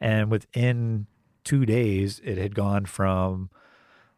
[0.00, 1.06] And within
[1.44, 3.50] two days, it had gone from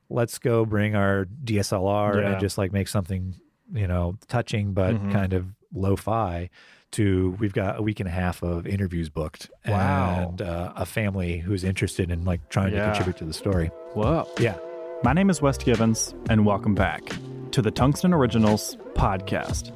[0.08, 2.30] let's go bring our DSLR Yeah.
[2.32, 3.34] and just like make something,
[3.72, 5.12] you know, touching but Mhm.
[5.12, 6.50] kind of lo-fi
[6.92, 10.26] to we've got a week and a half of interviews booked Wow.
[10.28, 12.80] and uh, a family who's interested in like trying Yeah.
[12.80, 13.68] to contribute to the story.
[13.94, 14.28] Whoa.
[14.38, 14.56] Yeah.
[15.02, 17.00] My name is West Givens, and welcome back
[17.52, 19.72] to the Tungsten Originals podcast.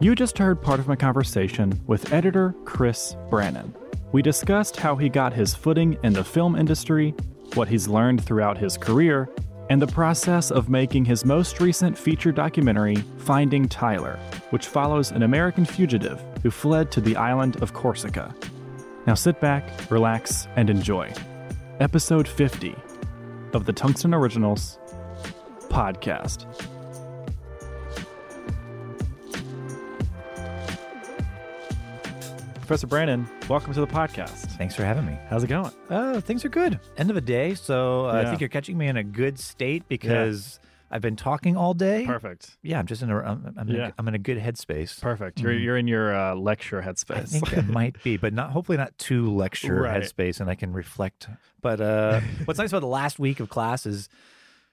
[0.00, 3.72] You just heard part of my conversation with editor Chris Brannon.
[4.12, 7.14] We discussed how he got his footing in the film industry,
[7.54, 9.26] what he's learned throughout his career,
[9.70, 14.18] and the process of making his most recent feature documentary, Finding Tyler,
[14.50, 18.34] which follows an American fugitive who fled to the island of Corsica.
[19.06, 21.10] Now sit back, relax, and enjoy.
[21.80, 22.76] Episode 50
[23.54, 24.78] of the Tungsten Originals
[25.70, 26.46] podcast.
[32.62, 34.46] Professor Brannon, welcome to the podcast.
[34.56, 35.18] Thanks for having me.
[35.28, 35.72] How's it going?
[35.90, 36.78] Uh, things are good.
[36.96, 39.86] End of the day, so uh, I think you're catching me in a good state
[39.88, 42.06] because I've been talking all day.
[42.06, 42.56] Perfect.
[42.62, 43.88] Yeah, I'm just in a I'm, I'm, in, Yeah.
[43.88, 45.00] a, I'm in a good headspace.
[45.02, 45.40] Perfect.
[45.40, 47.16] You're you're in your uh, lecture headspace.
[47.16, 50.00] I think it might be, but not hopefully not too lecture Right.
[50.00, 51.28] headspace, and I can reflect.
[51.60, 54.08] But uh, what's nice about the last week of class is,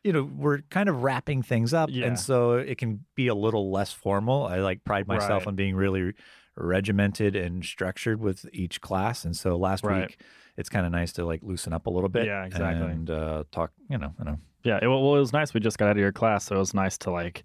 [0.04, 2.06] you know, we're kind of wrapping things up, Yeah.
[2.06, 4.46] and so it can be a little less formal.
[4.46, 5.48] I like pride myself Right.
[5.48, 6.14] on being really
[6.56, 10.08] regimented and structured with each class, and so last Right.
[10.08, 10.20] week
[10.58, 12.26] it's kind of nice to like loosen up a little bit.
[12.26, 12.88] Yeah, exactly.
[12.92, 13.72] and uh, talk.
[13.90, 14.40] You know, you know.
[14.64, 14.80] yeah.
[14.82, 15.54] It, well, it was nice.
[15.54, 17.44] We just got out of your class, so it was nice to like,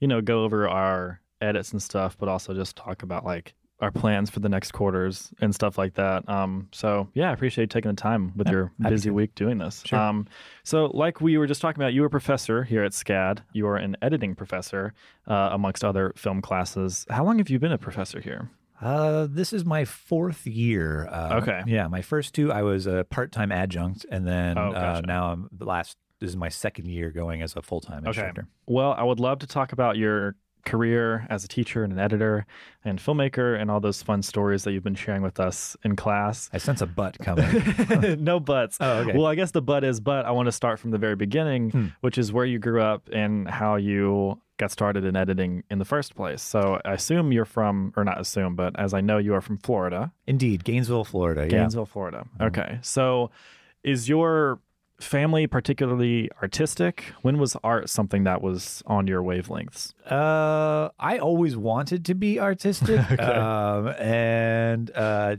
[0.00, 3.90] you know, go over our edits and stuff, but also just talk about like our
[3.90, 6.26] plans for the next quarters and stuff like that.
[6.28, 9.14] Um, so yeah, I appreciate you taking the time with Yeah, your busy to.
[9.14, 9.82] week doing this.
[9.84, 9.98] Sure.
[9.98, 10.26] Um,
[10.64, 13.40] so like we were just talking about, you were a professor here at SCAD.
[13.52, 14.94] You are an editing professor,
[15.26, 17.04] uh, amongst other film classes.
[17.10, 18.50] How long have you been a professor here?
[18.80, 21.06] Uh, this is my fourth year.
[21.10, 21.62] Uh, Okay.
[21.66, 25.06] Yeah, my first two, I was a part-time adjunct, and then Oh, uh, gotcha.
[25.06, 25.96] now I'm the last.
[26.18, 28.48] This is my second year going as a full-time instructor.
[28.66, 30.34] Well, I would love to talk about your
[30.66, 32.44] career as a teacher and an editor
[32.84, 36.50] and filmmaker and all those fun stories that you've been sharing with us in class.
[36.52, 38.22] I sense a butt coming.
[38.22, 38.76] no buts.
[38.80, 39.16] Oh, okay.
[39.16, 41.70] Well, I guess the but is but I want to start from the very beginning,
[41.70, 41.86] Hmm.
[42.02, 45.84] which is where you grew up and how you got started in editing in the
[45.84, 46.42] first place.
[46.42, 49.58] So I assume you're from, or not assume, but as I know, you are from
[49.58, 51.42] Florida, Indeed, Gainesville, Florida.
[51.42, 51.48] Yeah.
[51.58, 52.26] Gainesville, Florida.
[52.40, 52.78] Okay.
[52.82, 53.30] So
[53.84, 54.58] is your
[55.00, 57.12] family particularly artistic?
[57.22, 59.92] When was art something that was on your wavelengths?
[60.10, 65.36] Uh, I always wanted to be artistic, um, and uh,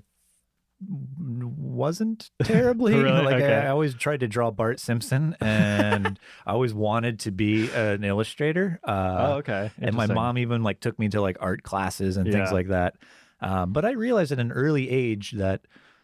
[0.79, 2.93] wasn't terribly.
[2.97, 3.21] Really?
[3.23, 3.53] Like Okay.
[3.53, 8.03] I, I always tried to draw Bart Simpson, and I always wanted to be an
[8.03, 8.79] illustrator.
[8.83, 9.71] Uh, oh, okay.
[9.79, 12.95] and my mom even like took me to like art classes and things like that.
[13.39, 15.61] Um, but I realized at an early age that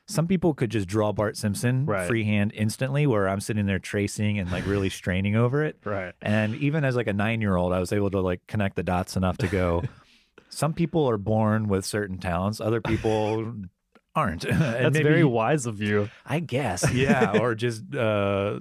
[0.07, 2.07] some people could just draw Bart Simpson Right.
[2.07, 5.77] freehand instantly, where I'm sitting there tracing and like really straining over it.
[5.85, 6.13] Right.
[6.21, 8.83] And even as like a nine year old, I was able to like connect the
[8.83, 9.83] dots enough to go.
[10.49, 13.53] some people are born with certain talents, other people
[14.15, 14.41] aren't.
[14.41, 16.09] That's maybe- very wise of you.
[16.25, 18.59] I guess, yeah, or just uh,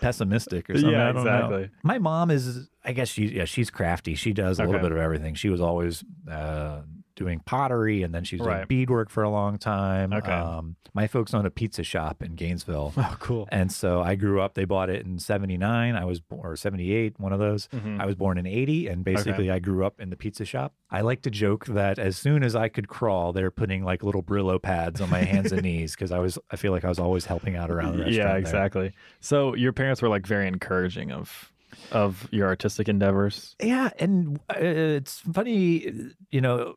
[0.00, 0.90] pessimistic or something.
[0.92, 1.30] Yeah, don't know.
[1.34, 1.70] exactly.
[1.82, 4.14] My mom is, I guess she, yeah, she's crafty.
[4.14, 5.34] She does a little bit of everything.
[5.34, 6.82] She was always uh,
[7.16, 10.12] doing pottery, and then she was doing beadwork for a long time.
[10.12, 10.30] Okay.
[10.32, 12.92] Um, my folks own a pizza shop in Gainesville.
[13.06, 13.48] Oh, cool.
[13.50, 14.54] And so I grew up.
[14.54, 15.94] They bought it in '79.
[15.96, 17.68] I was born, or '78, one of those.
[17.68, 18.00] Mhm.
[18.00, 20.74] I was born in '80, and basically I grew up in the pizza shop.
[20.90, 24.22] I like to joke that as soon as I could crawl, they're putting like little
[24.22, 26.38] Brillo pads on my hands and knees because I was.
[26.50, 28.14] I feel like I was always helping out around the restaurant.
[28.16, 28.38] yeah, there.
[28.38, 28.92] exactly.
[29.20, 31.52] So your parents were like very encouraging of
[31.92, 33.54] of your artistic endeavors.
[33.62, 35.92] Yeah, and uh, it's funny,
[36.30, 36.74] you know,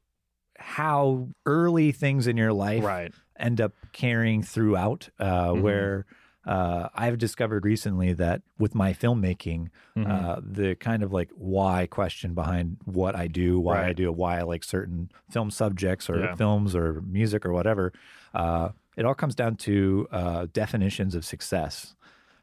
[0.59, 3.11] how early things in your life Right.
[3.37, 5.09] end up carrying throughout.
[5.19, 5.61] Uh, Mhm.
[5.61, 6.05] Where
[6.45, 10.09] uh, I've discovered recently that with my filmmaking, Mhm.
[10.09, 14.15] uh, the kind of like why question behind what I do, why I do it,
[14.15, 16.35] why I like certain film subjects or Yeah.
[16.35, 17.91] films or music or whatever.
[18.33, 21.93] Uh, it all comes down to uh, definitions of success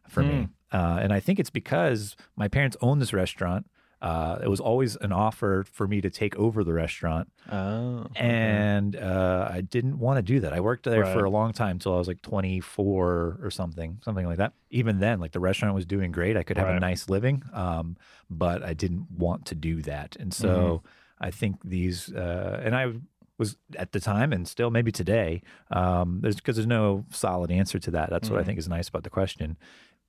[0.09, 0.29] for Hmm.
[0.29, 0.49] me.
[0.73, 3.67] Uh, and I think it's because my parents own this restaurant.
[4.03, 8.01] Uh, it was always an offer for me to take over the restaurant, oh.
[8.11, 8.21] okay.
[8.21, 10.53] and uh, I didn't want to do that.
[10.53, 11.13] I worked there Right.
[11.15, 14.53] for a long time till I was like 24 or something, something like that.
[14.71, 16.37] Even then, like the restaurant was doing great.
[16.37, 16.77] I could have Right.
[16.77, 17.97] a nice living, um,
[18.29, 20.17] but I didn't want to do that.
[20.17, 21.25] And so Mm-hmm.
[21.25, 22.93] I think these, uh, and I
[23.39, 27.79] was at the time and still maybe today, um, there's because there's no solid answer
[27.79, 28.11] to that.
[28.11, 28.47] That's what I Mhm.
[28.47, 29.57] think is nice about the question.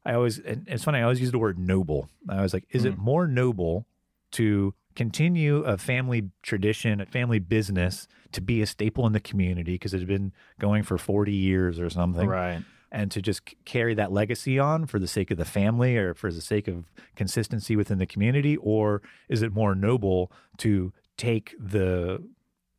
[0.07, 2.09] I always, and it's funny, I always use the word noble.
[2.29, 2.93] I was like, is Mm.
[2.93, 3.85] it more noble
[4.31, 9.73] to continue a family tradition, a family business to be a staple in the community
[9.75, 12.27] because it had been going for 40 years or something.
[12.27, 12.63] Right.
[12.91, 16.31] And to just carry that legacy on for the sake of the family or for
[16.31, 18.55] the sake of consistency within the community?
[18.57, 22.23] Or is it more noble to take the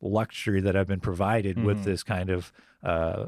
[0.01, 1.83] luxury that I've been provided with Mhm.
[1.83, 2.51] this kind of
[2.83, 3.27] uh,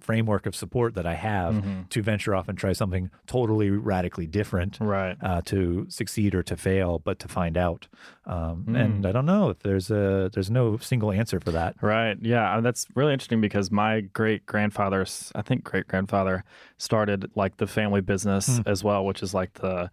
[0.00, 1.88] framework of support that I have Mhm.
[1.90, 5.16] to venture off and try something totally radically different Right.
[5.22, 7.88] uh, to succeed or to fail, but to find out.
[8.26, 8.76] Um, Mm.
[8.84, 11.76] And I don't know if there's a there's no single answer for that.
[11.80, 12.16] Right.
[12.20, 12.56] Yeah.
[12.56, 16.44] and That's really interesting because my great grandfather's, I think great grandfather,
[16.78, 18.62] started like the family business Hmm.
[18.68, 19.90] as well, which is like the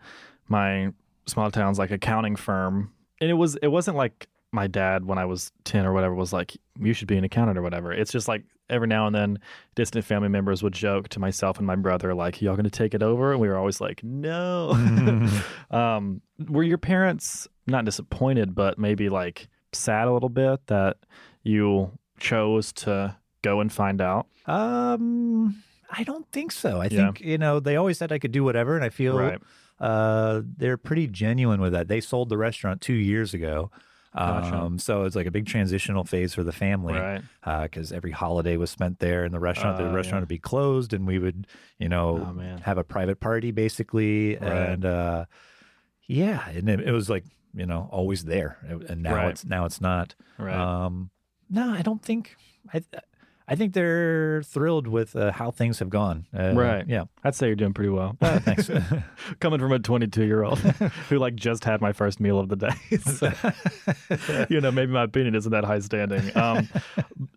[0.48, 0.92] my
[1.26, 2.92] small town's like accounting firm.
[3.22, 6.32] And it was it wasn't like my dad when I was ten or whatever was
[6.32, 7.92] like you should be an accountant or whatever.
[7.92, 9.40] It's just like every now and then
[9.76, 12.94] distant family members would joke to myself and my brother like y'all going to take
[12.94, 14.72] it over and we were always like no.
[15.72, 20.98] um, were your parents not disappointed, but maybe like sad a little bit that
[21.44, 24.28] you chose to go and find out?
[24.46, 26.80] Um, I don't think so.
[26.80, 26.90] I Yeah.
[26.90, 29.40] think you know they always said I could do whatever, and I feel Right.
[29.80, 31.88] uh, they're pretty genuine with that.
[31.88, 33.72] They sold the restaurant two years ago.
[34.16, 34.56] Gotcha.
[34.56, 37.22] Um, so it's like a big transitional phase for the family Right.
[37.64, 39.78] because every holiday was spent there in the restaurant.
[39.78, 40.22] the Uh, restaurant yeah.
[40.22, 41.48] would be closed, and we would,
[41.80, 44.36] you know, Oh, have a private party basically.
[44.38, 44.52] Right.
[44.52, 45.26] And uh,
[46.08, 47.24] yeah, and it, it was like
[47.56, 48.58] you know always there,
[48.90, 49.30] and now Right.
[49.30, 50.16] it's now it's not.
[50.38, 50.56] Right.
[50.56, 51.10] Um,
[51.50, 52.36] no, I don't think.
[52.74, 52.82] I
[53.54, 56.26] I think they're thrilled with uh, how things have gone.
[56.36, 56.88] Uh, Right.
[56.88, 57.04] Yeah.
[57.24, 58.18] I'd say you're doing pretty well.
[58.20, 58.68] Uh, thanks.
[59.40, 60.58] Coming from a 22 year old
[61.10, 62.74] who like just had my first meal of the day.
[62.98, 63.32] So,
[64.50, 66.36] you know, maybe my opinion isn't that high standing.
[66.36, 66.68] Um,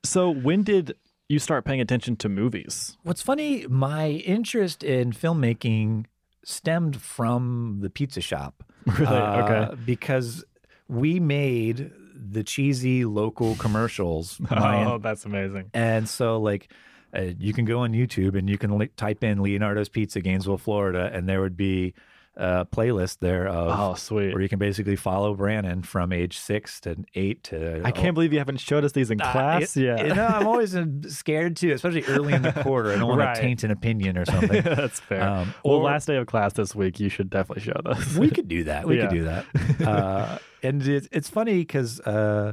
[0.05, 0.95] so when did
[1.29, 2.97] you start paying attention to movies?
[3.03, 6.07] What's funny, my interest in filmmaking
[6.45, 8.65] stemmed from the pizza shop.
[8.87, 9.05] Really?
[9.07, 9.77] Uh, okay.
[9.85, 10.47] Because
[10.89, 14.41] we made the cheesy local commercials.
[14.41, 15.71] my- Oh, that's amazing.
[15.75, 16.73] And so, like,
[17.17, 20.59] uh, you can go on YouTube and you can li- type in Leonardo's Pizza, Gainesville,
[20.59, 21.95] Florida, and there would be
[22.39, 24.35] a playlist there of Oh, sweet.
[24.35, 27.81] where you can basically follow Brannon from age six to eight to.
[27.83, 30.07] I can't believe you haven't showed us these in Uh, class it- yet.
[30.07, 32.93] You know, I'm always uh, scared too, especially early in the quarter.
[32.93, 33.35] I don't want Right.
[33.35, 34.63] to taint an opinion or something.
[34.63, 35.23] That's fair.
[35.23, 38.19] Um, well, or- last day of class this week, you should definitely show those.
[38.19, 38.87] we could do that.
[38.87, 39.07] We Yeah.
[39.07, 39.47] could do that.
[39.89, 42.53] Uh, and it, it's funny because uh,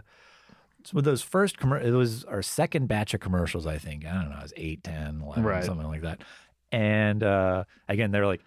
[0.93, 3.67] with those first commer- it was our second batch of commercials.
[3.67, 5.63] I think I don't know, it was 8, 10, 11, Right.
[5.65, 6.21] something like that.
[6.71, 8.41] And uh, again, they're like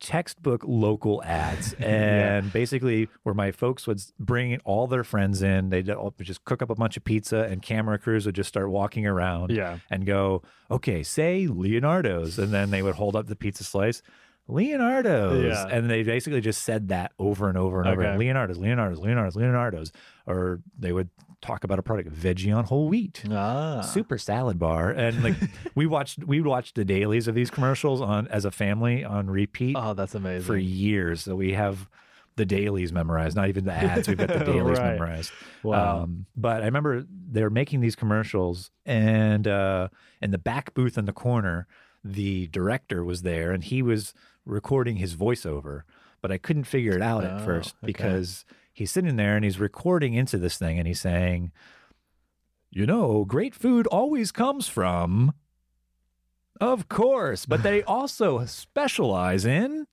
[0.00, 5.90] textbook local ads, and basically where my folks would bring all their friends in, they'd
[5.90, 9.06] all just cook up a bunch of pizza, and camera crews would just start walking
[9.06, 9.78] around yeah.
[9.90, 12.38] and go, okay, say Leonardo's.
[12.38, 14.02] And then they would hold up the pizza slice,
[14.48, 15.44] Leonardo's.
[15.44, 15.66] Yeah.
[15.68, 18.16] And they basically just said that over and over and over.
[18.16, 19.92] Leonardo's, Leonardo's, Leonardo's, Leonardo's.
[20.26, 21.10] Or they would
[21.46, 23.22] talk about a product, veggie on whole wheat.
[23.30, 23.80] Ah.
[23.80, 25.34] Super salad bar, and like
[25.74, 29.76] we watched, we watched the dailies of these commercials on as a family on repeat
[29.78, 30.46] Oh, that's amazing.
[30.46, 31.22] for years.
[31.22, 31.88] So we have
[32.36, 34.08] the dailies memorized, not even the ads.
[34.08, 34.92] We've got the dailies Right.
[34.92, 35.32] memorized.
[35.62, 36.02] Wow.
[36.02, 39.88] Um, but I remember they were making these commercials, and uh,
[40.20, 41.66] in the back booth in the corner,
[42.04, 44.12] the director was there, and he was
[44.44, 45.82] recording his voiceover.
[46.22, 47.86] But I couldn't figure it out at Oh, first okay.
[47.86, 48.44] because
[48.76, 51.50] he's sitting there and he's recording into this thing, and he's saying,
[52.70, 55.32] "You know, great food always comes from."
[56.60, 59.86] Of course, but they also specialize in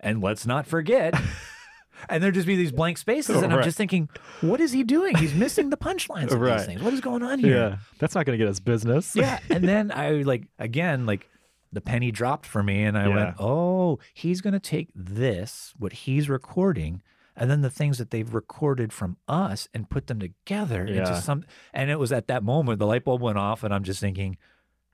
[0.00, 1.14] and let's not forget.
[2.08, 4.08] and there'd just be these blank spaces, and I'm just thinking,
[4.40, 5.16] what is he doing?
[5.16, 6.56] He's missing the punchlines of Right.
[6.58, 6.82] these things.
[6.82, 7.54] What is going on here?
[7.54, 7.76] yeah.
[7.98, 9.14] That's not going to get us business.
[9.14, 9.38] Yeah.
[9.50, 11.28] And then I like again, like
[11.72, 13.14] the penny dropped for me, and I Yeah.
[13.14, 17.02] went, oh, he's going to take this, what he's recording.
[17.36, 21.00] And then the things that they've recorded from us and put them together Yeah.
[21.08, 21.44] into some.
[21.72, 24.36] And it was at that moment the light bulb went off, and I'm just thinking,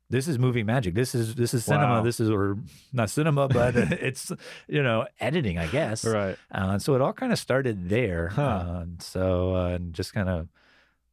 [0.09, 0.95] this is movie magic.
[0.95, 1.95] This is this is cinema.
[1.95, 2.03] Wow.
[2.03, 2.59] This is or
[2.93, 4.31] not cinema, but it's
[4.69, 6.05] you know editing, I guess.
[6.05, 6.37] Right.
[6.53, 8.29] Uh, so it all kind of started there.
[8.29, 8.43] Huh.
[8.43, 10.49] Uh, and so uh, and just kind of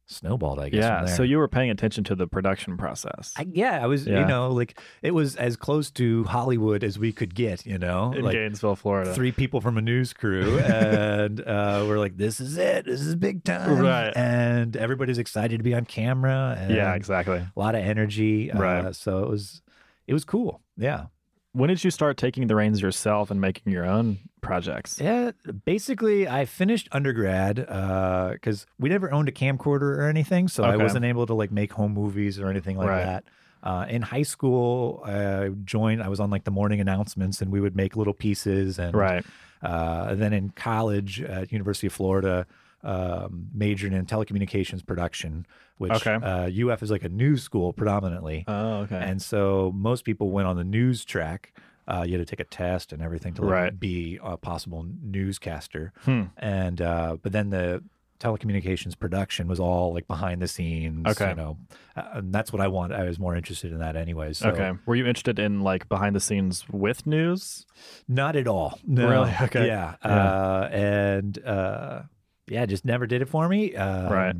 [0.06, 0.80] snowballed, I guess.
[0.82, 0.98] Yeah.
[0.98, 1.16] from there.
[1.16, 3.32] So you were paying attention to the production process.
[3.36, 4.06] I, yeah, I was.
[4.06, 4.20] Yeah.
[4.20, 7.64] You know, like it was as close to Hollywood as we could get.
[7.66, 9.14] You know, in like Gainesville, Florida.
[9.14, 12.84] three people from a news crew, and uh, we're like, "This is it.
[12.86, 14.12] This is big time." Right.
[14.16, 16.56] And everybody's excited to be on camera.
[16.58, 17.38] And yeah, exactly.
[17.38, 18.50] A lot of energy.
[18.50, 18.94] Uh, Right.
[18.96, 19.62] So it was,
[20.06, 20.60] it was cool.
[20.76, 21.06] Yeah.
[21.52, 25.00] When did you start taking the reins yourself and making your own projects?
[25.00, 25.32] Yeah,
[25.64, 31.04] basically, I finished undergrad because we never owned a camcorder or anything, so I wasn't
[31.04, 33.04] able to like make home movies or anything like Right.
[33.04, 33.24] that.
[33.62, 36.02] Uh, in high school, I joined.
[36.02, 38.78] I was on like the morning announcements, and we would make little pieces.
[38.78, 39.24] And Right.
[39.62, 42.46] uh, and then in college at University of Florida,
[42.82, 45.46] um, majored in telecommunications production,
[45.78, 46.14] which Okay.
[46.14, 48.44] uh, UF is like a news school predominantly.
[48.46, 48.98] Oh, okay.
[49.02, 51.54] And so most people went on the news track.
[51.86, 53.80] Uh, you had to take a test and everything to like, Right.
[53.80, 55.92] be a possible newscaster.
[56.04, 56.22] Hmm.
[56.38, 57.82] And uh, but then the
[58.20, 61.06] telecommunications production was all like behind the scenes.
[61.06, 61.30] Okay.
[61.30, 61.58] You know,
[61.96, 62.92] uh, and that's what I want.
[62.92, 64.32] I was more interested in that anyway.
[64.32, 64.72] So okay.
[64.86, 67.66] Were you interested in like behind the scenes with news?
[68.08, 68.78] Not at all.
[68.86, 69.08] No.
[69.08, 69.34] Really?
[69.42, 69.66] Okay.
[69.66, 69.96] Yeah.
[70.04, 70.10] Yeah.
[70.10, 72.02] Uh, and uh,
[72.48, 73.74] yeah, just never did it for me.
[73.76, 74.36] Um, Right.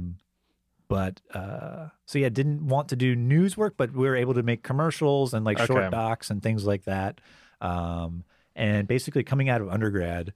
[0.89, 4.43] But uh, so yeah, didn't want to do news work, but we were able to
[4.43, 5.67] make commercials and like Okay.
[5.67, 7.21] short docs and things like that.
[7.61, 8.25] Um,
[8.55, 10.33] and basically, coming out of undergrad,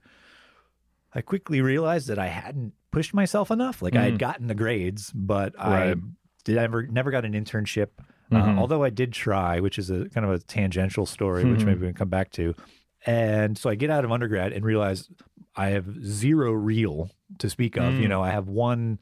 [1.13, 3.81] I quickly realized that I hadn't pushed myself enough.
[3.81, 4.19] Like I had Mm.
[4.19, 5.97] gotten the grades, but I Right.
[6.43, 7.89] did never never got an internship.
[8.31, 8.57] Mhm.
[8.57, 11.65] Uh, although I did try, which is a kind of a tangential story, which Mhm.
[11.65, 12.53] maybe we can come back to.
[13.05, 15.09] And so I get out of undergrad and realize
[15.55, 17.93] I have zero reel to speak of.
[17.95, 18.01] Mm.
[18.01, 18.99] You know, I have one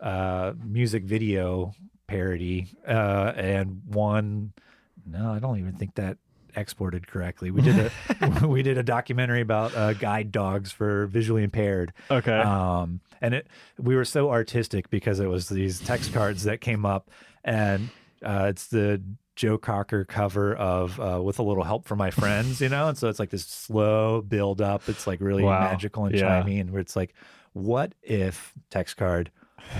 [0.00, 1.74] uh, music video
[2.06, 4.52] parody uh, and one.
[5.06, 6.18] No, I don't even think that
[6.56, 7.50] exported correctly.
[7.50, 11.92] We did a we did a documentary about uh, guide dogs for visually impaired.
[12.10, 12.38] Okay.
[12.40, 13.46] Um, and it
[13.78, 17.10] we were so artistic because it was these text cards that came up,
[17.44, 17.90] and
[18.24, 19.02] uh, it's the
[19.36, 22.98] Joe Cocker cover of uh, "With a Little Help from My Friends," you know, and
[22.98, 24.88] so it's like this slow build up.
[24.88, 25.70] It's like really Wow.
[25.70, 26.42] magical and Yeah.
[26.42, 27.14] chimey, and where it's like,
[27.52, 29.30] what if text card,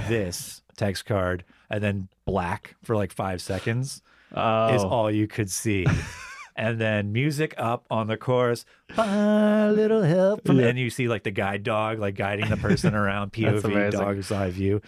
[0.08, 4.02] this text card, and then black for like five seconds
[4.34, 4.74] oh.
[4.74, 5.86] is all you could see.
[6.56, 8.64] and then music up on the chorus,
[8.96, 10.66] a little help from, Yeah.
[10.68, 14.50] and you see like the guide dog, like guiding the person around POV, dog's eye
[14.50, 14.80] view.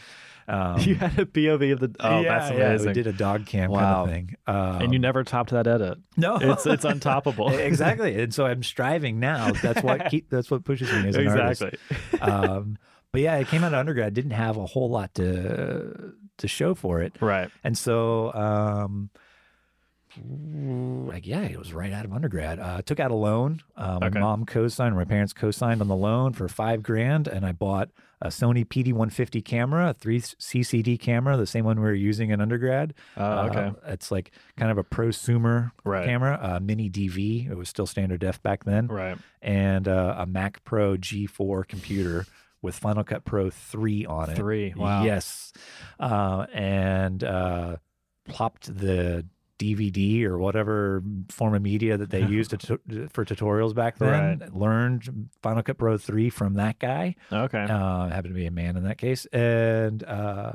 [0.49, 1.94] Um, you had a POV of the.
[2.00, 3.78] Oh, yeah, that's yeah, we did a dog cam Wow.
[3.80, 4.37] kind of thing.
[4.46, 5.99] Um, and you never topped that edit.
[6.16, 7.56] no, It's it's untoppable.
[7.58, 8.20] exactly.
[8.20, 9.52] And so I'm striving now.
[9.52, 10.28] That's what keep.
[10.30, 11.62] That's what pushes me as an artist.
[11.62, 12.20] exactly.
[12.20, 12.76] Um,
[13.12, 16.75] but yeah, I came out of undergrad, didn't have a whole lot to to show
[16.75, 17.14] for it.
[17.21, 17.50] right.
[17.62, 19.11] And so, um,
[21.07, 22.59] like, yeah, it was right out of undergrad.
[22.59, 23.61] Uh, I took out a loan.
[23.76, 24.21] Uh, my Okay.
[24.21, 27.90] mom co-signed, my parents co-signed on the loan for five grand, and I bought
[28.21, 32.40] a Sony PD150 camera, a three CCD camera, the same one we were using in
[32.40, 32.92] undergrad.
[33.16, 33.61] Oh, okay.
[33.66, 36.04] Uh, it's like kind of a prosumer Right.
[36.04, 37.50] camera, a mini DV.
[37.50, 39.16] It was still standard def back then, Right.
[39.40, 42.26] and uh, a Mac Pro G4 computer
[42.62, 44.37] with Final Cut Pro 3 on it.
[44.37, 44.73] Three.
[44.75, 45.04] Wow.
[45.04, 45.52] Yes.
[46.00, 47.76] Uh, and uh,
[48.28, 49.26] plopped the
[49.59, 52.78] DVD or whatever form of media that they used to
[53.11, 54.38] for tutorials back then.
[54.40, 54.54] Right.
[54.54, 57.16] Learned Final Cut Pro 3 from that guy.
[57.33, 57.62] Okay.
[57.62, 59.26] Uh, happened to be a man in that case.
[59.26, 60.52] And uh,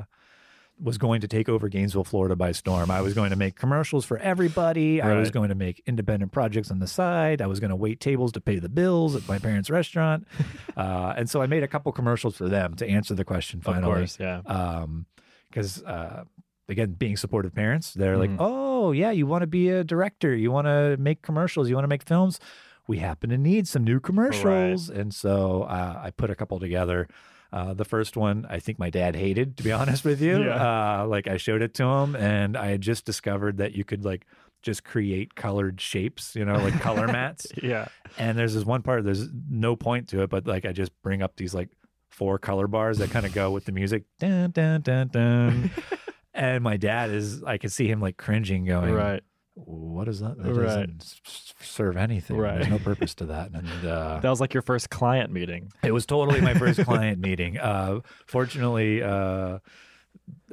[0.80, 2.90] was going to take over Gainesville, Florida by storm.
[2.90, 5.02] I was going to make commercials for everybody.
[5.02, 7.42] I was going to make independent projects on the side.
[7.42, 10.26] I was going to wait tables to pay the bills at my parents' restaurant.
[10.76, 13.64] uh, and so I made a couple commercials for them to answer the question of
[13.64, 13.92] finally.
[13.94, 14.18] course.
[14.20, 14.42] Yeah.
[14.46, 15.06] Um,
[15.50, 16.24] because uh,
[16.68, 18.36] again, being supportive parents, they're like, Mhm.
[18.38, 21.84] "Oh yeah, you want to be a director, you want to make commercials, you want
[21.84, 22.38] to make films.
[22.86, 27.08] We happen to need some new commercials." And so uh, I put a couple together.
[27.52, 30.42] Uh, the first one, I think my dad hated, to be honest with you.
[30.44, 31.02] Yeah.
[31.02, 34.04] Uh, like I showed it to him, and I had just discovered that you could
[34.04, 34.26] like
[34.62, 37.46] just create colored shapes, you know, like color mats.
[37.62, 37.88] Yeah.
[38.18, 41.22] And there's this one part, there's no point to it, but like I just bring
[41.22, 41.68] up these like
[42.10, 44.04] four color bars that kind of go with the music.
[44.18, 45.70] Dun, dun, dun, dun.
[46.34, 49.22] and my dad is, I could see him like cringing, going, Right.
[49.64, 50.38] What is that?
[50.38, 50.64] That Right.
[50.66, 51.20] doesn't
[51.60, 52.36] serve anything.
[52.36, 52.54] Right.
[52.56, 53.50] There's no purpose to that.
[53.52, 55.72] And uh, That was like your first client meeting.
[55.82, 57.58] it was totally my first client meeting.
[57.58, 59.58] Uh, fortunately, uh,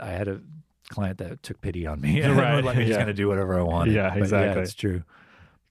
[0.01, 0.41] I had a
[0.89, 2.55] client that took pity on me and Right.
[2.55, 3.93] would let me just kind of do whatever I wanted.
[3.93, 4.55] Yeah, But exactly.
[4.55, 5.03] Yeah, it's true.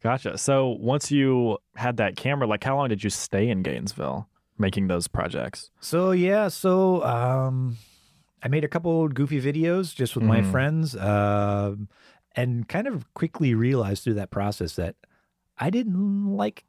[0.02, 0.36] Gotcha.
[0.38, 4.86] So once you had that camera, like how long did you stay in Gainesville making
[4.88, 5.70] those projects?
[5.80, 7.78] So yeah, so um,
[8.42, 10.50] I made a couple goofy videos just with my Mhm.
[10.50, 11.88] friends, um,
[12.36, 14.96] and kind of quickly realized through that process that
[15.58, 16.64] I didn't like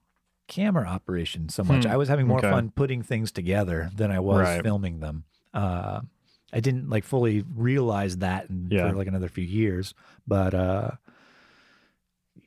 [0.47, 1.85] camera operation so much.
[1.85, 2.51] Hmm, I was having more okay.
[2.51, 4.61] fun putting things together than I was Right.
[4.63, 5.23] filming them.
[5.53, 6.01] Uh,
[6.53, 8.89] I didn't like fully realize that in, Yeah.
[8.89, 9.93] for like another few years,
[10.27, 10.91] but uh,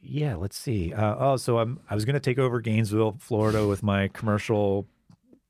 [0.01, 0.93] yeah, let's see.
[0.93, 4.87] Uh, oh, so I'm I was going to take over Gainesville, Florida, with my commercial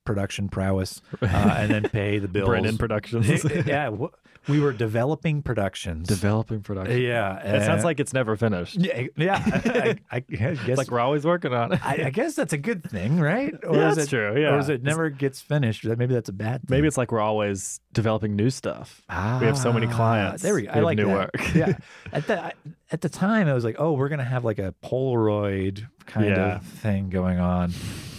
[0.04, 2.48] production prowess, uh, and then pay the bills.
[2.48, 3.44] Brennan Productions.
[3.66, 4.14] yeah, wh-
[4.46, 6.06] we were developing productions.
[6.06, 7.00] Developing production.
[7.00, 8.76] yeah, It sounds like it's never finished.
[8.76, 9.42] yeah, yeah.
[9.44, 11.84] I, I, I guess It's like we're always working on it.
[11.84, 13.54] I, I guess that's a good thing, right?
[13.64, 14.54] Or Yeah, is that's it, true, yeah.
[14.54, 15.84] Or is it never gets finished?
[15.84, 16.76] Maybe that's a bad thing.
[16.76, 19.02] Maybe it's like we're always developing new stuff.
[19.08, 20.42] Ah, we have so many Ah, clients.
[20.42, 20.72] There we go.
[20.72, 21.14] We I like new that.
[21.34, 21.54] work.
[21.54, 21.76] yeah.
[22.12, 22.52] At the
[22.90, 26.56] at the time, I was like, oh, we're gonna have like a Polaroid kind Yeah.
[26.56, 27.72] of thing going on.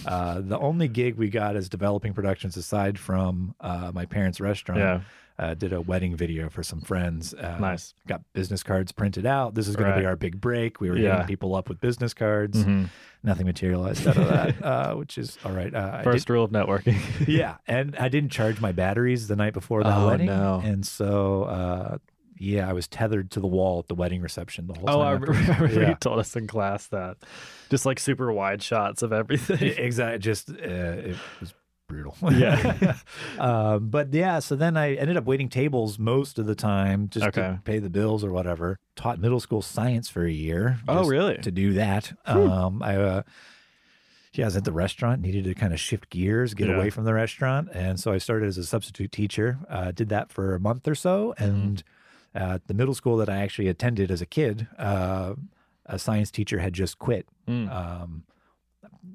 [0.06, 4.80] Uh, the only gig we got as developing productions, aside from uh, my parents' restaurant,
[4.80, 5.00] Yeah.
[5.40, 7.32] Uh, did a wedding video for some friends.
[7.34, 7.94] Uh, Nice.
[8.06, 9.54] Got business cards printed out.
[9.54, 10.80] This is going to be our big break.
[10.80, 11.12] We were Yeah.
[11.12, 12.62] hitting people up with business cards.
[12.64, 12.90] Mhm.
[13.22, 15.74] Nothing materialized out of that, uh, which is all right.
[15.74, 16.98] Uh, I did- First rule of networking.
[17.26, 20.60] yeah, and I didn't charge my batteries the night before the Oh, wedding, no.
[20.64, 21.98] and so uh,
[22.38, 24.96] yeah, I was tethered to the wall at the wedding reception the whole time.
[24.96, 25.88] oh, I remember, I remember Yeah.
[25.90, 27.18] you told us in class that.
[27.68, 29.58] Just like super wide shots of everything.
[29.76, 30.18] exactly.
[30.18, 31.52] Just uh, it was
[31.90, 32.16] brutal.
[32.32, 32.94] Yeah.
[33.38, 37.26] um, but yeah, so then I ended up waiting tables most of the time just
[37.26, 37.42] Okay.
[37.42, 38.76] to pay the bills or whatever.
[38.96, 40.78] Taught middle school science for a year.
[40.88, 41.36] Oh, really?
[41.38, 42.96] To do that, um, I.
[42.96, 43.22] Uh,
[44.32, 46.76] yeah, I was at the restaurant, needed to kind of shift gears, get Yeah.
[46.76, 47.68] away from the restaurant.
[47.74, 49.58] And so I started as a substitute teacher.
[49.68, 51.34] Uh, did that for a month or so.
[51.36, 51.44] Mm-hmm.
[51.44, 51.82] And
[52.32, 55.34] uh, the middle school that I actually attended as a kid, uh,
[55.86, 57.26] a science teacher had just quit.
[57.48, 57.68] Mm.
[57.74, 58.22] Um,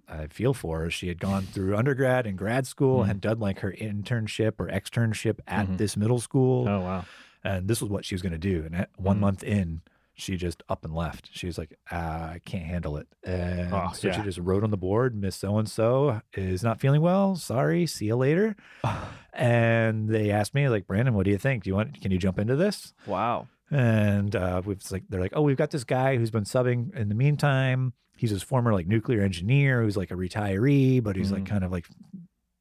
[0.07, 0.89] I feel for her.
[0.91, 3.07] She had gone through undergrad and grad school, Mm.
[3.07, 6.67] had done like her internship or externship at this middle school.
[6.67, 7.05] Oh, wow.
[7.43, 8.63] And this was what she was going to do.
[8.65, 9.21] And one Mm.
[9.21, 9.81] month in,
[10.17, 11.29] she just up and left.
[11.33, 13.07] She was like, ah, I can't handle it.
[13.23, 16.79] And Oh, so she just wrote on the board, Miss So and so is not
[16.79, 17.35] feeling well.
[17.35, 17.85] Sorry.
[17.85, 18.55] See you later.
[19.33, 21.63] and they asked me, like, Brannon, what do you think?
[21.63, 22.93] Do you want, can you jump into this?
[23.05, 23.47] Wow.
[23.71, 27.09] And uh, we've like they're like, oh, we've got this guy who's been subbing in
[27.09, 27.93] the meantime.
[28.15, 31.71] He's his former like nuclear engineer who's like a retiree, but he's like kind of
[31.71, 31.85] like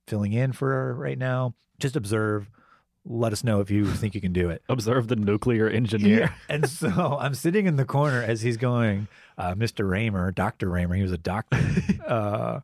[0.08, 1.54] filling in for right now.
[1.78, 2.50] Just observe.
[3.06, 4.62] Let us know if you think you can do it.
[4.68, 6.34] Observe the nuclear engineer.
[6.48, 9.88] and so I'm sitting in the corner as he's going, uh, Mr.
[9.88, 10.70] Raymer, Dr.
[10.70, 10.96] Raymer.
[10.96, 11.58] He was a doctor.
[12.06, 12.60] uh,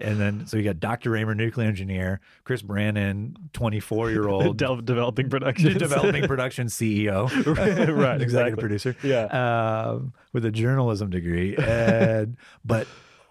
[0.00, 1.10] and then, so you got Dr.
[1.10, 5.76] Raymer, nuclear engineer, Chris Brannon, 24 year old De- developing production.
[5.78, 8.60] developing production CEO, Right, executive exactly.
[8.60, 9.24] producer, Yeah.
[9.26, 11.56] um, with a journalism degree.
[11.56, 12.86] And but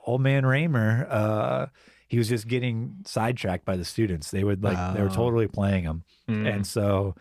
[0.06, 1.66] old man Raymer, uh,
[2.08, 4.32] he was just getting sidetracked by the students.
[4.32, 5.14] They would like they were Oh.
[5.16, 6.54] totally playing him, Mm.
[6.56, 7.16] and so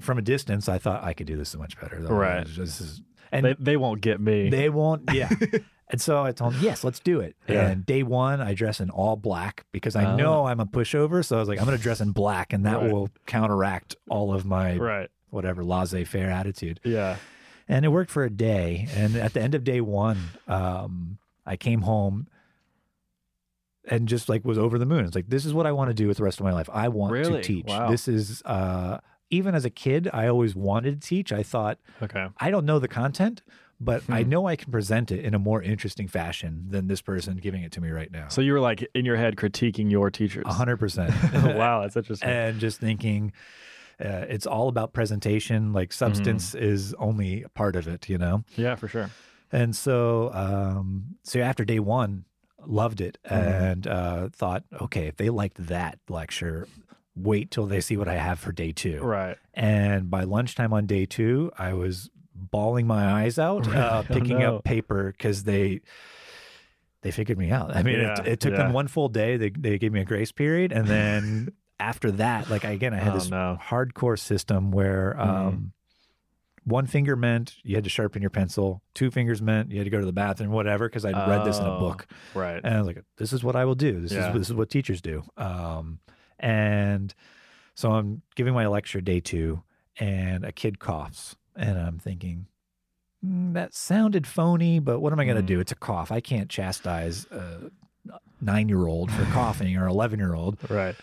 [0.00, 2.00] from a distance, I thought I could do this so much better.
[2.02, 2.08] Though.
[2.14, 2.44] Right.
[2.46, 4.48] This is, and They, they won't get me.
[4.50, 5.02] they won't.
[5.12, 5.28] Yeah.
[5.90, 7.36] And so I told him, yes, let's do it.
[7.46, 7.68] Yeah.
[7.68, 10.16] And day one, I dress in all black because I Oh.
[10.16, 11.24] know I'm a pushover.
[11.24, 12.90] So I was like, I'm going to dress in black and that Right.
[12.92, 15.10] will counteract all of my right.
[15.30, 16.80] whatever laissez faire attitude.
[16.84, 17.16] Yeah.
[17.68, 18.88] And it worked for a day.
[18.94, 20.18] And at the end of day one,
[20.48, 22.28] um, I came home
[23.86, 25.04] and just like was over the moon.
[25.04, 26.68] It's like, this is what I want to do with the rest of my life.
[26.72, 27.42] I want Really?
[27.42, 27.66] to teach.
[27.66, 27.90] Wow.
[27.90, 28.98] This is, uh,
[29.30, 31.32] even as a kid, I always wanted to teach.
[31.32, 32.26] I thought, Okay.
[32.38, 33.42] I don't know the content,
[33.84, 34.28] but I Hmm.
[34.30, 37.72] know I can present it in a more interesting fashion than this person giving it
[37.72, 38.28] to me right now.
[38.28, 40.44] So you were like in your head critiquing your teachers.
[40.46, 41.14] A hundred percent.
[41.32, 42.28] wow, that's interesting.
[42.28, 43.32] and just thinking
[44.00, 45.72] uh, it's all about presentation.
[45.72, 46.64] Like substance Mm-hmm.
[46.64, 48.44] is only a part of it, you know.
[48.56, 49.10] yeah, for sure.
[49.52, 52.24] And so, um, so after day one,
[52.66, 53.62] loved it Mm-hmm.
[53.62, 56.66] and uh, thought, okay, if they liked that lecture,
[57.14, 59.00] wait till they see what I have for day two.
[59.00, 59.36] Right.
[59.52, 62.10] And by lunchtime on day two, I was
[62.50, 64.56] bawling my eyes out, uh, Oh, picking no.
[64.56, 65.80] up paper because they
[67.02, 67.74] they figured me out.
[67.76, 68.58] I mean, Yeah, it, it took yeah.
[68.64, 69.36] them one full day.
[69.36, 73.12] They they gave me a grace period, and then after that, like again, I had
[73.12, 73.58] Oh, this no.
[73.60, 75.18] hardcore system where.
[75.20, 75.72] Um,
[76.66, 78.80] One finger meant you had to sharpen your pencil.
[78.94, 81.58] Two fingers meant you had to go to the bathroom, whatever, because I'd read this
[81.58, 82.06] in a Oh, book.
[82.34, 82.58] Right.
[82.64, 84.00] And I was like, this is what I will do.
[84.00, 84.28] This Yeah.
[84.30, 85.24] is this is what teachers do.
[85.36, 85.98] Um,
[86.40, 87.14] and
[87.74, 89.62] so I'm giving my lecture day two,
[90.00, 92.46] and a kid coughs, and I'm thinking,
[93.22, 95.46] "Hmm, that sounded phony, but what am I going to Mm.
[95.46, 95.60] do?
[95.60, 96.10] It's a cough.
[96.12, 97.70] I can't chastise a
[98.40, 100.58] nine year old for coughing or eleven year old.
[100.70, 100.94] right.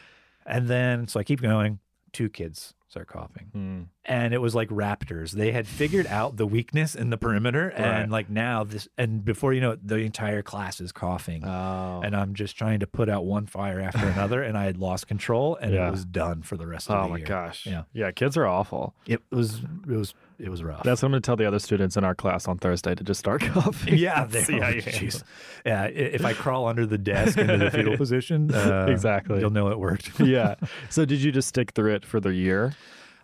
[0.46, 1.80] And then so I keep going.
[2.12, 3.86] Two kids start coughing Mm.
[4.04, 7.80] and it was like raptors they had figured out the weakness in the perimeter Right.
[8.02, 12.02] and like now this and before you know it the entire class is coughing Oh.
[12.04, 15.08] and i'm just trying to put out one fire after another and i had lost
[15.08, 15.88] control and Yeah.
[15.88, 17.06] it was done for the rest of the year.
[17.08, 17.66] oh my gosh.
[17.66, 17.84] Yeah.
[17.94, 18.12] Yeah.
[18.12, 18.94] Kids are awful.
[19.08, 19.60] it was
[19.90, 22.04] it was it was rough That's what I'm going to tell the other students in
[22.04, 23.98] our class on Thursday to just start coughing.
[23.98, 25.24] yeah, see how you handle jeez.
[25.66, 25.86] yeah.
[25.86, 29.40] If I crawl under the desk into the fetal position, uh, Exactly.
[29.40, 30.20] you'll know it worked.
[30.20, 30.56] yeah.
[30.90, 32.74] So did you just stick through it for the year?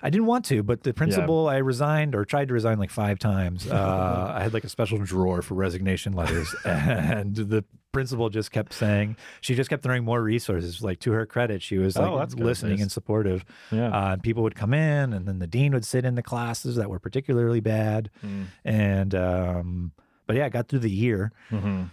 [0.02, 3.18] I didn't want to, but the principal, I resigned or tried to resign like five
[3.20, 3.68] times.
[3.78, 8.74] Uh, I had like a special drawer for resignation letters, and the principal just kept
[8.74, 10.82] saying she just kept throwing more resources.
[10.84, 12.82] Like to her credit, she was Oh, like that's listening Nice.
[12.84, 13.44] and supportive.
[13.72, 13.90] Yeah.
[13.90, 16.76] Uh, and people would come in, and then the dean would sit in the classes
[16.76, 18.10] that were particularly bad.
[18.26, 18.46] Mm.
[18.66, 19.92] And um,
[20.28, 21.32] but yeah, I got through the year.
[21.50, 21.86] hmm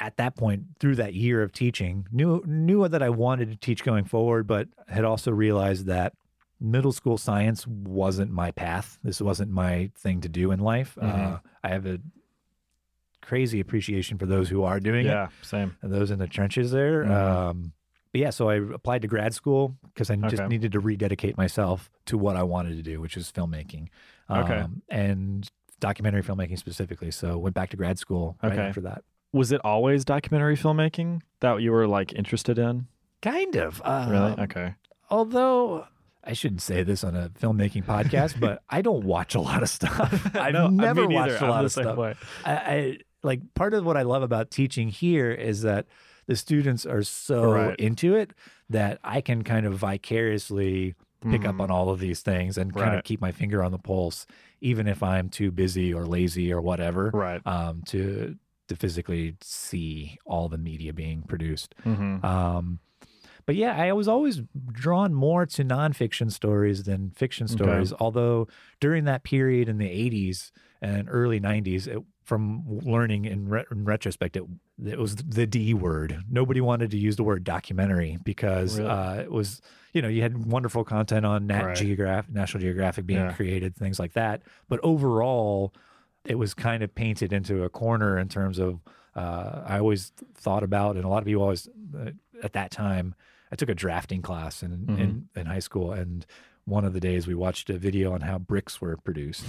[0.00, 3.84] At that point, through that year of teaching, knew knew that I wanted to teach
[3.84, 6.12] going forward, but had also realized that
[6.60, 8.98] middle school science wasn't my path.
[9.04, 10.98] This wasn't my thing to do in life.
[11.00, 11.40] Uh, Mhm.
[11.64, 12.00] I have a
[13.20, 15.28] crazy appreciation for those who are doing it Yeah.
[15.42, 15.76] Same.
[15.82, 17.04] and those in the trenches there.
[17.04, 17.10] Mhm.
[17.10, 17.72] Um,
[18.12, 21.90] but yeah, so I applied to grad school because I just needed to rededicate myself
[22.06, 23.88] to what I wanted to do, which is filmmaking.
[24.30, 24.58] Okay.
[24.60, 25.48] Um, and
[25.80, 27.10] documentary filmmaking specifically.
[27.10, 28.62] So went back to grad school right Okay.
[28.62, 29.04] after that.
[29.32, 32.86] Was it always documentary filmmaking that you were like interested in?
[33.20, 33.82] Kind of.
[33.84, 34.32] Uh, Really?
[34.44, 34.74] Okay.
[35.10, 35.86] Although
[36.28, 39.68] I shouldn't say this on a filmmaking podcast, but I don't watch a lot of
[39.70, 40.30] stuff.
[40.36, 41.14] I've No, never neither.
[41.14, 41.98] watched a I'm lot of stuff.
[42.44, 45.86] I, I like part of what I love about teaching here is that
[46.26, 47.76] the students are so Right.
[47.80, 48.32] into it
[48.68, 50.94] that I can kind of vicariously
[51.30, 51.60] pick up Mhm.
[51.62, 54.24] on all of these things and kind of keep my finger on the pulse,
[54.60, 57.40] even if I'm too busy or lazy or whatever, Right.
[57.46, 58.36] um, to
[58.68, 61.74] to physically see all the media being produced.
[61.84, 62.80] hmm Um,
[63.48, 67.54] but yeah, I was always drawn more to nonfiction stories than fiction Okay.
[67.54, 67.94] stories.
[67.98, 68.46] Although
[68.78, 70.50] during that period in the 80s
[70.82, 74.42] and early 90s, it, from learning in, re- in retrospect, it,
[74.84, 76.24] it was the D word.
[76.30, 78.90] Nobody wanted to use the word documentary because Really?
[78.90, 79.62] uh, it was,
[79.94, 81.74] you know, you had wonderful content on Nat Right.
[81.78, 83.32] Geographic, National Geographic being Yeah.
[83.32, 84.42] created, things like that.
[84.68, 85.72] But overall,
[86.26, 88.80] it was kind of painted into a corner in terms of
[89.16, 91.66] uh, I always thought about, and a lot of people always
[91.98, 92.10] uh,
[92.42, 93.14] at that time.
[93.52, 95.00] I took a drafting class in, Mm-hmm.
[95.02, 96.24] in in high school, and
[96.64, 99.44] one of the days we watched a video on how bricks were produced,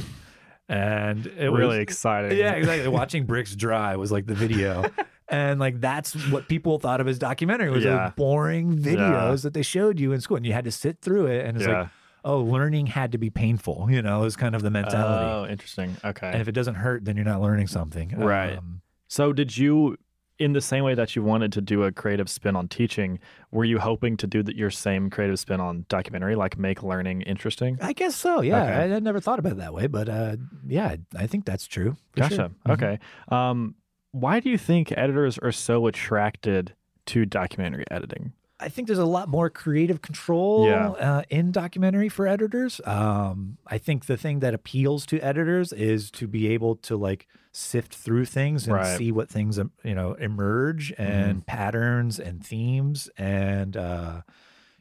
[0.68, 2.38] and it was really was exciting.
[2.38, 2.88] yeah, exactly.
[3.02, 4.86] Watching bricks dry was like the video.
[5.32, 8.06] And like that's what people thought of as documentary was Yeah.
[8.06, 11.28] those boring videos that they showed you in school, and you had to sit through
[11.28, 11.46] it.
[11.46, 11.82] And it's Yeah.
[11.82, 11.90] like,
[12.26, 13.86] oh, learning had to be painful.
[13.92, 15.26] You know, is kind of the mentality.
[15.32, 15.96] Oh, interesting.
[16.04, 16.32] Okay.
[16.32, 18.10] And if it doesn't hurt, then you're not learning something.
[18.18, 18.58] Right.
[18.58, 19.98] Um, So, did you,
[20.39, 23.19] in the same way that you wanted to do a creative spin on teaching,
[23.52, 27.21] were you hoping to do the, your same creative spin on documentary, like make learning
[27.23, 27.78] interesting?
[27.82, 28.41] I guess so.
[28.41, 28.71] Yeah, Okay.
[28.93, 31.97] I, I never thought about it that way, but uh, yeah, I think that's true.
[32.15, 32.36] Gotcha.
[32.36, 32.49] sure.
[32.65, 32.71] Mhm.
[32.73, 32.99] Okay.
[33.28, 33.75] Um,
[34.12, 36.73] why do you think editors are so attracted
[37.08, 38.34] to documentary editing?
[38.60, 40.89] I think there's a lot more creative control Yeah.
[40.89, 42.82] uh, in documentary for editors.
[42.86, 47.28] Um, I think the thing that appeals to editors is to be able to like
[47.52, 48.98] sift through things and Right.
[48.98, 54.22] See what things um, you know emerge and patterns and themes and uh,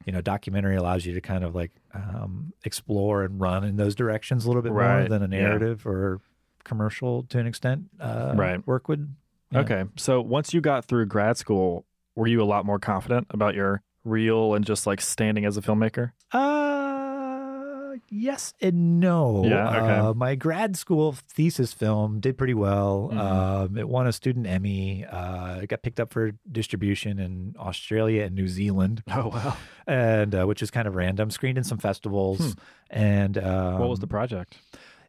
[0.04, 3.94] you know documentary allows you to kind of like um, explore and run in those
[3.94, 5.42] directions a little bit more than a Yeah.
[5.42, 6.20] narrative or
[6.64, 8.64] commercial to an extent uh, Right.
[8.66, 9.14] work would.
[9.50, 9.60] Yeah.
[9.60, 9.84] Okay.
[9.96, 11.86] So, once you got through grad school,
[12.18, 15.62] were you a lot more confident about your reel and just like standing as a
[15.62, 16.10] filmmaker?
[16.32, 19.44] Uh, yes and no.
[19.44, 19.94] Yeah, okay.
[20.08, 23.10] Uh, my grad school thesis film did pretty well.
[23.12, 23.18] Mhm.
[23.18, 25.04] Um, it won a student Emmy.
[25.04, 29.56] Uh, it got picked up for distribution in Australia and New Zealand, Oh, wow.
[29.86, 31.30] and uh, which is kind of random.
[31.30, 32.56] Screened in some festivals,
[32.90, 33.78] and um, Hmm.
[33.80, 34.58] what was the project?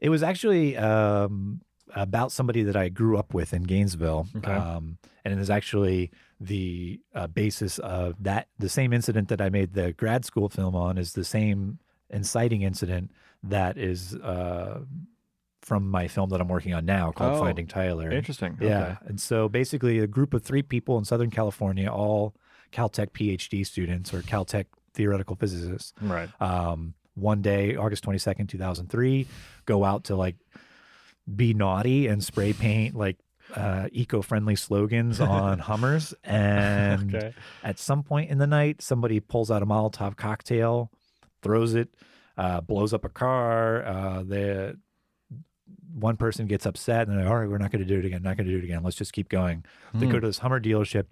[0.01, 1.59] it was actually um,
[1.93, 4.27] about somebody that I grew up with in Gainesville.
[4.37, 4.49] Okay.
[4.53, 8.47] Um, and it is actually the uh, basis of that.
[8.57, 12.61] The same incident that I made the grad school film on is the same inciting
[12.61, 13.11] incident
[13.43, 14.81] that is uh,
[15.61, 18.09] from my film that I'm working on now called Oh, Finding Tyler.
[18.11, 18.57] Interesting.
[18.61, 18.81] Yeah.
[18.83, 18.95] Okay.
[19.07, 22.35] And so basically, a group of three people in Southern California, all
[22.71, 26.29] Caltech PhD students or Caltech theoretical physicists, Right.
[26.41, 29.27] um, one day, August 22nd, 2003,
[29.65, 30.35] go out to like
[31.35, 33.17] be naughty and spray paint like
[33.55, 36.13] uh, eco friendly slogans on Hummers.
[36.23, 37.33] And Okay.
[37.63, 40.91] at some point in the night, somebody pulls out a Molotov cocktail,
[41.41, 41.89] throws it,
[42.37, 43.83] uh, blows up a car.
[43.85, 44.77] Uh, the
[45.93, 48.05] one person gets upset and they're like, all right, we're not going to do it
[48.05, 48.21] again.
[48.21, 48.83] Not going to do it again.
[48.83, 49.65] Let's just keep going.
[49.93, 50.11] They Hmm.
[50.11, 51.05] go to this Hummer dealership.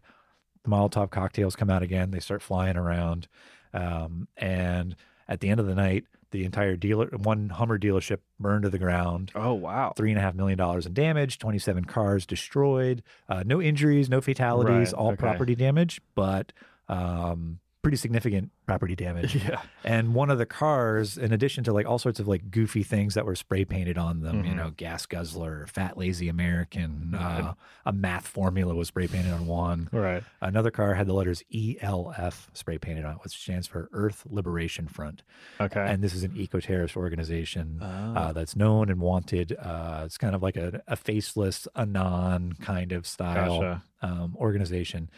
[0.63, 2.11] The Molotov cocktails come out again.
[2.11, 3.27] They start flying around.
[3.73, 4.95] Um, and
[5.27, 8.77] at the end of the night, the entire dealer, one Hummer dealership burned to the
[8.79, 9.31] ground.
[9.35, 9.93] Oh, wow.
[9.95, 14.19] Three and a half million dollars in damage, 27 cars destroyed, uh, no injuries, no
[14.21, 15.15] fatalities, Right, all okay.
[15.17, 16.51] property damage, but
[16.89, 19.35] um, pretty significant property damage.
[19.47, 19.61] Yeah.
[19.85, 23.13] And one of the cars, in addition to like all sorts of like goofy things
[23.13, 24.55] that were spray painted on them, you Mhm.
[24.57, 27.41] know, gas guzzler, fat lazy American, Right.
[27.41, 27.53] uh,
[27.85, 29.87] a math formula was spray painted on one.
[29.93, 30.21] Right.
[30.41, 34.87] Another car had the letters ELF spray painted on it, which stands for Earth Liberation
[34.89, 35.21] Front.
[35.61, 35.79] Okay.
[35.87, 38.15] And this is an eco terrorist organization Ah.
[38.17, 39.53] uh, that's known and wanted.
[39.57, 43.83] Uh, it's kind of like a, a faceless, anon kind of style Gotcha.
[44.01, 45.09] um, organization.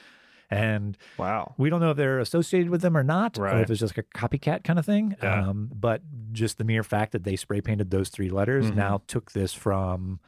[0.51, 1.53] And wow.
[1.57, 3.61] we don't know if they're associated with them or not, or Right.
[3.61, 5.15] if it's just like a copycat kind of thing.
[5.21, 5.47] Yeah.
[5.49, 8.75] Um, but just the mere fact that they spray painted those three letters Mhm.
[8.75, 10.19] now took this from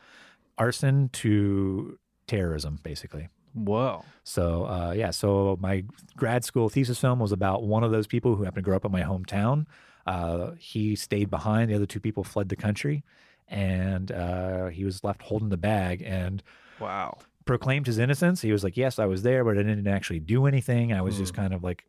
[0.58, 3.30] arson to terrorism, basically.
[3.54, 4.06] Whoa.
[4.24, 5.84] So uh, yeah, so my
[6.16, 8.86] grad school thesis film was about one of those people who happened to grow up
[8.86, 9.66] in my hometown.
[10.06, 13.04] Uh, he stayed behind; the other two people fled the country,
[13.48, 16.42] and uh, he was left holding the bag and
[16.80, 17.18] Wow.
[17.46, 18.42] Proclaimed his innocence.
[18.42, 20.94] He was like, "Yes, I was there, but I didn't actually do anything.
[20.94, 21.84] I was just kind of like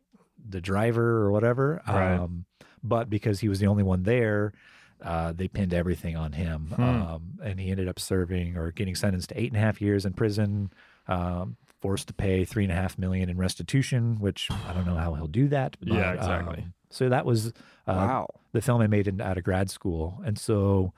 [0.49, 2.15] the driver or whatever." Right.
[2.15, 2.45] Um,
[2.83, 4.53] but because he was the only one there.
[5.01, 6.81] Uh, they pinned everything on him, Hmm.
[6.81, 10.05] um, and he ended up serving or getting sentenced to eight and a half years
[10.05, 10.71] in prison,
[11.09, 14.95] um, forced to pay three and a half million in restitution, which I don't know
[14.95, 15.75] how he'll do that.
[15.81, 16.59] But, Yeah, exactly.
[16.63, 17.51] um, so that was
[17.85, 20.93] uh, the film I made in, out of grad school, and so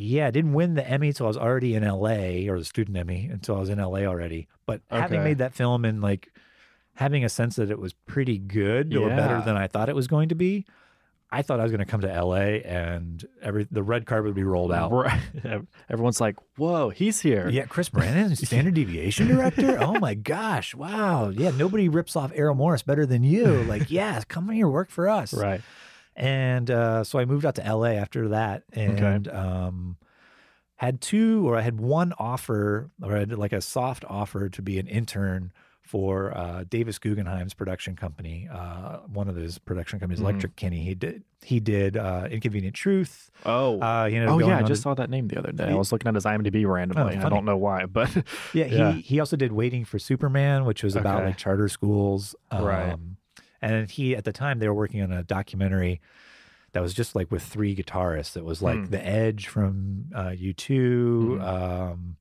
[0.00, 2.96] yeah, I didn't win the Emmy until I was already in LA, or the student
[2.96, 4.48] Emmy until I was in LA already.
[4.66, 6.30] But having made that film and like
[6.94, 10.06] having a sense that it was pretty good or better than I thought it was
[10.06, 10.64] going to be,
[11.32, 14.34] I thought I was going to come to LA and every the red carpet would
[14.34, 14.90] be rolled out.
[14.90, 15.20] Right.
[15.88, 19.78] Everyone's like, "Whoa, he's here." Yeah, Chris Brannon, standard deviation director.
[19.80, 21.28] Oh my gosh, wow!
[21.28, 23.62] Yeah, nobody rips off Errol Morris better than you.
[23.64, 25.34] Like, yeah, come here, work for us.
[25.34, 25.60] Right.
[26.20, 29.96] And uh, so I moved out to LA after that, and um,
[30.76, 34.60] had two, or I had one offer, or I had like a soft offer to
[34.62, 40.20] be an intern for uh, Davis Guggenheim's production company, uh, one of his production companies,
[40.20, 40.24] Mhm.
[40.28, 40.84] Electric Kinney.
[40.84, 43.30] He did he did uh, Inconvenient Truth.
[43.46, 43.80] Oh.
[43.80, 45.64] Uh, he oh yeah, I just to- saw that name the other day.
[45.70, 47.16] I was looking at his IMDb randomly.
[47.16, 48.14] I don't know why, but
[48.52, 48.92] Yeah, Yeah.
[48.92, 51.26] he he also did Waiting for Superman, which was about Okay.
[51.28, 52.36] like charter schools.
[52.50, 52.96] Um, Right.
[53.62, 56.00] And he at the time they were working on a documentary
[56.72, 58.36] that was just like with three guitarists.
[58.36, 58.84] It was like Hmm.
[58.86, 60.68] The Edge from uh, U2,
[61.38, 61.42] Mhm.
[61.42, 62.16] um,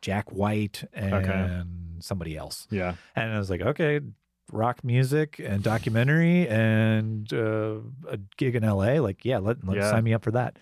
[0.00, 2.66] Jack White, and somebody else.
[2.70, 2.94] yeah.
[3.16, 4.00] And I was like, okay,
[4.52, 9.00] rock music and documentary and uh, a gig in LA.
[9.00, 9.90] Like, yeah, let, let Yeah.
[9.90, 10.58] sign me up for that.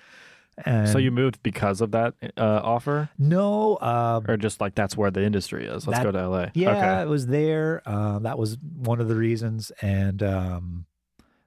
[0.65, 4.97] And so you moved because of that uh, offer, no, uh, or just like that's
[4.97, 5.87] where the industry is?
[5.87, 6.47] Let's That- go to LA.
[6.55, 7.03] Yeah, Okay.
[7.03, 7.83] it was there.
[7.85, 10.87] Uh, that was one of the reasons, and um,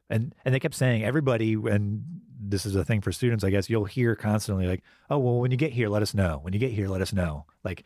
[0.10, 2.04] and and they kept saying everybody, and
[2.40, 3.70] this is a thing for students, I guess.
[3.70, 6.40] You'll hear constantly like, "Oh, well, when you get here, let us know.
[6.44, 7.84] When you get here, let us know." Like,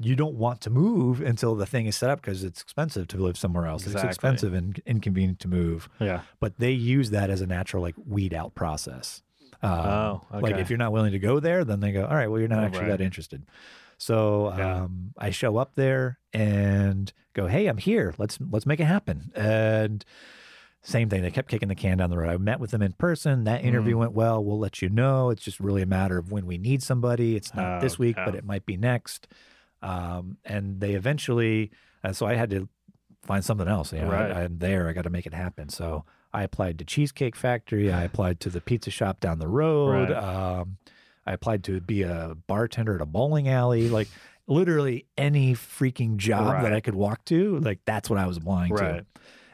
[0.00, 3.18] you don't want to move until the thing is set up because it's expensive to
[3.18, 3.84] live somewhere else.
[3.84, 4.08] Exactly.
[4.08, 5.88] It's expensive and inconvenient to move.
[6.00, 6.22] Yeah.
[6.40, 9.22] But they use that as a natural like weed out process.
[9.62, 12.28] Um, Oh, Like if you're not willing to go there, then they go, all right,
[12.28, 12.98] well, you're not Oh, actually right.
[12.98, 13.44] that interested.
[13.98, 14.82] So Yeah.
[14.82, 18.14] um, I show up there and go, hey, I'm here.
[18.18, 19.30] Let's let's make it happen.
[19.34, 20.04] And
[20.82, 21.22] same thing.
[21.22, 22.30] They kept kicking the can down the road.
[22.30, 23.44] I met with them in person.
[23.44, 24.00] That interview Mm.
[24.00, 24.44] went well.
[24.44, 25.30] We'll let you know.
[25.30, 27.34] It's just really a matter of when we need somebody.
[27.34, 28.24] It's not Oh, this week, yeah.
[28.26, 29.26] but it might be next.
[29.82, 31.70] Um, and they eventually,
[32.04, 32.68] and so I had to
[33.22, 33.92] find something else.
[33.92, 34.30] You know, Right.
[34.30, 34.88] I, am there.
[34.88, 35.68] I got to make it happen.
[35.70, 36.04] So
[36.36, 37.92] I applied to Cheesecake Factory.
[37.92, 40.10] I applied to the pizza shop down the road.
[40.10, 40.12] Right.
[40.12, 40.76] Um,
[41.26, 43.88] I applied to be a bartender at a bowling alley.
[43.88, 44.08] Like
[44.46, 46.62] literally any freaking job Right.
[46.62, 47.58] that I could walk to.
[47.58, 48.98] Like that's what I was applying Right.
[48.98, 49.06] to.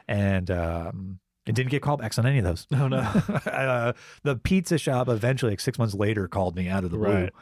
[0.07, 2.67] And um, it didn't get callbacks on any of those.
[2.73, 2.97] Oh, no.
[3.45, 3.93] uh,
[4.23, 7.07] the pizza shop eventually, like six months later, called me out of the blue.
[7.07, 7.33] Right.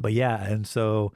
[0.00, 1.12] But yeah, and so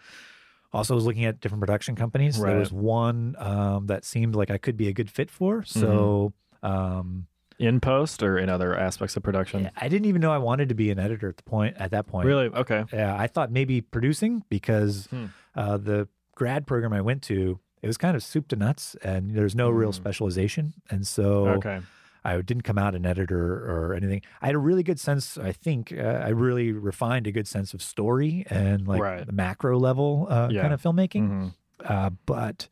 [0.72, 2.40] also was looking at different production companies.
[2.40, 5.64] There was one um, that seemed like I could be a good fit for.
[5.64, 6.66] So Mm-hmm.
[6.72, 7.26] um,
[7.60, 9.70] In post or in other aspects of production?
[9.76, 11.76] I didn't even know I wanted to be an editor at the point.
[11.78, 12.46] At that point, Really?
[12.48, 12.84] Okay.
[12.92, 15.26] yeah, I thought maybe producing because Hmm.
[15.54, 19.32] uh, the grad program I went to, it was kind of soup to nuts, and
[19.32, 19.94] there's no real Mm.
[19.94, 21.80] specialization, and so Okay.
[22.24, 24.22] I didn't come out an editor or anything.
[24.40, 25.36] I had a really good sense.
[25.36, 29.26] I think uh, I really refined a good sense of story and like Right.
[29.26, 30.62] the macro level uh, Yeah.
[30.62, 31.52] kind of filmmaking, Mhm.
[31.84, 32.68] uh, but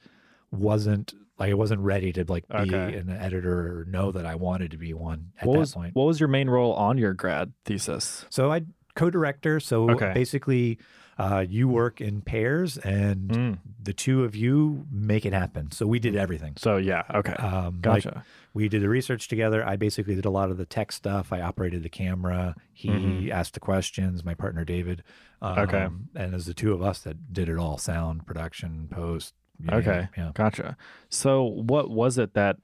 [0.50, 2.94] wasn't like I wasn't ready to like be Okay.
[2.96, 5.94] an editor or know that I wanted to be one at What that was point.
[5.94, 8.26] what was your main role on your grad thesis?
[8.30, 8.62] So I
[8.94, 9.60] co-director.
[9.60, 10.12] So Okay.
[10.12, 10.78] basically,
[11.18, 13.58] uh, you work in pairs, and Mm.
[13.80, 15.70] the two of you make it happen.
[15.70, 16.54] So we did everything.
[16.56, 17.02] So yeah.
[17.14, 17.32] Okay.
[17.34, 18.24] Um, like, gotcha.
[18.54, 19.64] we did the research together.
[19.66, 21.32] I basically did a lot of the tech stuff.
[21.32, 22.54] I operated the camera.
[22.72, 23.30] He Mhm.
[23.30, 24.24] asked the questions.
[24.24, 25.02] My partner David.
[25.42, 25.88] Um, Okay.
[26.16, 29.34] And it was the two of us that did it all: sound, production, post.
[29.70, 30.08] Okay.
[30.16, 30.30] Yeah.
[30.34, 30.76] Gotcha.
[31.08, 32.56] So what was it that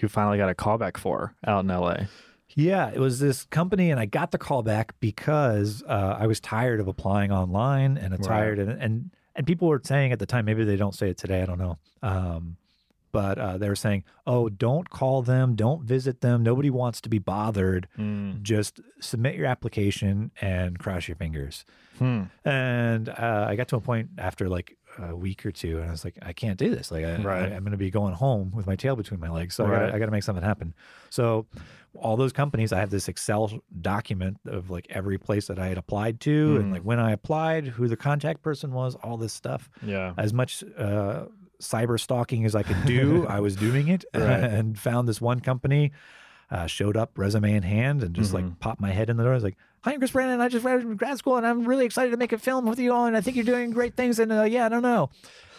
[0.00, 1.96] you finally got a callback for out in LA.
[2.54, 6.80] Yeah, it was this company, and I got the callback because uh, I was tired
[6.80, 8.22] of applying online and Right.
[8.22, 11.16] tired, and, and and people were saying at the time, maybe they don't say it
[11.18, 11.78] today, I don't know.
[12.02, 12.56] Um,
[13.12, 16.42] but uh, they were saying, "Oh, don't call them, don't visit them.
[16.42, 17.86] Nobody wants to be bothered.
[18.42, 21.64] Just submit your application and cross your fingers."
[21.98, 22.24] Hmm.
[22.44, 25.90] And uh, I got to a point after like a week or two, and I
[25.90, 26.90] was like, I can't do this.
[26.90, 27.52] Like, I, Right.
[27.52, 29.68] I, am going to be going home with my tail between my legs, so I
[29.68, 29.86] Right.
[29.86, 30.74] got I got to make something happen.
[31.10, 31.46] So,
[31.98, 35.78] all those companies, I have this Excel document of like every place that I had
[35.78, 36.60] applied to, Hmm.
[36.60, 39.70] and like when I applied, who the contact person was, all this stuff.
[39.82, 40.12] Yeah.
[40.18, 41.26] As much uh,
[41.62, 44.24] cyber stalking as I could do, I was doing it, Right.
[44.24, 45.92] and found this one company.
[46.50, 48.46] Uh, showed up, resume in hand, and just Mm-hmm.
[48.48, 49.32] like popped my head in the door.
[49.32, 50.42] I was like, "Hi, I'm Chris Brannon.
[50.42, 52.78] I just graduated from grad school, and I'm really excited to make a film with
[52.78, 53.06] you all.
[53.06, 54.18] And I think you're doing great things.
[54.18, 55.08] And uh, yeah, I don't know."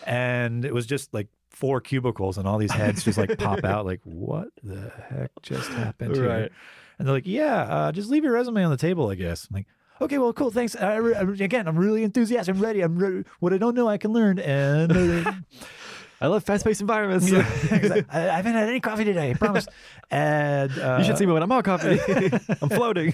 [0.05, 3.87] And it was just like four cubicles, and all these heads just like pop out.
[3.87, 6.29] Like, what the heck just happened here?
[6.29, 6.51] Right.
[6.99, 9.55] And they're like, "Yeah, uh, just leave your resume on the table, I guess." I'm
[9.55, 9.65] like.
[10.01, 10.49] Okay, well, cool.
[10.49, 10.77] Thanks.
[10.77, 12.55] I, I again, I'm really enthusiastic.
[12.55, 12.79] I'm ready.
[12.79, 14.39] I'm re- what I don't know, I can learn.
[14.39, 14.93] And
[16.21, 17.29] I love fast paced environments.
[17.31, 17.39] yeah,
[18.09, 19.31] I, I haven't had any coffee today.
[19.31, 19.67] I promise.
[20.11, 21.99] And uh, You should see me when I'm on coffee.
[22.61, 23.13] I'm floating.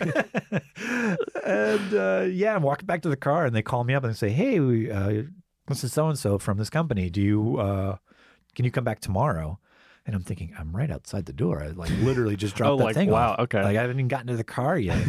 [1.45, 4.13] and uh, yeah, I'm walking back to the car, and they call me up and
[4.13, 5.23] they say, "Hey, we, uh,
[5.67, 7.09] this is so and so from this company.
[7.09, 7.97] Do you uh,
[8.55, 9.59] can you come back tomorrow?"
[10.07, 11.63] And I'm thinking, I'm right outside the door.
[11.63, 13.09] I like literally just dropped Oh, that like, thing.
[13.09, 13.39] wow, off.
[13.39, 13.63] okay.
[13.63, 15.01] Like I haven't even gotten to the car yet.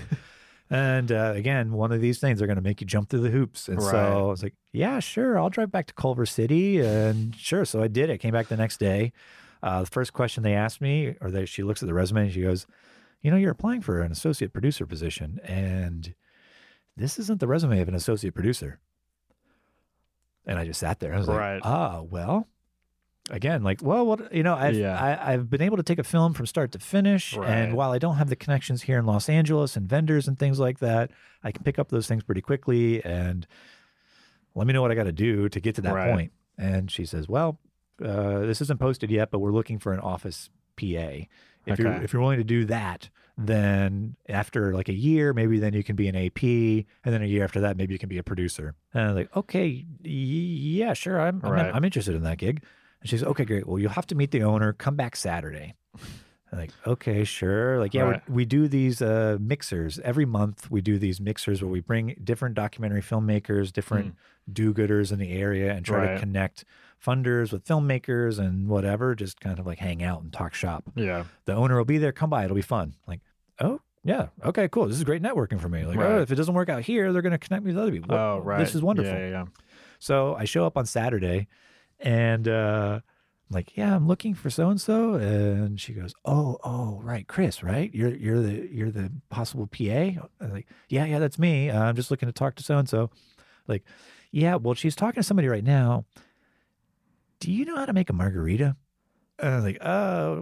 [0.70, 3.30] And uh, again, one of these things are going to make you jump through the
[3.30, 3.68] hoops.
[3.68, 3.90] And Right.
[3.90, 7.64] so I was like, yeah, sure, I'll drive back to Culver City, and sure.
[7.64, 8.10] So I did.
[8.10, 9.12] I came back the next day.
[9.62, 12.32] Uh, the first question they asked me, or they, she looks at the resume and
[12.32, 12.66] she goes,
[13.22, 16.14] "You know, you're applying for an associate producer position, and
[16.96, 18.78] this isn't the resume of an associate producer."
[20.46, 21.14] And I just sat there.
[21.14, 21.54] I was Right.
[21.54, 22.48] like, "Ah, well."
[23.30, 24.96] Again, like, well, what you know, I've Yeah.
[24.96, 27.48] I, I've been able to take a film from start to finish, Right.
[27.50, 30.60] and while I don't have the connections here in Los Angeles and vendors and things
[30.60, 31.10] like that,
[31.42, 33.04] I can pick up those things pretty quickly.
[33.04, 33.46] And
[34.54, 36.10] let me know what I got to do to get to that Right.
[36.12, 36.32] point.
[36.56, 37.58] And she says, "Well,
[38.02, 41.26] uh, this isn't posted yet, but we're looking for an office PA.
[41.66, 45.74] If you're if you're willing to do that, then after like a year, maybe then
[45.74, 48.18] you can be an AP, and then a year after that, maybe you can be
[48.18, 51.74] a producer." And I'm like, "Okay, yeah, sure, I'm I'm, Right.
[51.74, 52.62] I'm interested in that gig."
[53.00, 53.66] And she's okay, great.
[53.66, 54.72] Well, you'll have to meet the owner.
[54.72, 55.74] Come back Saturday.
[56.52, 57.78] I'm like, okay, sure.
[57.80, 58.30] Like, yeah, Right.
[58.30, 60.70] we do these uh, mixers every month.
[60.70, 64.14] We do these mixers where we bring different documentary filmmakers, different
[64.50, 66.06] do-gooders in the area, and try.
[66.06, 66.14] Right.
[66.14, 66.64] to connect
[67.04, 69.16] funders with filmmakers and whatever.
[69.16, 70.84] Just kind of like hang out and talk shop.
[70.94, 71.24] yeah.
[71.46, 72.12] The owner will be there.
[72.12, 72.44] Come by.
[72.44, 72.94] It'll be fun.
[73.08, 73.20] Like,
[73.60, 74.86] oh yeah, okay, cool.
[74.86, 75.84] This is great networking for me.
[75.84, 76.12] Like, Right.
[76.12, 78.14] oh, if it doesn't work out here, they're going to connect me with other people.
[78.14, 78.60] Oh, right.
[78.60, 79.10] This is wonderful.
[79.12, 79.44] Yeah, yeah, yeah.
[79.98, 81.48] So I show up on Saturday
[82.00, 83.00] and uh
[83.48, 85.14] I'm like, yeah, I'm looking for so and so.
[85.14, 87.94] And she goes, Oh, oh, right, Chris, right?
[87.94, 89.84] You're you're the you're the possible PA?
[90.40, 91.70] I'm like, yeah, yeah, that's me.
[91.70, 93.10] Uh, I'm just looking to talk to so and so.
[93.68, 93.84] Like,
[94.32, 96.04] yeah, well, she's talking to somebody right now.
[97.38, 98.74] Do you know how to make a margarita?
[99.38, 100.40] And I was like, oh,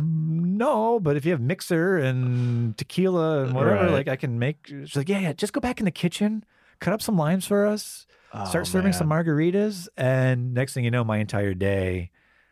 [0.00, 3.90] no, but if you have mixer and tequila and whatever, Right.
[3.90, 4.66] like I can make.
[4.66, 6.44] She's like, yeah, yeah, just go back in the kitchen,
[6.80, 8.06] cut up some limes for us,
[8.44, 9.88] start Oh, serving some margaritas.
[9.96, 12.10] And next thing you know, my entire day,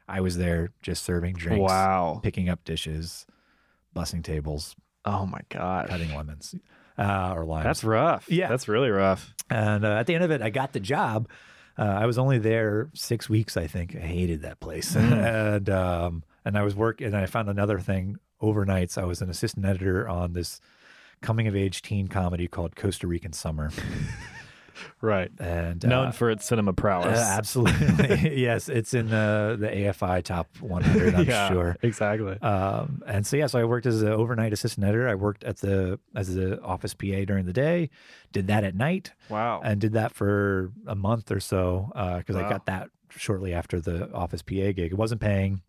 [0.08, 2.20] I was there just serving drinks, Wow.
[2.22, 3.26] picking up dishes,
[3.94, 5.88] bussing tables, Oh my god.
[5.88, 6.54] cutting lemons
[6.98, 7.64] uh, or limes.
[7.64, 8.30] That's rough.
[8.30, 8.48] Yeah.
[8.48, 9.34] That's really rough.
[9.50, 11.28] And uh, at the end of it, I got the job.
[11.76, 13.96] Uh, I was only there six weeks, I think.
[13.96, 17.08] I hated that place, and um, and I was working.
[17.08, 18.96] And I found another thing overnights.
[18.96, 20.60] I was an assistant editor on this
[21.20, 23.70] coming of age teen comedy called Costa Rican Summer,
[25.00, 25.30] Right.
[25.38, 27.18] and Known uh, for its cinema prowess.
[27.18, 31.14] uh, absolutely yes, it's in the the AFI top 100.
[31.14, 31.76] I'm yeah, sure.
[31.82, 32.40] Exactly.
[32.40, 35.08] Um, and so yeah, so I worked as an overnight assistant editor.
[35.08, 37.90] I worked at the as the office PA during the day,
[38.32, 39.60] did that at night, wow.
[39.64, 42.48] and did that for a month or so because I Wow.
[42.50, 44.78] got that shortly after the office PA gig.
[44.92, 45.62] It wasn't paying;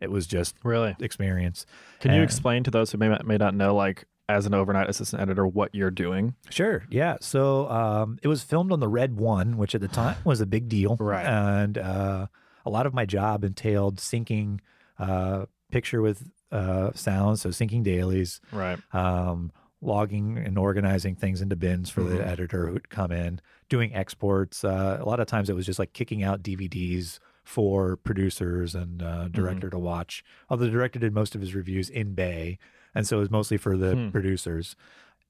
[0.00, 0.94] it was just really?
[1.00, 1.66] experience.
[2.00, 5.20] Can you explain to those who may may not know, like, as an overnight assistant
[5.22, 6.34] editor, what you're doing?
[6.50, 7.16] Sure, yeah.
[7.20, 10.46] So um, it was filmed on the Red One, which at the time was a
[10.46, 11.24] big deal, Right.
[11.26, 12.26] And uh,
[12.66, 14.60] a lot of my job entailed syncing
[14.98, 18.78] uh, picture with uh, sound, so syncing dailies, Right.
[18.92, 24.62] um, logging and organizing things into bins for the editor who'd come in, doing exports.
[24.64, 29.02] Uh, a lot of times it was just like kicking out DVDs for producers and
[29.02, 30.22] uh, director to watch.
[30.48, 32.58] Although the director did most of his reviews in Bay,
[32.94, 34.10] and so it was mostly for the Hmm.
[34.10, 34.76] producers.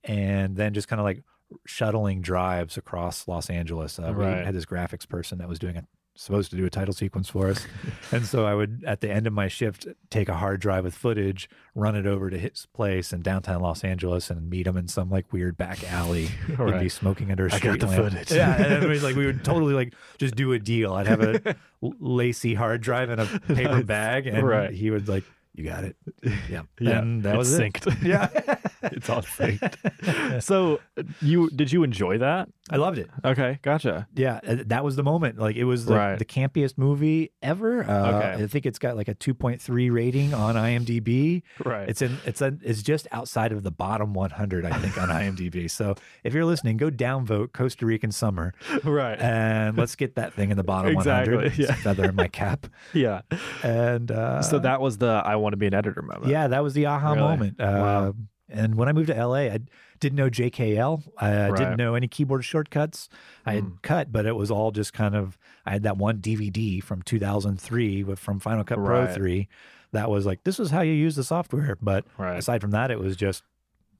[0.05, 1.23] And then just kind of like
[1.67, 3.99] shuttling drives across Los Angeles.
[3.99, 4.39] Uh, Right.
[4.41, 7.31] We had this graphics person that was doing a supposed to do a title sequence
[7.31, 7.67] for us.
[8.13, 10.95] and so I would, at the end of my shift, take a hard drive with
[10.95, 14.89] footage, run it over to his place in downtown Los Angeles, and meet him in
[14.89, 16.27] some like weird back alley.
[16.47, 18.13] He'd be smoking under a I street got the lamp.
[18.13, 18.31] footage.
[18.33, 20.93] Yeah, and it was like we would totally like just do a deal.
[20.93, 24.71] I'd have a LaCie hard drive in a paper bag, and Right.
[24.71, 25.97] he would like, "You got it."
[26.51, 27.73] Yeah, Yeah, and that it's was it.
[27.75, 28.03] synced.
[28.07, 28.29] Yeah,
[28.85, 30.43] it's all synced.
[30.43, 30.81] so
[31.21, 32.49] you did you enjoy that?
[32.71, 33.11] I loved it.
[33.25, 34.07] Okay, gotcha.
[34.15, 35.39] Yeah, uh, that was the moment.
[35.39, 36.19] Like it was the, Right.
[36.19, 37.85] the campiest movie ever.
[37.85, 38.45] Uh, Okay.
[38.45, 41.43] I think it's got like a 2.3 rating on IMDb.
[41.65, 41.89] Right.
[41.89, 45.71] It's in it's in, it's just outside of the bottom 100, I think, on IMDb.
[45.71, 48.55] So if you're listening, go downvote Costa Rican Summer
[48.85, 49.21] right.
[49.21, 51.59] and let's get that thing in the bottom Exactly, 100.
[51.59, 51.75] Yeah.
[51.75, 52.67] feather in my cap.
[52.93, 53.23] yeah.
[53.63, 56.27] And uh, so that was the I want to be an editor moment.
[56.27, 57.21] yeah, that was the aha Really?
[57.37, 57.61] moment.
[57.61, 58.13] Uh,
[58.49, 59.61] And when I moved to LA, I
[59.99, 61.03] didn't know JKL.
[61.17, 61.57] I Right.
[61.57, 63.09] didn't know any keyboard shortcuts.
[63.47, 63.83] I had Mm.
[63.83, 65.39] cut, but it was all just kind of.
[65.65, 69.49] I had that one DVD from 2003 with from Final Cut Pro 3.
[69.93, 71.79] That was like this is how you use the software.
[71.81, 72.37] But Right.
[72.37, 73.43] aside from that, it was just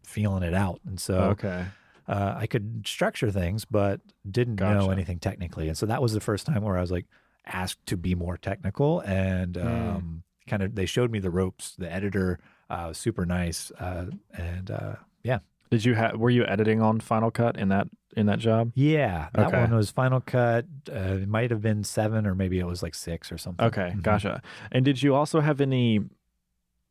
[0.05, 0.81] feeling it out.
[0.87, 1.67] And so Okay.
[2.09, 5.69] uh, I could structure things, but didn't know anything technically.
[5.69, 7.07] And so that was the first time where I was like
[7.47, 9.67] asked to be more technical and Mm.
[9.97, 11.75] um, kind of they showed me the ropes.
[11.77, 12.39] The editor
[12.71, 15.39] uh, was super nice, uh, and uh, yeah,
[15.71, 18.73] Did you have were you editing on Final Cut in that in that job?
[18.75, 19.61] yeah, that Okay.
[19.61, 20.67] one was Final Cut.
[20.91, 23.65] Uh, it might have been seven, or maybe it was like six or something.
[23.67, 24.03] Okay, Mhm.
[24.03, 24.43] gotcha.
[24.71, 26.01] And did you also have any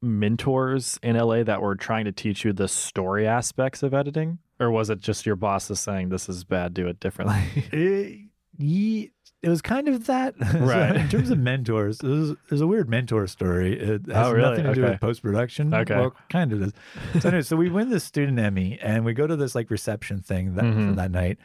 [0.02, 4.40] mentors in LA that were trying to teach you the story aspects of editing?
[4.60, 7.42] Or was it just your bosses saying this is bad, do it differently?
[7.72, 8.20] It,
[8.58, 9.12] ye-
[9.44, 10.36] it was kind of that.
[10.52, 10.96] So Right.
[10.96, 13.80] in terms of mentors, there's, there's a weird mentor story.
[13.80, 14.50] It has Oh, really?
[14.50, 15.74] nothing to do with post production.
[15.74, 15.96] Okay.
[15.96, 16.74] Well, kind of does.
[17.22, 20.20] So, anyway, so we win this student Emmy and we go to this like reception
[20.22, 20.90] thing that, Mhm.
[20.90, 21.38] for that night.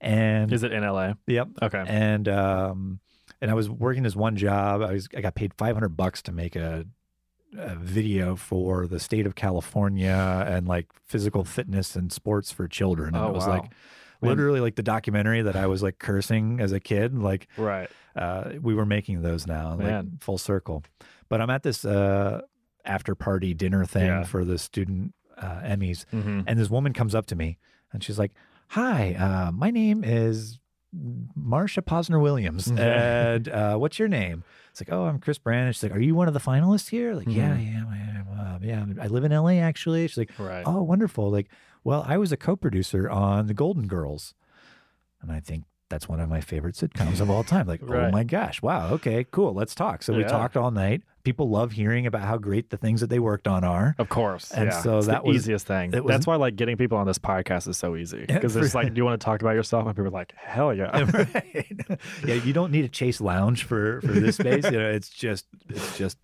[0.00, 1.14] And is it in LA?
[1.26, 1.48] yep.
[1.62, 1.82] Okay.
[1.86, 3.00] And um
[3.40, 4.82] and I was working this one job.
[4.82, 6.84] I was I got paid 500 bucks to make a,
[7.56, 13.14] a video for the state of California and like physical fitness and sports for children.
[13.14, 13.60] And Oh, it was wow.
[13.60, 13.70] like
[14.24, 17.16] literally like the documentary that I was like cursing as a kid.
[17.18, 17.88] Like Right.
[18.16, 20.18] uh, we were making those now, like Man.
[20.20, 20.82] full circle.
[21.28, 22.42] But I'm at this uh,
[22.84, 24.24] after party dinner thing Yeah.
[24.24, 27.58] for the student uh, Emmys, hmm and this woman comes up to me
[27.92, 28.32] and she's like,
[28.68, 30.60] "Hi, uh, my name is
[31.38, 35.82] Marsha Posner Williams, and uh, what's your name?" It's like, "Oh, I'm Chris Brannon." She's
[35.82, 37.72] like, "Are you one of the finalists here?" Like, "Yeah, Mhm.
[37.72, 38.26] yeah, I am.
[38.38, 40.62] Uh, yeah, I live in LA actually." She's like, Right.
[40.66, 41.30] Oh, wonderful.
[41.30, 41.48] Like,
[41.84, 44.34] well, I was a co producer on The Golden Girls.
[45.22, 47.66] And I think that's one of my favorite sitcoms of all time.
[47.66, 48.60] Like, oh my gosh.
[48.62, 48.90] Wow.
[48.94, 49.54] Okay, cool.
[49.54, 50.02] Let's talk.
[50.02, 51.02] So we talked all night.
[51.24, 53.94] People love hearing about how great the things that they worked on are.
[53.98, 54.50] Of course.
[54.50, 54.82] And yeah.
[54.82, 55.92] so It's that the was- easiest thing.
[55.92, 58.26] was- That's why like getting people on this podcast is so easy.
[58.28, 59.86] Because it's like, do you want to talk about yourself?
[59.86, 61.08] And people are like, hell yeah.
[61.14, 61.76] right.
[62.26, 64.64] yeah, you don't need a chaise lounge for for this space.
[64.66, 66.18] You know, it's just it's just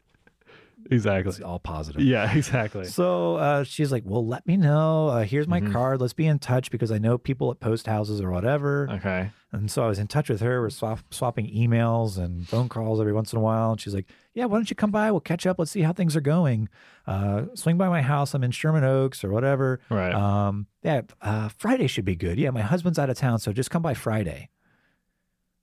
[0.91, 1.31] exactly.
[1.31, 2.03] it's all positive.
[2.03, 2.85] Yeah, exactly.
[2.85, 5.09] So uh, she's like, "Well, let me know.
[5.09, 5.73] Uh, here's my Mhm.
[5.73, 6.01] card.
[6.01, 9.31] Let's be in touch because I know people at post houses or whatever." Okay.
[9.53, 10.61] And so I was in touch with her.
[10.61, 13.73] We're swap, swapping emails and phone calls every once in a while.
[13.73, 15.11] And she's like, "Yeah, why don't you come by?
[15.11, 15.59] We'll catch up.
[15.59, 16.69] Let's see how things are going.
[17.07, 18.33] Uh, swing by my house.
[18.35, 19.81] I'm in Sherman Oaks or whatever.
[19.91, 20.15] Right.
[20.15, 22.39] Um, yeah, uh, Friday should be good.
[22.39, 24.51] Yeah, my husband's out of town, so just come by Friday."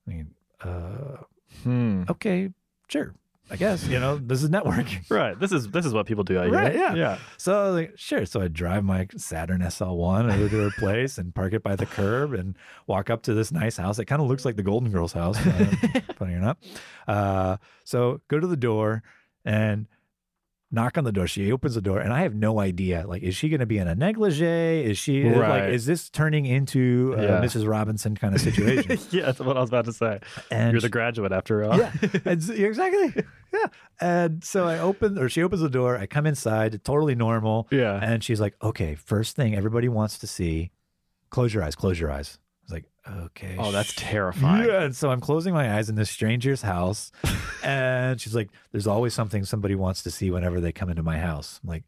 [0.05, 0.32] I mean,
[0.63, 1.24] uh,
[1.63, 2.03] hmm.
[2.09, 2.49] okay,
[2.88, 3.13] sure.
[3.50, 5.10] I guess you know this is networking.
[5.10, 5.39] Right.
[5.39, 6.38] This is this is what people do.
[6.39, 6.93] out Right, yeah.
[6.95, 7.18] Yeah.
[7.38, 8.26] So I was like, sure.
[8.26, 11.86] So I drive my Saturn SL1 over to her place and park it by the
[11.86, 12.56] curb and
[12.88, 14.00] walk up to this nice house.
[14.00, 15.74] It kind of looks like the Golden Girls house, uh,
[16.16, 16.58] funny or not.
[17.08, 19.02] Uh, so go to the door
[19.45, 19.88] and
[20.70, 21.28] knock on the door.
[21.28, 23.05] She opens the door and I have no idea.
[23.07, 24.84] Like, is she going to be in a negligee?
[24.84, 25.61] Is she Right.
[25.65, 27.41] like, is this turning into a Yeah.
[27.41, 27.65] Mrs.
[27.68, 28.97] Robinson kind of situation?
[29.11, 30.20] yeah, that's what I was about to say.
[30.51, 31.78] And You're the graduate after all.
[31.78, 31.91] yeah,
[32.26, 33.24] exactly.
[33.53, 33.68] Yeah.
[34.01, 35.97] And so I open, or she opens the door.
[35.97, 37.68] I come inside, totally normal.
[37.72, 37.97] Yeah.
[38.01, 40.72] And she's like, okay, first thing everybody wants to see,
[41.30, 42.39] close your eyes, close your eyes.
[42.68, 42.86] Was like,
[43.26, 43.55] okay.
[43.57, 44.68] Oh, that's terrifying.
[44.68, 44.84] Yeah.
[44.84, 47.11] And so I'm closing my eyes in this stranger's house.
[47.63, 51.18] and she's like, there's always something somebody wants to see whenever they come into my
[51.18, 51.59] house.
[51.63, 51.84] I'm like,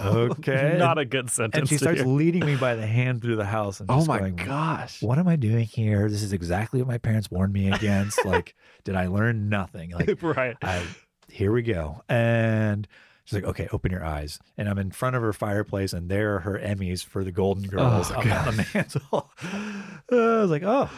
[0.00, 0.74] okay.
[0.78, 1.58] Not a good sentence.
[1.60, 2.08] and she starts hear.
[2.08, 3.80] leading me by the hand through the house.
[3.80, 5.02] And Oh my going, gosh.
[5.02, 6.08] what am I doing here?
[6.08, 8.24] This is exactly what my parents warned me against.
[8.24, 8.54] like,
[8.84, 9.90] did I learn nothing?
[9.90, 10.56] Like, right.
[10.62, 10.82] I,
[11.30, 12.02] here we go.
[12.08, 12.88] And
[13.26, 14.38] she's like, okay, open your eyes.
[14.56, 17.64] And I'm in front of her fireplace, and there are her Emmys for the Golden
[17.68, 19.30] Girls Oh, up on the mantle.
[20.10, 20.88] I was like, oh,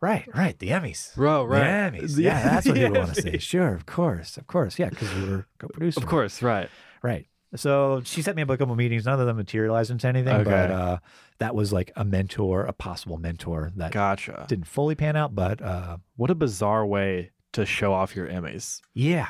[0.00, 1.14] right, right, the Emmys.
[1.14, 2.16] Bro, The Emmys.
[2.16, 3.38] The- Yeah, that's what people want to see.
[3.38, 4.78] Sure, of course, of course.
[4.78, 6.02] Yeah, because we were co-producers.
[6.02, 6.68] Of course, right.
[7.02, 7.26] Right.
[7.56, 9.06] So she set me up a couple meetings.
[9.06, 10.98] None of them materialized into anything, but uh,
[11.38, 14.44] that was like a mentor, a possible mentor that Gotcha.
[14.48, 18.82] didn't fully pan out, but uh, What a bizarre way to show off your Emmys.
[18.92, 19.28] Yeah.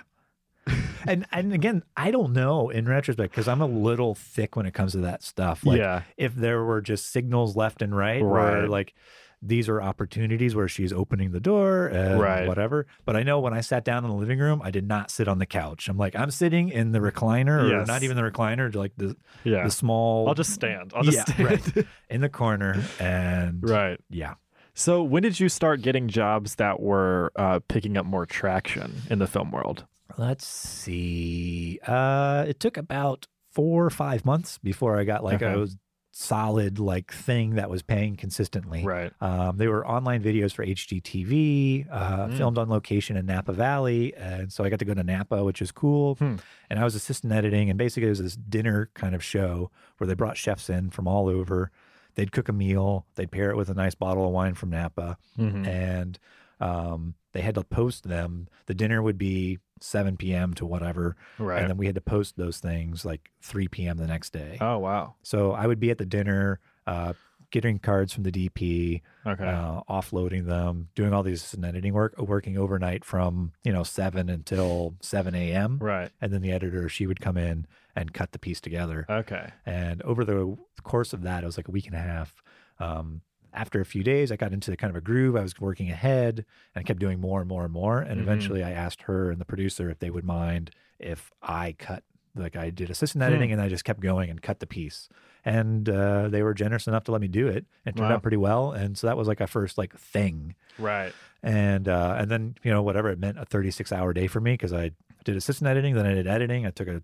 [1.07, 4.75] and and again, I don't know in retrospect because I'm a little thick when it
[4.75, 5.65] comes to that stuff.
[5.65, 6.03] Like yeah.
[6.17, 8.69] if there were just signals left and right, where Right.
[8.69, 8.95] like
[9.41, 12.49] these are opportunities where she's opening the door and Right.
[12.49, 12.87] whatever.
[13.05, 15.29] But I know when I sat down in the living room, I did not sit
[15.29, 15.89] on the couch.
[15.89, 17.87] I'm like, I'm sitting in the recliner, or Yes.
[17.87, 19.63] not even the recliner, like the Yeah.
[19.63, 20.27] the small.
[20.29, 20.93] I'll just stand.
[20.95, 21.49] I'll just yeah, stand.
[21.49, 24.01] right in the corner, and right.
[24.11, 24.35] yeah.
[24.75, 29.19] So when did you start getting jobs that were uh, picking up more traction in
[29.21, 29.85] the film world?
[30.19, 31.79] Let's see.
[31.87, 35.63] Uh, it took about four or five months before I got like Okay.
[35.63, 35.67] a
[36.11, 38.85] solid like thing that was paying consistently.
[38.85, 39.13] Right.
[39.21, 42.37] Um, they were online videos for HGTV, uh, Mm.
[42.37, 45.63] filmed on location in Napa Valley, and so I got to go to Napa, which
[45.63, 46.17] is cool.
[46.17, 46.37] Hmm.
[46.69, 50.09] And I was assistant editing, and basically it was this dinner kind of show where
[50.09, 51.71] they brought chefs in from all over.
[52.17, 55.17] They'd cook a meal, they'd pair it with a nice bottle of wine from Napa,
[55.39, 55.67] Mhm.
[55.69, 56.19] and
[56.61, 58.49] um, they had to post them.
[58.67, 60.55] The dinner would be 7 p.m.
[60.55, 61.61] to whatever, Right.
[61.61, 63.97] and then we had to post those things like 3 p.m.
[63.97, 64.59] the next day.
[64.61, 65.15] oh wow.
[65.23, 67.13] So I would be at the dinner, uh,
[67.51, 69.45] getting cards from the DP, Okay.
[69.45, 74.95] uh, offloading them, doing all these editing work, working overnight from you know seven until
[75.01, 75.79] seven a.m.
[75.81, 76.11] right.
[76.21, 77.67] And then the editor she would come in
[77.97, 79.07] and cut the piece together.
[79.09, 79.51] Okay.
[79.67, 82.35] And over the course of that, it was like a week and a half.
[82.79, 83.23] Um,
[83.59, 85.35] after a few days, I got into kind of a groove.
[85.37, 86.45] I was working ahead
[86.75, 87.99] and I kept doing more and more and more.
[88.01, 88.23] And Mhm.
[88.23, 92.05] eventually, I asked her and the producer if they would mind if I cut,
[92.37, 93.29] like I did assistant Hmm.
[93.31, 95.09] editing and I just kept going and cut the piece.
[95.45, 97.67] And uh, they were generous enough to let me do it.
[97.85, 98.17] It turned Wow.
[98.17, 98.71] out pretty well.
[98.73, 100.55] And so that was like a first like thing.
[100.79, 101.15] Right.
[101.43, 104.53] And uh, and then you know whatever it meant a 36 hour day for me
[104.55, 104.93] because I
[105.25, 106.65] did assistant editing, then I did editing.
[106.67, 107.03] I took a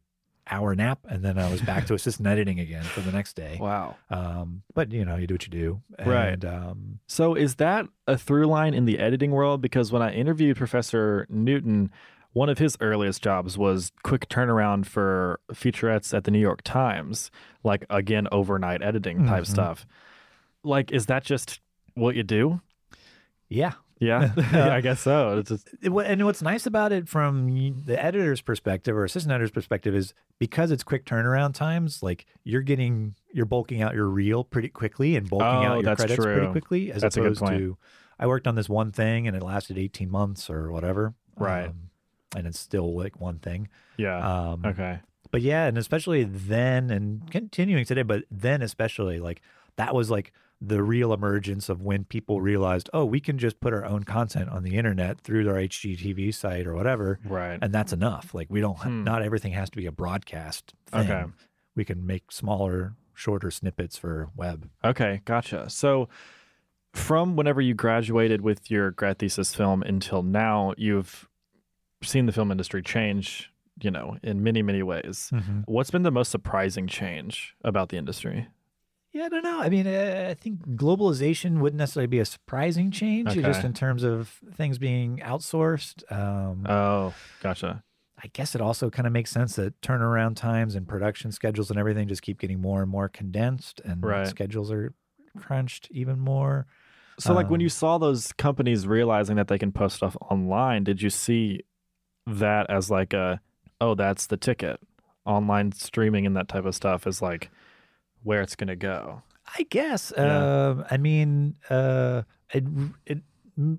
[0.55, 3.57] hour nap, and then I was back to assistant editing again for the next day.
[3.61, 3.96] Wow.
[4.11, 6.42] Um, but you know, you do what you do, Right.
[6.44, 9.61] um, So is that a through line in the editing world?
[9.61, 11.90] Because when I interviewed Professor Newton,
[12.32, 17.30] one of his earliest jobs was quick turnaround for featurettes at the New York Times,
[17.62, 19.46] like again overnight editing type Mhm.
[19.46, 19.86] stuff.
[20.64, 21.61] Like, is that just
[21.94, 22.61] what you do?
[23.48, 23.74] yeah.
[24.01, 24.32] Yeah,
[24.74, 25.38] I guess so.
[25.38, 29.95] It's just and what's nice about it from the editor's perspective or assistant editor's perspective
[29.95, 32.03] is because it's quick turnaround times.
[32.03, 35.97] Like you're getting, you're bulking out your reel pretty quickly and bulking Oh, out your
[35.97, 37.78] credits pretty quickly, as That's opposed to
[38.18, 41.66] I worked on this one thing and it lasted 18 months or whatever, Right.
[41.68, 41.90] Um,
[42.36, 43.68] and it's still like one thing.
[43.97, 44.51] yeah.
[44.51, 44.99] Um, okay.
[45.30, 49.40] But yeah, and especially then and continuing today, but then especially like
[49.76, 50.32] that was like
[50.67, 54.49] the real emergence of when people realized, oh, we can just put our own content
[54.51, 57.59] on the internet through their HGTV site or whatever, Right.
[57.61, 58.35] and that's enough.
[58.35, 59.05] Like we don't, Hmm.
[59.05, 61.11] not everything has to be a broadcast thing.
[61.11, 61.25] Okay.
[61.77, 64.69] We can make smaller, shorter snippets for web.
[64.85, 65.69] Okay, gotcha.
[65.71, 66.09] So,
[66.93, 71.29] from whenever you graduated with your grad thesis film until now, you've
[72.03, 73.51] seen the film industry change,
[73.83, 75.33] you know, in many, many ways.
[75.67, 78.47] What's been the most surprising change about the industry?
[79.15, 79.61] Yeah, I don't know.
[79.61, 83.43] I mean, uh, I think globalization wouldn't necessarily be a surprising change, Okay.
[83.43, 86.03] just in terms of things being outsourced.
[86.12, 87.85] Um, Oh, gotcha.
[88.23, 91.79] I guess it also kind of makes sense that turnaround times and production schedules and
[91.79, 94.27] everything just keep getting more and more condensed, and Right.
[94.27, 94.93] schedules are
[95.39, 96.67] crunched even more.
[97.21, 100.83] So, like, when Um, you saw those companies realizing that they can post stuff online,
[100.83, 101.61] did you see
[102.27, 103.41] that as like a,
[103.81, 104.81] oh, that's the ticket?
[105.25, 107.51] Online streaming and that type of stuff is like
[108.25, 109.22] where it's going to go.
[109.57, 110.12] I guess.
[110.16, 110.66] Yeah.
[110.68, 112.22] Um, I mean, uh,
[112.53, 112.64] it,
[113.07, 113.18] it,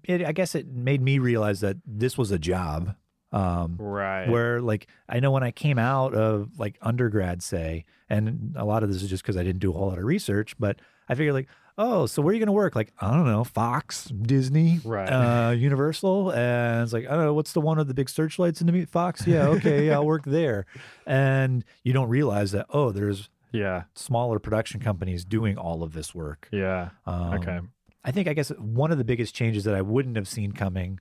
[0.05, 0.25] it.
[0.25, 2.95] I guess it made me realize that this was a job.
[3.31, 4.29] Um, Right.
[4.29, 8.81] where like I know when I came out of like undergrad, say, and a lot
[8.83, 10.79] of this is just because I didn't do a whole lot of research, but
[11.09, 12.75] I figured like, oh, so where are you going to work?
[12.77, 15.09] Like I don't know, Fox, Disney, Right.
[15.09, 18.61] uh, Universal, and it's like I don't know, what's the one of the big searchlights
[18.61, 19.27] in the me- Fox?
[19.27, 20.65] Yeah, okay, yeah, I'll work there,
[21.05, 23.83] and you don't realize that oh, there's yeah.
[23.95, 26.47] smaller production companies doing all of this work.
[26.51, 26.89] Yeah.
[27.05, 27.59] Um, Okay.
[28.03, 30.99] I think I guess one of the biggest changes that I wouldn't have seen coming,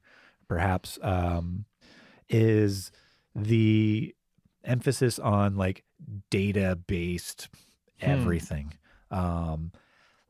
[0.48, 1.66] perhaps, um,
[2.30, 2.90] is
[3.34, 4.14] the
[4.64, 5.84] emphasis on like
[6.30, 7.48] data based
[8.00, 8.10] Hmm.
[8.10, 8.72] everything.
[9.10, 9.72] Um,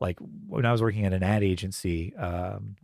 [0.01, 2.75] like when I was working at an ad agency, um,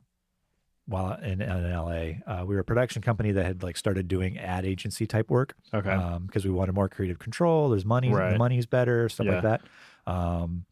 [0.92, 4.38] while in, in LA, uh, we were a production company that had like started doing
[4.38, 5.98] ad agency type work Okay.
[6.26, 7.70] because we wanted more creative control.
[7.70, 8.34] There's money, Right.
[8.34, 9.34] the money's better, stuff Yeah.
[9.34, 9.62] like that.
[10.06, 10.66] Um,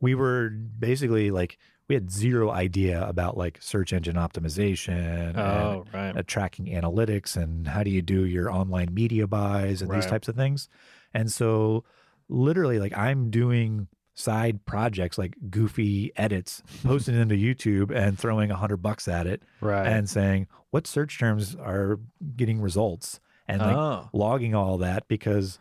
[0.00, 6.10] we were basically like we had zero idea about like search engine optimization oh, right.
[6.10, 10.04] and uh, tracking analytics and how do you do your online media buys and these
[10.06, 10.68] types of things.
[11.14, 11.84] And so
[12.28, 13.88] literally like I'm doing
[14.18, 19.28] side projects like goofy edits, posting it into YouTube and throwing a hundred bucks at
[19.28, 19.86] it Right.
[19.86, 22.00] and saying what search terms are
[22.36, 25.60] getting results and like oh, logging all that because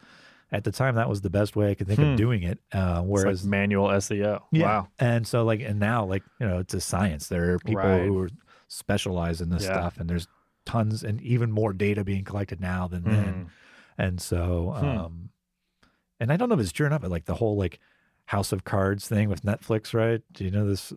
[0.51, 2.05] at the time that was the best way I could think Hmm.
[2.13, 2.57] of doing it.
[2.71, 4.41] Uh, whereas whereas manual SEO.
[4.51, 4.63] yeah.
[4.65, 4.87] Wow.
[4.97, 7.27] And so like and now like, you know, it's a science.
[7.27, 8.05] There are people Right.
[8.05, 8.29] who are
[8.67, 9.73] specialize in this Yeah.
[9.73, 10.27] stuff and there's
[10.65, 13.33] tons and even more data being collected now than then.
[13.33, 13.47] Mhm.
[13.99, 14.85] And so Hmm.
[14.85, 15.29] um
[16.19, 17.79] and I don't know if it's true or not, but like the whole like
[18.27, 20.21] House of Cards thing with Netflix, right?
[20.33, 20.93] Do you know this?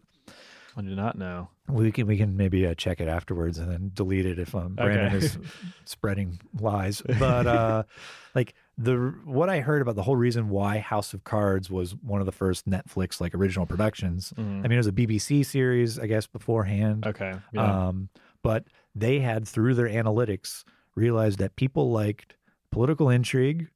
[0.76, 1.48] I do not know.
[1.68, 4.74] We can we can maybe uh, check it afterwards and then delete it if um,
[4.76, 5.16] Brannon Okay.
[5.26, 5.38] is
[5.84, 7.02] spreading lies.
[7.18, 7.82] But uh,
[8.34, 12.20] like the what I heard about the whole reason why House of Cards was one
[12.20, 14.32] of the first Netflix like original productions.
[14.36, 14.58] Mhm.
[14.60, 17.06] I mean, it was a BBC series, I guess, beforehand.
[17.06, 17.34] Okay.
[17.52, 17.88] Yeah.
[17.88, 18.08] Um,
[18.42, 18.64] but
[18.94, 20.64] they had through their analytics
[20.94, 22.36] realized that people liked
[22.72, 23.68] political intrigue,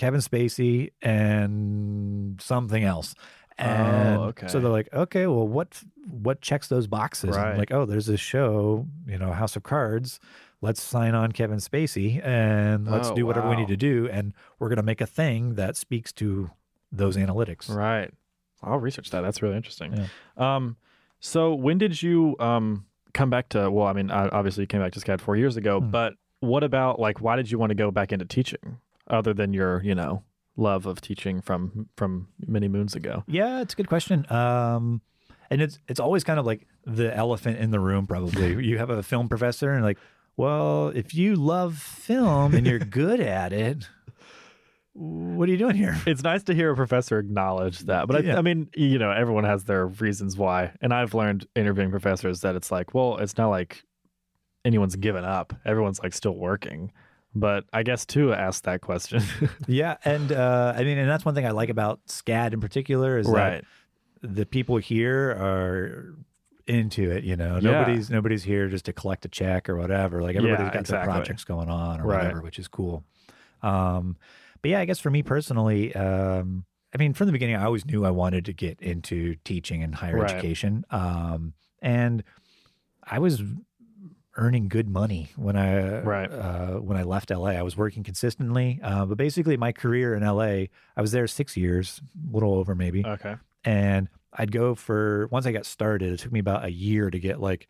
[0.00, 3.14] Kevin Spacey, and something else.
[3.58, 4.46] And Oh, okay.
[4.48, 7.36] so they're like, okay, well, what what checks those boxes?
[7.36, 7.58] Right.
[7.58, 10.18] like, oh, there's this show, you know, House of Cards.
[10.62, 14.32] Let's sign on Kevin Spacey and let's Oh, do whatever we need to do, and
[14.58, 16.50] we're gonna make a thing that speaks to
[16.90, 17.68] those analytics.
[17.74, 18.10] Right.
[18.62, 19.20] I'll research that.
[19.20, 19.94] That's really interesting.
[19.96, 20.06] Yeah.
[20.56, 20.76] Um,
[21.20, 23.70] so when did you um come back to?
[23.70, 25.90] Well, I mean, I- obviously you came back to SCAD four years ago, Hmm.
[25.90, 28.78] but what about like why did you want to go back into teaching,
[29.10, 30.22] other than your you know
[30.56, 33.24] love of teaching from from many moons ago?
[33.26, 34.30] Yeah, it's a good question.
[34.30, 35.02] Um,
[35.50, 38.06] and it's it's always kind of like the elephant in the room.
[38.06, 39.98] Probably you have a film professor and like,
[40.36, 43.88] well, if you love film and you're good at it,
[44.92, 45.96] what are you doing here?
[46.06, 49.44] It's nice to hear a professor acknowledge that, but I, I mean, you know, everyone
[49.44, 53.48] has their reasons why, and I've learned interviewing professors that it's like, well, it's not
[53.48, 53.84] like
[54.64, 56.92] anyone's given up; everyone's like still working.
[57.34, 59.22] But I guess too, ask that question,
[59.68, 63.18] Yeah, and uh, I mean, and that's one thing I like about SCAD in particular
[63.18, 63.62] is right?
[64.22, 66.16] that the people here are
[66.66, 67.22] into it.
[67.24, 67.60] You know, Yeah.
[67.72, 70.22] nobody's nobody's here just to collect a check or whatever.
[70.22, 71.06] Like everybody's Yeah, got exactly.
[71.06, 72.18] their projects going on or Right.
[72.24, 73.04] whatever, which is cool.
[73.62, 74.16] Um,
[74.62, 77.86] but yeah, I guess for me personally, um, I mean, from the beginning, I always
[77.86, 80.32] knew I wanted to get into teaching and higher Right.
[80.32, 80.84] education.
[80.90, 82.24] Um, and
[83.04, 83.42] I was
[84.40, 86.32] earning good money when I Right.
[86.32, 87.50] uh, when I left LA.
[87.50, 90.66] I was working consistently, uh, but basically my career in LA,
[90.96, 93.36] I was there six years, a little over maybe, Okay.
[93.64, 96.12] and I'd go for once I got started.
[96.14, 97.68] It took me about a year to get like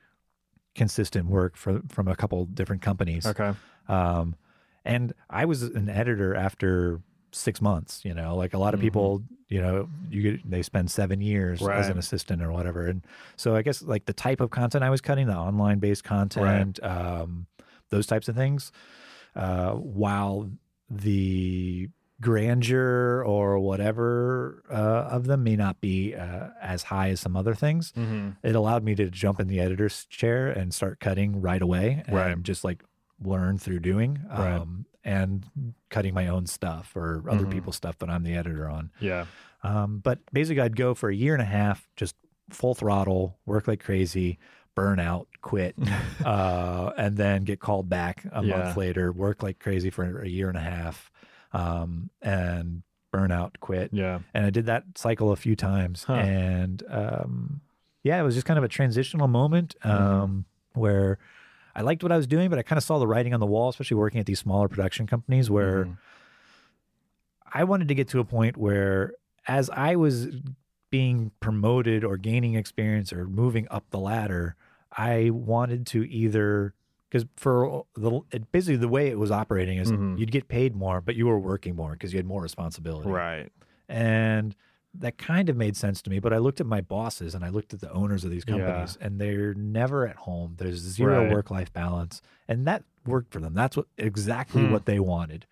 [0.75, 3.27] consistent work from from a couple different companies.
[3.27, 3.53] Okay.
[3.89, 4.37] Um,
[4.85, 7.01] and I was an editor after
[7.33, 8.05] six months.
[8.05, 11.61] You know, like a lot of people, you know, you get, they spend seven years
[11.61, 11.91] as Mm-hmm.
[11.93, 12.87] An assistant or whatever.
[12.87, 13.05] And
[13.37, 16.83] so I guess like the type of content I was cutting, the online based content,
[16.83, 17.47] um,
[17.91, 18.71] those types of things,
[19.35, 20.51] uh, while
[20.89, 21.89] the
[22.21, 27.55] grandeur or whatever uh, of them may not be uh, as high as some other
[27.55, 28.31] things Mm-hmm.
[28.43, 32.15] it allowed me to jump in the editor's chair and start cutting right away and
[32.17, 32.43] Right.
[32.43, 32.83] just like
[33.23, 34.53] learn through doing Right.
[34.61, 35.45] um, and
[35.89, 37.51] cutting my own stuff or other Mhm.
[37.53, 38.91] people's stuff that I'm the editor on.
[39.01, 39.27] Yeah.
[39.63, 42.17] Um, but basically, I'd go for a year and a half, just
[42.51, 44.39] full throttle, work like crazy,
[44.75, 45.75] burn out, quit,
[46.25, 48.57] uh, and then get called back a Yeah.
[48.59, 51.11] month later, work like crazy for a year and a half,
[51.53, 52.83] um, and
[53.13, 54.21] burn out, quit Yeah.
[54.35, 56.05] and I did that cycle a few times.
[56.05, 56.15] Huh.
[56.15, 57.61] And um,
[58.03, 60.03] yeah, it was just kind of a transitional moment Mm-hmm.
[60.05, 60.45] um,
[60.75, 61.19] where
[61.75, 63.47] I liked what I was doing, but I kind of saw the writing on the
[63.47, 65.97] wall, especially working at these smaller production companies, where Mhm.
[67.53, 69.15] I wanted to get to a point where,
[69.49, 70.29] as I was
[70.91, 74.57] being promoted or gaining experience or moving up the ladder,
[74.97, 76.75] I wanted to either
[77.09, 80.17] because for the it, basically the way it was operating is Mhm.
[80.19, 83.09] you'd get paid more, but you were working more because you had more responsibility.
[83.11, 83.51] Right.
[83.89, 84.55] And
[85.01, 86.19] that kind of made sense to me.
[86.19, 88.57] But I looked at my bosses and I looked at the owners of these Yeah.
[88.57, 90.55] companies, and they're never at home.
[90.59, 91.33] There's zero Right.
[91.33, 93.55] work life balance, and that worked for them.
[93.55, 94.71] That's what exactly Hmm.
[94.71, 95.47] what they wanted.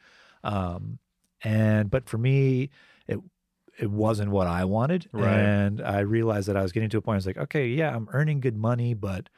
[0.45, 0.99] Um,
[1.43, 2.71] and but for me,
[3.07, 3.19] it
[3.79, 5.39] it wasn't what I wanted, Right.
[5.39, 7.15] and I realized that I was getting to a point.
[7.15, 9.29] I was like, okay, yeah, I'm earning good money, but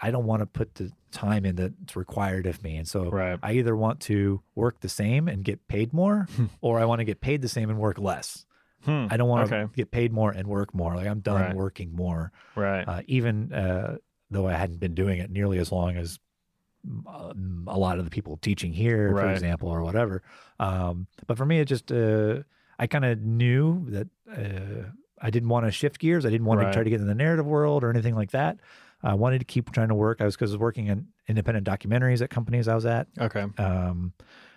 [0.00, 2.76] I don't want to put the time in that's required of me.
[2.76, 3.38] And so Right.
[3.42, 6.28] I either want to work the same and get paid more,
[6.60, 8.46] or I want to get paid the same and work less.
[8.84, 9.06] Hmm.
[9.10, 9.72] I don't want to Okay.
[9.74, 10.94] get paid more and work more.
[10.96, 11.54] Like I'm done Right.
[11.54, 12.86] working more, Right.
[12.88, 13.96] uh, even uh,
[14.30, 16.18] though I hadn't been doing it nearly as long as
[17.06, 20.22] um, a lot of the people teaching here, for example, or whatever.
[20.58, 22.40] Um, but for me, it just uh,
[22.78, 24.88] I kind of knew that uh,
[25.20, 26.26] I didn't want to shift gears.
[26.26, 26.66] I didn't want Right.
[26.66, 28.58] to try to get in the narrative world or anything like that.
[29.04, 30.20] I wanted to keep trying to work.
[30.20, 33.08] I was because I was working in independent documentaries at companies I was at.
[33.20, 33.44] okay.
[33.58, 34.12] Um,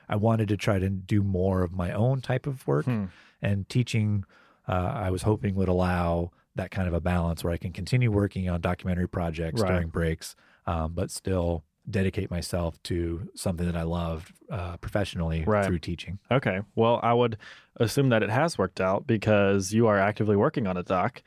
[0.07, 3.05] I wanted to try to do more of my own type of work Hmm.
[3.45, 4.25] And teaching
[4.67, 8.11] uh, I was hoping would allow that kind of a balance where I can continue
[8.11, 9.69] working on documentary projects Right.
[9.71, 10.35] during breaks,
[10.65, 15.65] um, but still dedicate myself to something that I loved uh, professionally Right.
[15.65, 16.17] through teaching.
[16.31, 16.61] Okay.
[16.73, 17.37] Well, I would
[17.75, 21.21] assume that it has worked out because you are actively working on a doc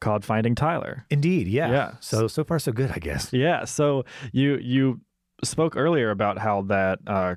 [0.00, 1.04] called Finding Tyler.
[1.10, 1.70] Indeed, yeah.
[1.70, 1.90] Yeah.
[2.00, 3.30] So so far so good, I guess.
[3.34, 3.66] Yeah.
[3.66, 5.00] So you you
[5.44, 7.34] spoke earlier about how that uh,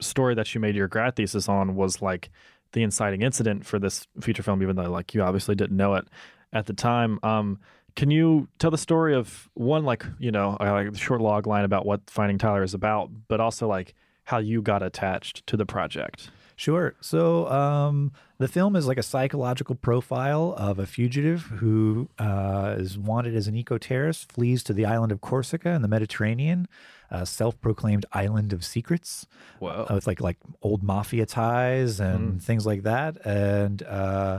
[0.00, 2.30] story that you made your grad thesis on was like
[2.72, 6.06] the inciting incident for this feature film, even though like you obviously didn't know it
[6.52, 7.18] at the time.
[7.22, 7.58] Um,
[7.94, 11.84] can you tell the story of one like you know like short log line about
[11.86, 13.94] what Finding Tyler is about, but also like
[14.24, 16.30] how you got attached to the project?
[16.62, 16.94] Sure.
[17.00, 22.96] So um, the film is like a psychological profile of a fugitive who uh, is
[22.96, 26.68] wanted as an eco terrorist, flees to the island of Corsica in the Mediterranean,
[27.10, 29.26] a self-proclaimed island of secrets.
[29.58, 29.86] Whoa.
[29.90, 34.38] uh, with like like old mafia ties and things like that, and uh,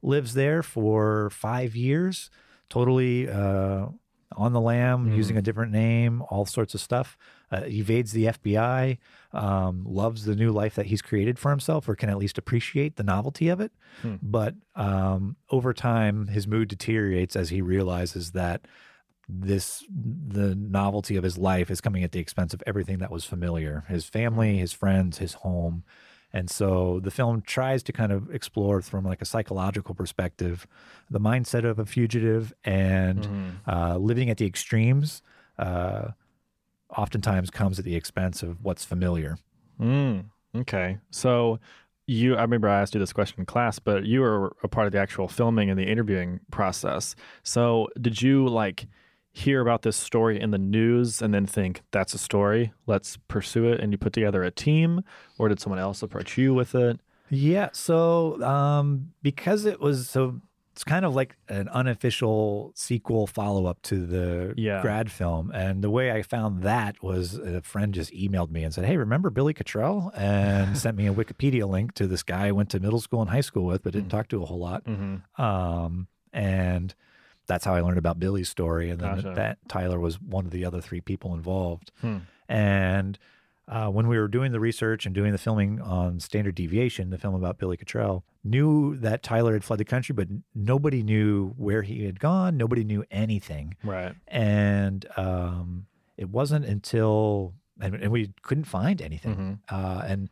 [0.00, 2.30] lives there for five years,
[2.70, 3.88] totally uh,
[4.32, 7.18] on the lam, using a different name, all sorts of stuff.
[7.52, 8.96] Uh, evades the FBI,
[9.32, 12.94] um, loves the new life that he's created for himself, or can at least appreciate
[12.94, 13.72] the novelty of it.
[14.22, 18.68] But um, over time, his mood deteriorates as he realizes that
[19.28, 23.24] this the novelty of his life is coming at the expense of everything that was
[23.24, 25.84] familiar his family his friends his home.
[26.32, 30.66] And so the film tries to kind of explore from like a psychological perspective
[31.10, 33.28] the mindset of a fugitive and
[33.66, 35.22] uh, living at the extremes
[35.58, 36.08] uh,
[36.96, 39.36] oftentimes comes at the expense of what's familiar
[39.80, 40.98] Mm, okay.
[41.10, 41.58] So
[42.06, 44.86] you I remember I asked you this question in class, but you were a part
[44.86, 47.14] of the actual filming and the interviewing process.
[47.42, 48.86] So did you like
[49.32, 53.66] hear about this story in the news and then think that's a story, let's pursue
[53.68, 55.02] it and you put together a team
[55.38, 57.00] or did someone else approach you with it?
[57.30, 57.68] Yeah.
[57.72, 60.40] So um, because it was so,
[60.80, 64.80] it's kind of like an unofficial sequel follow up to the Yeah.
[64.80, 65.50] grad film.
[65.52, 68.96] And the way I found that was a friend just emailed me and said, Hey,
[68.96, 70.10] remember Billy Cottrell?
[70.16, 73.28] And sent me a Wikipedia link to this guy I went to middle school and
[73.28, 74.86] high school with, but didn't talk to a whole lot.
[74.86, 75.42] Mm-hmm.
[75.42, 76.94] Um, and
[77.46, 78.88] that's how I learned about Billy's story.
[78.88, 79.34] And then Gotcha.
[79.36, 81.92] that Tyler was one of the other three people involved.
[82.00, 82.18] Hmm.
[82.48, 83.18] And
[83.70, 87.18] uh, when we were doing the research and doing the filming on Standard Deviation, the
[87.18, 91.82] film about Billy Cottrell, knew that Tyler had fled the country, but nobody knew where
[91.82, 92.56] he had gone.
[92.56, 93.76] Nobody knew anything.
[93.84, 94.14] Right.
[94.26, 99.60] And um, it wasn't until, and, and we couldn't find anything.
[99.70, 99.72] Mhm.
[99.72, 100.30] Uh, and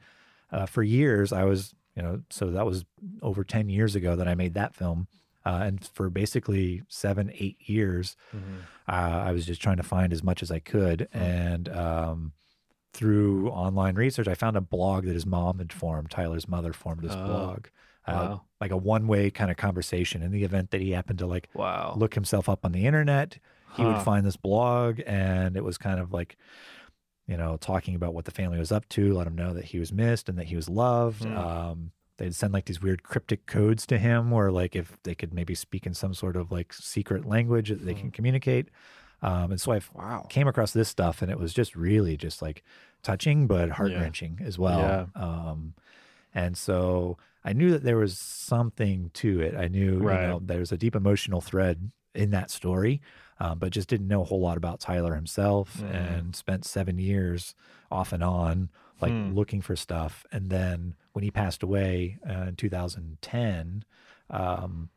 [0.50, 2.84] uh, for years, I was, you know, so that was
[3.22, 5.06] over 10 years ago that I made that film.
[5.46, 8.62] Uh, and for basically seven, eight years, Mhm.
[8.88, 11.08] uh, I was just trying to find as much as I could.
[11.12, 12.32] And um,
[12.92, 16.10] through online research, I found a blog that his mom had formed.
[16.10, 17.66] Tyler's mother formed this Oh, blog,
[18.06, 18.44] uh, wow.
[18.60, 20.22] like a one-way kind of conversation.
[20.22, 21.94] In the event that he happened to like Wow.
[21.96, 23.38] look himself up on the internet,
[23.70, 23.86] he Huh.
[23.86, 26.36] would find this blog, and it was kind of like,
[27.26, 29.78] you know, talking about what the family was up to, let him know that he
[29.78, 31.24] was missed and that he was loved.
[31.24, 31.36] Hmm.
[31.36, 35.34] Um, they'd send like these weird cryptic codes to him, where like if they could
[35.34, 38.00] maybe speak in some sort of like secret language that they Hmm.
[38.00, 38.70] can communicate.
[39.22, 40.26] Um, and so I wow.
[40.28, 42.62] came across this stuff, and it was just really just like
[43.02, 44.80] touching, but heart wrenching as well.
[44.80, 45.06] Yeah.
[45.14, 45.74] Um,
[46.34, 49.54] and so I knew that there was something to it.
[49.56, 50.22] I knew, Right.
[50.22, 53.00] you know, there was a deep emotional thread in that story,
[53.40, 55.94] um, but just didn't know a whole lot about Tyler himself Mm.
[55.94, 57.54] and spent seven years
[57.90, 58.68] off and on,
[59.00, 59.32] like Hmm.
[59.34, 60.26] looking for stuff.
[60.32, 63.84] And then when he passed away uh, in 2010,
[64.30, 64.90] um,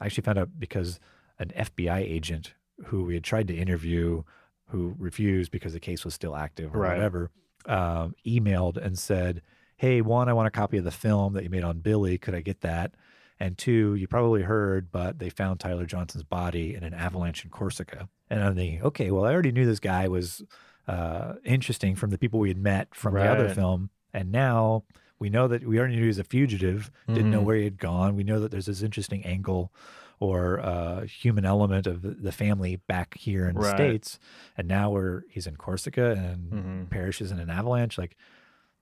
[0.00, 1.00] I actually found out because
[1.38, 2.54] an FBI agent
[2.86, 4.22] who we had tried to interview,
[4.68, 6.94] who refused because the case was still active or Right.
[6.96, 7.30] whatever,
[7.66, 9.42] um, emailed and said,
[9.76, 12.18] Hey, one, I want a copy of the film that you made on Billy.
[12.18, 12.94] Could I get that?
[13.40, 17.50] And two, you probably heard, but they found Tyler Johnson's body in an avalanche in
[17.50, 18.08] Corsica.
[18.28, 20.42] And I'm thinking, okay, well, I already knew this guy was
[20.88, 23.90] uh, interesting from the people we had met from the other film.
[24.12, 24.82] And now
[25.20, 27.44] we know that we already knew he was a fugitive, didn't know Mhm.
[27.44, 28.16] where he had gone.
[28.16, 29.72] We know that there's this interesting angle
[30.20, 34.18] or uh, human element of the- family back here in the States.
[34.56, 36.90] And now we're, he's in Corsica and Mhm.
[36.90, 37.96] perishes in an avalanche.
[37.98, 38.16] Like,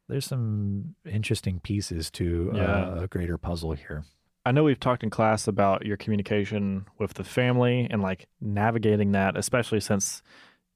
[0.08, 2.62] there's some interesting pieces to Yeah.
[2.62, 4.04] uh, a greater puzzle here.
[4.44, 9.12] I know we've talked in class about your communication with the family and like navigating
[9.12, 10.22] that, especially since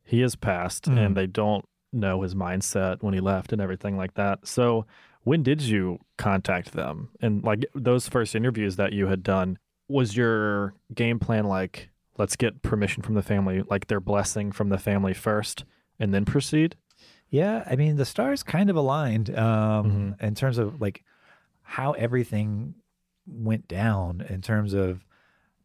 [0.02, 0.98] he is passed Mm.
[0.98, 4.46] and they don't know his mindset when he left and everything like that.
[4.46, 4.86] So,
[5.22, 7.10] when did you contact them?
[7.20, 9.58] And like those first interviews that you had done,
[9.90, 14.68] was your game plan like, let's get permission from the family, like their blessing from
[14.68, 15.64] the family first
[15.98, 16.76] and then proceed?
[17.28, 20.22] Yeah, I mean the stars kind of aligned um, Mhm.
[20.22, 21.04] in terms of like
[21.62, 22.74] how everything
[23.26, 25.04] went down in terms of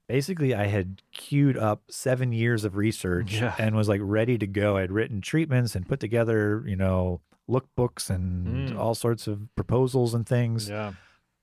[0.07, 3.55] basically I had queued up seven years of research Yeah.
[3.57, 4.78] and was like ready to go.
[4.78, 8.78] I'd written treatments and put together, you know, lookbooks and Mm.
[8.78, 10.93] all sorts of proposals and things, Yeah.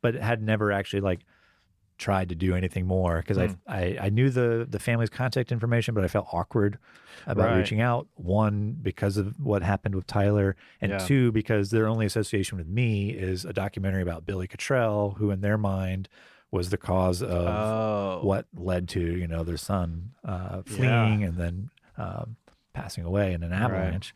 [0.00, 1.20] but had never actually like
[2.02, 5.94] tried to do anything more because I, I I knew the the family's contact information,
[5.94, 6.78] but I felt awkward
[7.26, 7.58] about Right.
[7.58, 8.06] reaching out.
[8.16, 10.98] One because of what happened with Tyler, and Yeah.
[10.98, 15.40] two because their only association with me is a documentary about Billy Cottrell, who in
[15.40, 16.08] their mind
[16.50, 18.20] was the cause of Oh.
[18.22, 20.76] what led to you know their son uh, Yeah.
[20.76, 22.36] fleeing and then um,
[22.74, 24.14] passing away in an avalanche.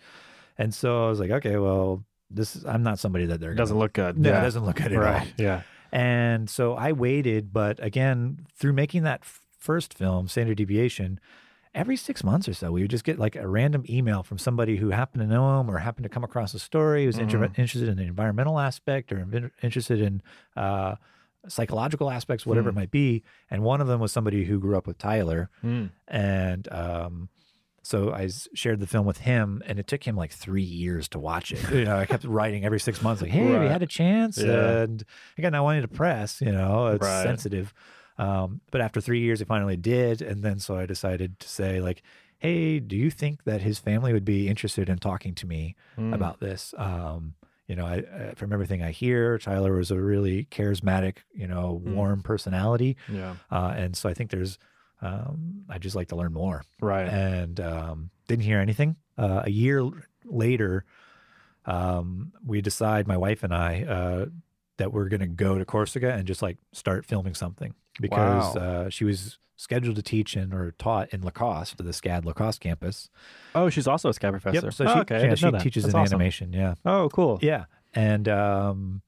[0.58, 3.74] And so I was like, okay, well, this is I'm not somebody that they're doesn't
[3.74, 4.18] gonna, look good.
[4.18, 4.40] no, yeah.
[4.40, 5.04] it doesn't look good at all.
[5.04, 5.32] right.
[5.38, 5.60] Yeah.
[5.96, 11.18] And so I waited, but again, through making that f- first film, Standard Deviation,
[11.74, 14.76] every six months or so, we would just get like a random email from somebody
[14.76, 17.38] who happened to know him or happened to come across a story, who was inter-
[17.48, 17.58] Mhm.
[17.58, 20.22] interested in the environmental aspect or in- interested in
[20.54, 20.96] uh,
[21.48, 22.76] psychological aspects, whatever Hmm.
[22.76, 23.22] it might be.
[23.50, 25.48] And one of them was somebody who grew up with Tyler.
[25.64, 25.90] Mm.
[26.08, 27.28] And um,
[27.86, 31.18] so I shared the film with him, and it took him like three years to
[31.20, 31.62] watch it.
[31.70, 34.36] You know, I kept writing every six months, like, "Hey, have you had a chance?"
[34.38, 34.80] Yeah.
[34.82, 35.04] And
[35.38, 36.40] again, I wanted to press.
[36.40, 37.22] You know, it's Right.
[37.22, 37.72] sensitive.
[38.18, 41.80] Um, but after three years, it finally did, and then so I decided to say,
[41.80, 42.02] like,
[42.38, 46.14] "Hey, do you think that his family would be interested in talking to me Mm.
[46.14, 47.34] about this?" Um,
[47.68, 47.96] you know, I,
[48.30, 51.94] I from everything I hear, Tyler was a really charismatic, you know, Mm.
[51.94, 53.36] warm personality, Yeah.
[53.50, 54.58] uh, and so I think there's.
[55.02, 57.06] Um, I just like to learn more Right.
[57.08, 58.96] and um, didn't hear anything.
[59.18, 59.88] Uh, a year
[60.24, 60.84] later,
[61.64, 64.26] um, we decide, my wife and I, uh,
[64.78, 68.62] that we're going to go to Corsica and just like start filming something because Wow.
[68.62, 73.08] uh, she was scheduled to teach in or taught in Lacoste, the SCAD Lacoste campus.
[73.54, 74.66] oh, she's also a SCAD professor.
[74.66, 74.74] Yep.
[74.74, 75.28] So Oh, she, okay.
[75.28, 76.14] Yeah, she teaches That's in awesome.
[76.16, 76.52] animation.
[76.52, 76.74] Yeah.
[76.84, 77.38] Oh, cool.
[77.42, 77.64] Yeah.
[77.94, 79.02] And um,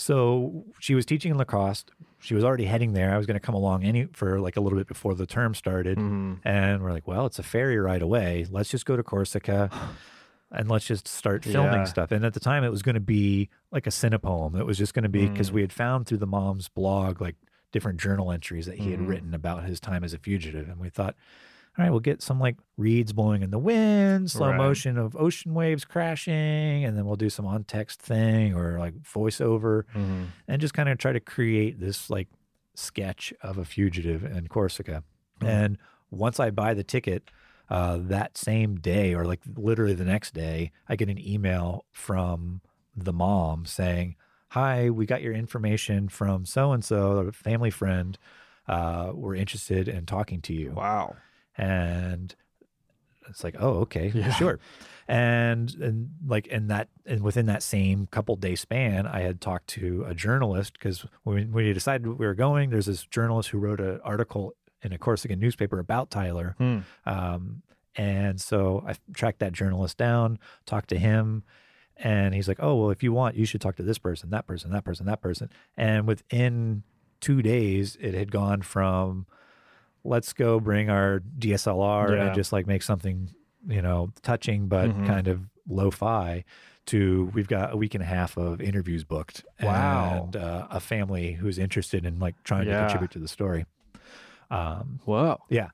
[0.00, 1.90] so she was teaching in Lacoste.
[2.20, 3.12] She was already heading there.
[3.14, 5.54] I was going to come along any for like a little bit before the term
[5.54, 5.98] started.
[5.98, 6.38] Mhm.
[6.44, 8.46] And we're like, well, it's a ferry ride away.
[8.50, 9.70] Let's just go to Corsica
[10.50, 11.84] and let's just start filming Yeah.
[11.84, 12.12] stuff.
[12.12, 14.58] And at the time, it was going to be like a cinepoem.
[14.58, 15.54] It was just going to be because Mm.
[15.54, 17.36] we had found through the mom's blog, like
[17.72, 19.08] different journal entries that he had Mhm.
[19.08, 20.68] written about his time as a fugitive.
[20.68, 21.14] And we thought,
[21.78, 24.56] all right, we'll get some like reeds blowing in the wind, slow Right.
[24.58, 28.94] motion of ocean waves crashing, and then we'll do some on text thing or like
[29.02, 30.26] voiceover Mhm.
[30.48, 32.28] and just kind of try to create this like
[32.74, 35.02] sketch of a fugitive in Corsica.
[35.40, 35.46] Hmm.
[35.46, 35.78] And
[36.10, 37.30] once I buy the ticket,
[37.68, 42.62] uh, that same day or like literally the next day, I get an email from
[42.96, 44.16] the mom saying,
[44.54, 48.18] Hi, we got your information from so and so, a family friend.
[48.66, 51.14] Uh, we're interested in talking to you Wow.
[51.60, 52.34] And
[53.28, 54.32] it's like oh okay Yeah.
[54.32, 54.58] sure
[55.06, 59.66] and and like in that and within that same couple day span i had talked
[59.68, 63.80] to a journalist because when we decided we were going there's this journalist who wrote
[63.80, 66.78] an article in a corsican newspaper about tyler Hmm.
[67.06, 67.62] um,
[67.96, 71.42] and so i tracked that journalist down talked to him
[71.96, 74.46] and he's like oh well if you want you should talk to this person that
[74.46, 76.82] person that person that person and within
[77.20, 79.26] two days it had gone from
[80.04, 82.26] let's go bring our DSLR Yeah.
[82.26, 83.30] and just like make something,
[83.68, 85.06] you know, touching but Mhm.
[85.06, 86.44] kind of lo-fi
[86.86, 90.24] to we've got a week and a half of interviews booked Wow.
[90.24, 92.74] and uh, a family who's interested in like trying Yeah.
[92.74, 93.66] to contribute to the story.
[94.50, 95.38] Um, Whoa.
[95.48, 95.68] yeah.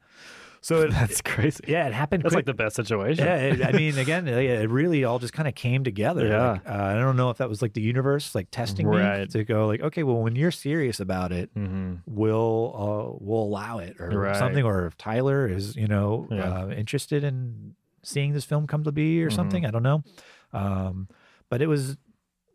[0.67, 1.63] So it, That's crazy.
[1.69, 2.39] yeah, it happened That's quick.
[2.39, 3.25] like the best situation.
[3.25, 6.27] yeah, it, I mean, again, it really all just kind of came together.
[6.27, 6.51] Yeah.
[6.55, 9.31] Like, uh, I don't know if that was like the universe like testing me Right.
[9.31, 13.79] to go like, okay, well, when you're serious about it, hmm we'll uh, we'll allow
[13.79, 14.37] it or Right.
[14.37, 16.63] something or if tyler is you know Yeah.
[16.63, 19.33] uh, interested in seeing this film come to be or Mhm.
[19.35, 20.05] something i don't know
[20.53, 21.09] um,
[21.49, 21.97] but it was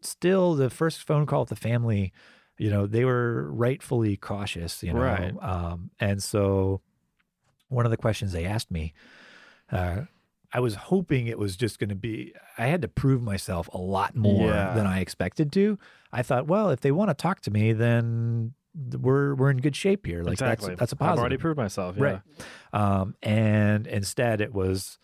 [0.02, 2.14] still the first phone call with the family
[2.58, 5.34] you know they were rightfully cautious you know Right.
[5.42, 6.82] um, and so
[7.72, 8.94] one of the questions they asked me
[9.72, 10.02] uh,
[10.54, 13.78] I was hoping it was just going to be, I had to prove myself a
[13.78, 14.74] lot more Yeah.
[14.74, 15.80] than I expected to.
[16.12, 18.54] I thought, well, if they want to talk to me, then
[19.00, 20.24] we're we're in good shape here.
[20.24, 20.76] Like exactly.
[20.76, 21.96] that's that's I've already proved myself.
[21.98, 22.04] Yeah.
[22.04, 22.22] Right.
[22.74, 24.98] Um, and instead it was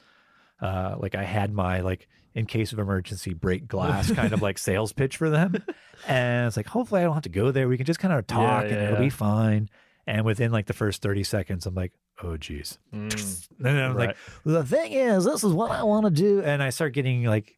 [0.61, 4.57] uh, like I had my like in case of emergency break glass kind of like
[4.69, 5.63] sales pitch for them.
[6.07, 7.69] And it's like, hopefully I don't have to go there.
[7.69, 8.99] We can just kind of talk Yeah, and it'll yeah.
[8.99, 9.69] be fine.
[10.05, 11.93] And within like the first 30 seconds, I'm like,
[12.23, 12.77] oh geez.
[12.93, 13.47] Mm.
[13.59, 14.07] And I'm Right.
[14.09, 16.41] like, the thing is, this is what I want to do.
[16.41, 17.57] And I start getting like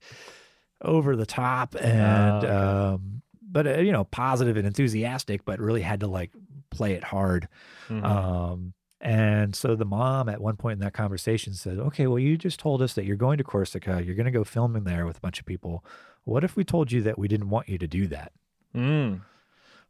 [0.82, 5.82] over the top and, Oh, um, but uh, you know, positive and enthusiastic, but really
[5.82, 6.32] had to like
[6.70, 7.48] play it hard.
[7.90, 8.04] Mhm.
[8.04, 12.38] Um, and so the mom at one point in that conversation said, Okay, well, you
[12.38, 14.04] just told us that you're going to Corsica.
[14.06, 15.84] You're going to go filming there with a bunch of people.
[16.26, 18.32] What if we told you that we didn't want you to do that?
[18.76, 19.22] Mm.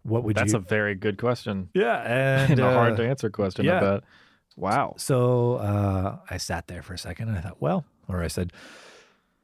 [0.03, 0.59] what would That's you?
[0.59, 3.65] a very good question yeah, and, and a hard uh, to answer question.
[3.65, 3.77] yeah.
[3.77, 4.03] I bet.
[4.59, 4.95] Wow.
[4.97, 8.51] So uh, I sat there for a second and I thought, well, or I said,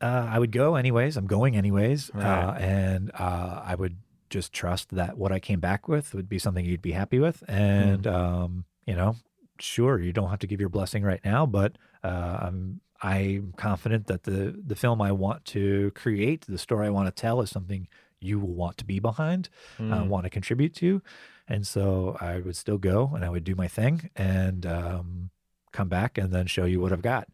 [0.02, 1.16] uh, I would go anyways.
[1.18, 2.12] I'm going anyways.
[2.14, 3.98] Uh, and uh, I would
[4.30, 7.44] just trust that what I came back with would be something you'd be happy with.
[7.48, 9.16] And, um, you know,
[9.60, 14.08] sure, you don't have to give your blessing right now, but uh, I'm, I'm confident
[14.08, 17.50] that the, the film I want to create, the story I want to tell is
[17.50, 17.88] something
[18.20, 19.50] you will want to be behind
[19.80, 20.08] uh, Mm.
[20.08, 21.02] want to contribute to.
[21.48, 25.30] And so I would still go and I would do my thing and um,
[25.72, 27.28] come back and then show you what I've got.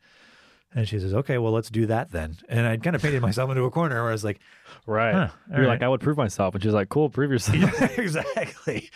[0.73, 2.37] And she says, okay, well, let's do that then.
[2.47, 4.39] And I'd kind of painted myself into a corner where I was like,
[4.87, 5.13] Right.
[5.13, 5.83] Huh, You're all like.
[5.83, 6.55] I would prove myself.
[6.55, 7.57] And she's like, cool, prove yourself.
[7.57, 8.89] yeah, exactly.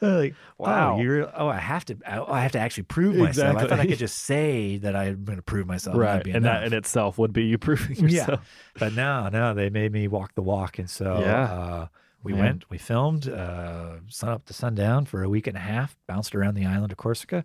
[0.00, 0.96] Like, Wow.
[0.96, 1.00] wow.
[1.00, 3.56] you're, oh, I have to, oh, I have to actually prove myself.
[3.56, 5.94] I thought I could just say that I'm going to prove myself.
[5.94, 6.16] and right.
[6.24, 8.20] that'd And that in itself would be you proving Yeah.
[8.22, 8.40] yourself.
[8.78, 10.80] but no, no, they made me walk the walk.
[10.80, 11.42] And so Yeah.
[11.44, 11.86] uh,
[12.22, 12.40] we Man.
[12.42, 16.34] went, we filmed uh, sun up to sundown for a week and a half, bounced
[16.34, 17.44] around the island of Corsica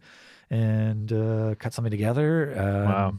[0.49, 2.51] and uh, cut something together.
[2.51, 3.13] And Wow.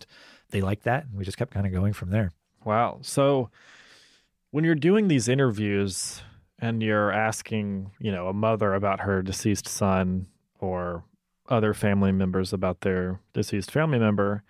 [0.50, 1.04] they liked that.
[1.06, 2.32] And we just kept kind of going from there.
[2.64, 2.98] Wow.
[3.02, 3.50] So
[4.50, 6.22] when you're doing these interviews
[6.58, 10.26] and you're asking, you know, a mother about her deceased son
[10.58, 11.04] or
[11.48, 14.42] other family members about their deceased family member,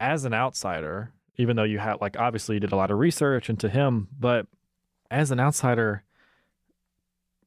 [0.00, 3.48] as an outsider, even though you had like obviously you did a lot of research
[3.48, 4.46] into him, but
[5.12, 6.02] as an outsider,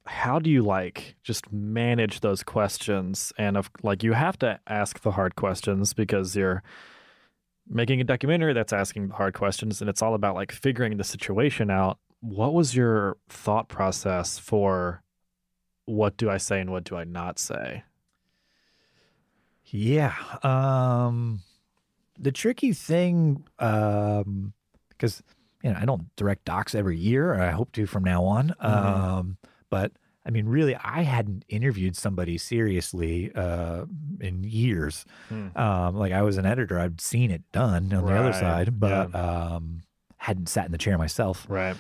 [0.05, 5.01] how do you like just manage those questions and of like you have to ask
[5.01, 6.61] the hard questions because you're
[7.68, 11.03] making a documentary that's asking the hard questions and it's all about like figuring the
[11.03, 15.01] situation out what was your thought process for
[15.86, 17.84] what do i say and what do i not say
[19.66, 20.13] Yeah.
[20.43, 21.41] Um,
[22.18, 24.53] the tricky thing, um,
[24.89, 25.24] because
[25.66, 27.34] you know I don't direct docs every year.
[27.41, 28.53] I hope to from now on.
[28.59, 29.38] Um,
[29.72, 29.91] but
[30.24, 33.86] I mean, really, I hadn't interviewed somebody seriously uh,
[34.22, 35.05] in years.
[35.30, 35.55] Hmm.
[35.57, 39.13] Um, like I was an editor, I'd seen it done on the other side, but
[39.16, 39.82] um,
[40.18, 41.45] hadn't sat in the chair myself.
[41.49, 41.76] right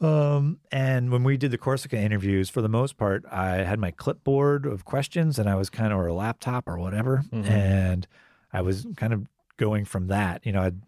[0.00, 3.92] Um, and when we did the Corsica interviews, for the most part, I had my
[3.92, 7.22] clipboard of questions and I was kind of, or a laptop or whatever.
[7.32, 7.48] Mhm.
[7.48, 8.06] And
[8.52, 10.80] I was kind of going from that, you know, I'd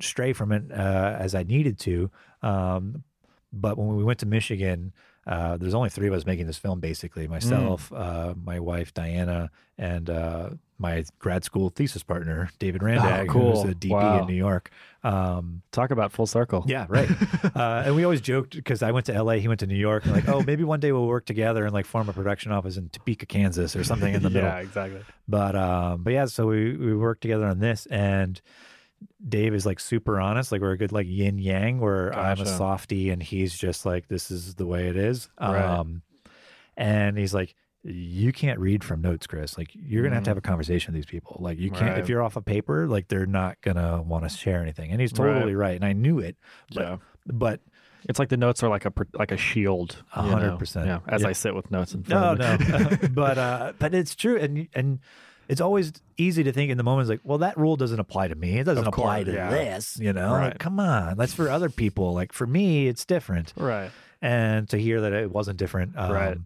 [0.00, 2.10] stray from it uh, as I needed to.
[2.42, 3.04] Um,
[3.52, 4.92] but when we went to Michigan,
[5.26, 9.50] uh, there's only three of us making this film, basically myself, uh, my wife, Diana,
[9.78, 13.62] and uh, my grad school thesis partner, David Randag, Oh, cool.
[13.62, 14.20] who's a DP Wow.
[14.20, 14.70] in New York.
[15.02, 17.08] Um, talk about full circle yeah, right.
[17.56, 20.04] uh, and we always joked because I went to LA, he went to New York,
[20.06, 22.88] like, oh, maybe one day we'll work together and like form a production office in
[22.90, 24.48] Topeka, Kansas, or something in the middle.
[24.50, 28.40] yeah exactly But um, but yeah, so we we worked together on this, and
[29.28, 32.44] Dave is like super honest, like we're a good like yin yang, where I'm a
[32.44, 32.56] Gotcha.
[32.56, 35.28] softie and he's just like this is the way it is.
[35.40, 35.62] Right.
[35.62, 36.02] Um,
[36.76, 37.54] and he's like.
[37.86, 39.58] You can't read from notes, Chris.
[39.58, 41.36] Like you're gonna have to have a conversation with these people.
[41.38, 41.98] Like you can't Right.
[41.98, 44.90] if you're off a paper, like they're not gonna want to share anything.
[44.90, 45.76] And he's totally right.
[45.76, 46.38] And I knew it,
[46.74, 46.96] But- yeah
[47.26, 47.60] but
[48.08, 50.86] it's like the notes are like a like a shield hundred percent.
[50.86, 51.28] yeah as Yeah.
[51.28, 52.78] i sit with notes in no, front of no.
[52.88, 55.00] me but uh, but it's true, and and
[55.48, 58.28] it's always easy to think in the moment, it's like, well, that rule doesn't apply
[58.28, 58.58] to me.
[58.58, 59.50] It doesn't Of apply to yeah.
[59.50, 59.98] this.
[60.00, 60.44] You know, Right.
[60.48, 62.14] like, come on, that's for other people.
[62.14, 63.52] Like for me, it's different.
[63.56, 63.90] right
[64.22, 66.38] And to hear that it wasn't different, um, Right.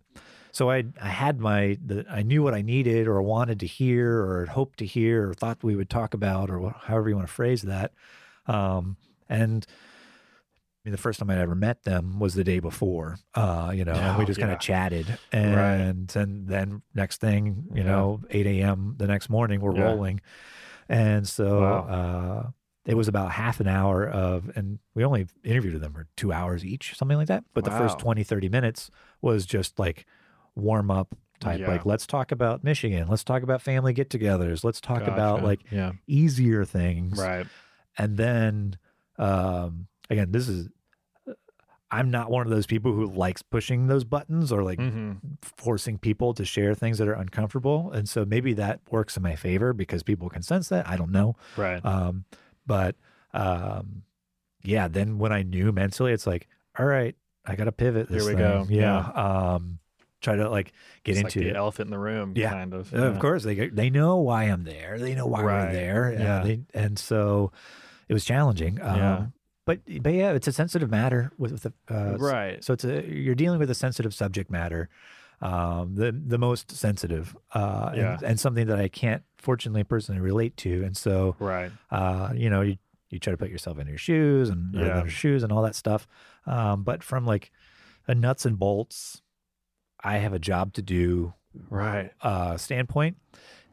[0.51, 4.19] So I I had my the, I knew what I needed or wanted to hear
[4.19, 7.33] or hoped to hear or thought we would talk about or however you want to
[7.35, 7.93] phrase that.
[8.47, 8.97] Um,
[9.29, 9.65] and
[10.85, 13.85] I mean, the first time I ever met them was the day before, uh, you
[13.85, 15.19] know, and we Oh, just kind of chatted.
[15.33, 17.85] And, and then next thing, you Yeah.
[17.85, 18.95] know, 8 a.m.
[18.97, 19.83] the next morning, we're Yeah.
[19.83, 20.21] rolling.
[20.89, 21.87] And so Wow.
[21.89, 22.51] uh,
[22.87, 26.65] it was about half an hour of, and we only interviewed them for two hours
[26.65, 27.45] each, something like that.
[27.55, 28.05] But the first Wow.
[28.05, 30.07] 20, 30 minutes was just like
[30.55, 31.69] warm up type, Yeah.
[31.69, 33.09] like, let's talk about Michigan.
[33.09, 34.65] Let's talk about family get togethers.
[34.65, 37.47] Let's talk about like yeah easier things right
[37.99, 38.79] and then
[39.19, 40.69] um again this is
[41.91, 45.99] i'm not one of those people who likes pushing those buttons or like hmm forcing
[45.99, 49.73] people to share things that are uncomfortable and so maybe that works in my favor
[49.73, 52.25] because people can sense that i don't know right um
[52.67, 52.97] but
[53.35, 54.03] um
[54.63, 56.47] yeah then when i knew mentally it's like
[56.79, 57.15] all right
[57.47, 58.67] i gotta pivot this Here we thing.
[58.67, 58.67] go.
[58.71, 58.99] yeah
[59.55, 59.79] um
[60.21, 60.73] try to like
[61.05, 62.51] get It's into like it the elephant in the room Yeah.
[62.51, 64.99] kind of uh, Of course, they they know why I'm there.
[64.99, 65.67] They know why Right.
[65.67, 66.17] we're there.
[66.19, 66.43] Yeah.
[66.43, 67.53] they, and so
[68.09, 68.81] it was challenging.
[68.83, 69.27] Um, Yeah.
[69.69, 73.07] But but yeah, it's a sensitive matter with, with the uh, right So it's a
[73.07, 74.89] you're dealing with a sensitive subject matter,
[75.43, 78.15] um, the the most sensitive, uh, Yeah.
[78.15, 80.73] and, and something that I can't fortunately personally relate to.
[80.85, 82.77] And so right uh, you know, you,
[83.11, 85.01] you try to put yourself in your shoes and Yeah.
[85.01, 86.09] other shoes and all that stuff.
[86.47, 87.53] Um, but from like
[88.07, 89.23] a nuts and bolts.
[90.03, 91.35] I have a job to do
[91.69, 92.13] Right.
[92.23, 93.17] uh, standpoint.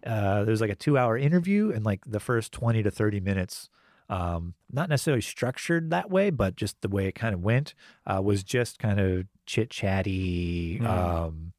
[0.06, 3.70] Uh, there's like a two hour interview, and like the first 20 to 30 minutes,
[4.10, 7.74] um, not necessarily structured that way, but just the way it kind of went
[8.06, 10.88] uh, was just kind of chit chatty, Mm.
[10.88, 11.51] um,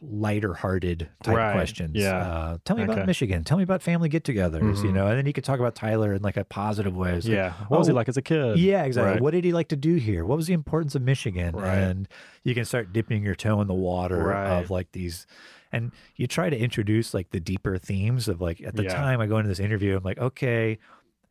[0.00, 1.52] lighter hearted type Right.
[1.52, 1.94] questions.
[1.94, 2.16] Yeah.
[2.16, 2.92] Uh, tell me Okay.
[2.94, 3.44] about Michigan.
[3.44, 4.94] Tell me about family get togethers, you Mhm.
[4.94, 7.14] know, and then you could talk about Tyler in like a positive way.
[7.16, 7.52] Like, Yeah.
[7.68, 8.58] What was he oh, like as a kid?
[8.58, 9.12] yeah, exactly.
[9.12, 9.20] Right.
[9.20, 10.24] What did he like to do here?
[10.24, 11.54] What was the importance of Michigan?
[11.54, 11.76] Right.
[11.76, 12.08] And
[12.42, 15.26] you can start dipping your toe in the water of like these,
[15.72, 18.94] and you try to introduce like the deeper themes of like at the Yeah.
[18.94, 20.78] time I go into this interview, I'm like, okay,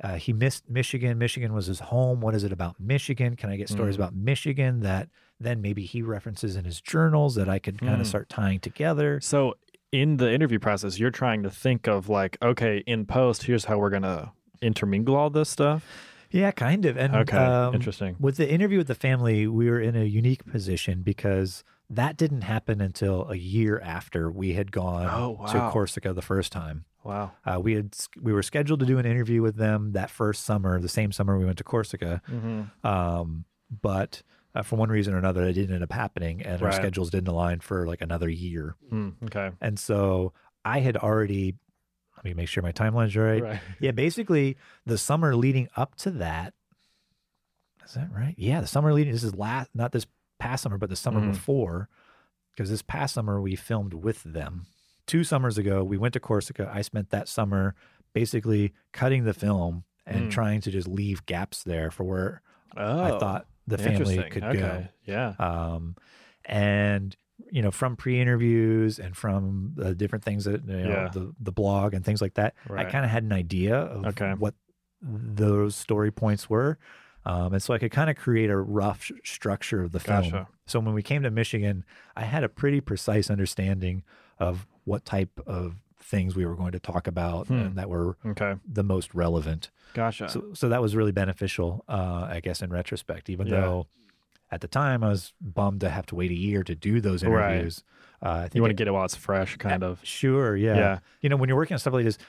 [0.04, 1.18] uh, he missed Michigan.
[1.18, 2.20] Michigan was his home.
[2.20, 3.36] What is it about Michigan?
[3.36, 4.00] Can I get stories Mm.
[4.00, 5.10] about Michigan that
[5.40, 8.02] then maybe he references in his journals that I could kind Mm.
[8.02, 9.20] of start tying together?
[9.22, 9.56] So
[9.94, 13.78] in the interview process, you're trying to think of like, okay, in post, here's how
[13.78, 15.86] we're gonna intermingle all this stuff.
[16.32, 16.98] Yeah, kind of.
[16.98, 18.18] And Okay, um, interesting.
[18.20, 22.42] With the interview with the family, we were in a unique position because that didn't
[22.42, 25.70] happen until a year after we had gone Oh, to.
[25.72, 26.86] Corsica the first time.
[27.04, 27.32] Wow.
[27.46, 30.80] Uh, we had we were scheduled to do an interview with them that first summer,
[30.82, 32.86] the same summer we went to Corsica, Mm-hmm.
[32.88, 33.46] um,
[33.82, 34.24] but
[34.56, 37.28] uh, for one reason or another, it didn't end up happening, and our schedules didn't
[37.28, 38.76] align for like another year.
[38.92, 39.52] Mm, okay.
[39.62, 40.34] And so
[40.64, 41.56] I had already.
[42.18, 43.44] Let me make sure my timeline's right.
[43.44, 43.60] Right.
[43.80, 44.56] Yeah, basically
[44.86, 46.54] the summer leading up to that.
[47.86, 48.34] Is that right?
[48.38, 49.14] Yeah, the summer leading.
[49.14, 50.08] This is last, not this
[50.40, 51.32] past summer, but the summer Mhm.
[51.34, 51.90] before,
[52.52, 54.66] because this past summer we filmed with them.
[55.08, 56.70] Two summers ago, we went to Corsica.
[56.74, 57.76] I spent that summer
[58.14, 60.32] basically cutting the film and Mm.
[60.32, 62.42] trying to just leave gaps there for where
[62.78, 64.90] Oh, I thought the family could okay.
[65.06, 65.30] Yeah.
[65.40, 65.96] Um,
[66.46, 67.16] and
[67.52, 71.10] you know, from pre-interviews and from the different things that you know, Yeah.
[71.10, 72.86] the the blog and things like that, Right.
[72.88, 74.34] I kind of had an idea of Okay.
[74.34, 74.56] what
[75.02, 76.78] those story points were.
[77.26, 80.24] Um, and so I could kind of create a rough sh- structure of the film.
[80.24, 80.48] Gotcha.
[80.66, 81.84] So when we came to Michigan,
[82.16, 84.04] I had a pretty precise understanding
[84.40, 87.54] of what type of things we were going to talk about Hmm.
[87.56, 88.56] and that were Okay.
[88.72, 89.72] the most relevant.
[89.96, 90.30] Gotcha.
[90.30, 93.62] So, so that was really beneficial, uh, I guess, in retrospect, even Yeah.
[93.62, 93.88] though
[94.52, 97.24] at the time I was bummed to have to wait a year to do those
[97.24, 97.54] Right.
[97.56, 97.84] interviews.
[98.22, 100.00] Uh, I think you want to get it while it's fresh, kind of.
[100.04, 100.76] Sure, yeah.
[100.76, 101.00] Yeah.
[101.22, 102.20] You know, when you're working on stuff like this,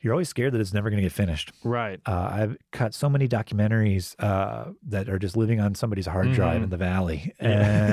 [0.00, 1.52] you're always scared that it's never going to get finished.
[1.62, 2.00] Right.
[2.06, 6.60] Uh, I've cut so many documentaries uh, that are just living on somebody's hard drive
[6.60, 6.64] Mhm.
[6.64, 7.48] in the valley, Yeah.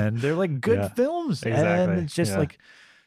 [0.06, 0.88] and they're like good Yeah.
[0.88, 1.42] films.
[1.42, 1.94] Exactly.
[1.94, 2.38] And it's just Yeah.
[2.38, 2.58] like,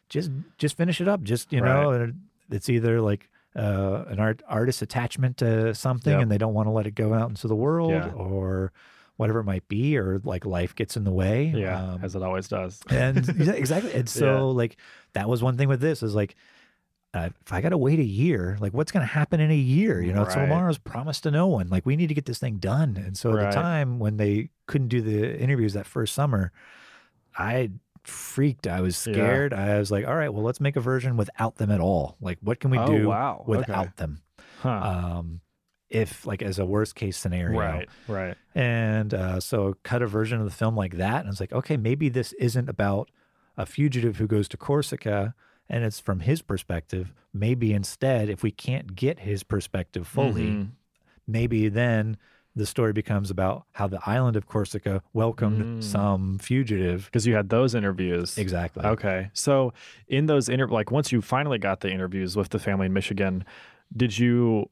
[0.10, 1.24] just just finish it up.
[1.24, 6.22] Just you know, and it's either like uh, an art artist attachment to something, Yep.
[6.22, 8.72] and they don't want to let it go out into the world, or
[9.18, 11.52] whatever it might be, or like life gets in the way.
[11.56, 11.78] Yeah.
[11.94, 12.82] Um, as it always does.
[12.90, 13.94] and exactly.
[13.94, 14.78] And so like
[15.14, 16.36] that was one thing with this is like
[17.14, 19.56] uh, if I got to wait a year, like what's going to happen in a
[19.56, 20.02] year?
[20.02, 20.34] You know, Right.
[20.34, 21.68] tomorrow's promised to no one.
[21.70, 22.96] Like we need to get this thing done.
[22.98, 23.46] And so at Right.
[23.54, 26.52] the time when they couldn't do the interviews that first summer,
[27.38, 27.72] I
[28.04, 28.66] freaked.
[28.68, 29.14] I was Yeah.
[29.14, 29.54] scared.
[29.54, 32.16] I was like, all right, well, let's make a version without them at all.
[32.22, 33.44] Like what can we oh, do wow.
[33.46, 33.94] without Okay.
[33.98, 34.22] them?
[34.62, 34.70] Huh.
[34.70, 35.42] Um,
[35.90, 37.90] if like as a worst case scenario, right.
[38.08, 38.38] Right.
[38.56, 41.22] and uh, so cut a version of the film like that.
[41.26, 43.12] And it's like, okay, maybe this isn't about
[43.58, 45.36] a fugitive who goes to Corsica
[45.72, 47.12] and it's from his perspective.
[47.34, 50.68] Maybe instead, if we can't get his perspective fully, Mhm.
[51.26, 52.18] maybe then
[52.54, 55.84] the story becomes about how the island of Corsica welcomed Mm.
[55.84, 57.06] some fugitive.
[57.06, 58.38] Because you had those interviews.
[58.38, 58.84] Exactly.
[58.84, 59.30] Okay.
[59.32, 59.74] So
[60.10, 63.46] in those inter like once you finally got the interviews with the family in Michigan,
[63.96, 64.70] did you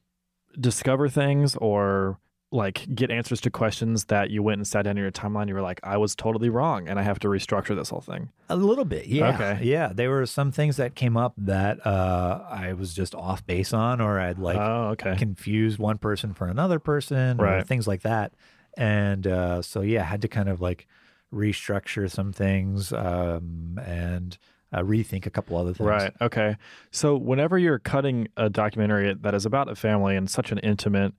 [0.60, 2.18] discover things or
[2.52, 5.54] like get answers to questions that you went and sat down in your timeline you
[5.54, 8.30] were like, I was totally wrong and I have to restructure this whole thing.
[8.48, 9.34] A little bit, yeah.
[9.34, 9.64] Okay.
[9.64, 9.92] Yeah.
[9.94, 14.00] There were some things that came up that uh, I was just off base on,
[14.00, 15.14] or I'd like oh, okay.
[15.16, 17.66] confuse one person for another person or Right.
[17.66, 18.32] things like that.
[18.76, 20.88] And uh, so, yeah, I had to kind of like
[21.32, 24.36] restructure some things um, and
[24.72, 25.86] uh, rethink a couple other things.
[25.86, 26.12] Right.
[26.20, 26.56] Okay.
[26.90, 31.12] So whenever you're cutting a documentary that is about a family and such an intimate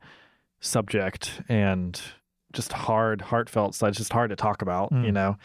[0.62, 2.01] subject and
[2.53, 5.05] just hard, heartfelt, so it's just hard to talk about, Mm.
[5.05, 5.38] you know,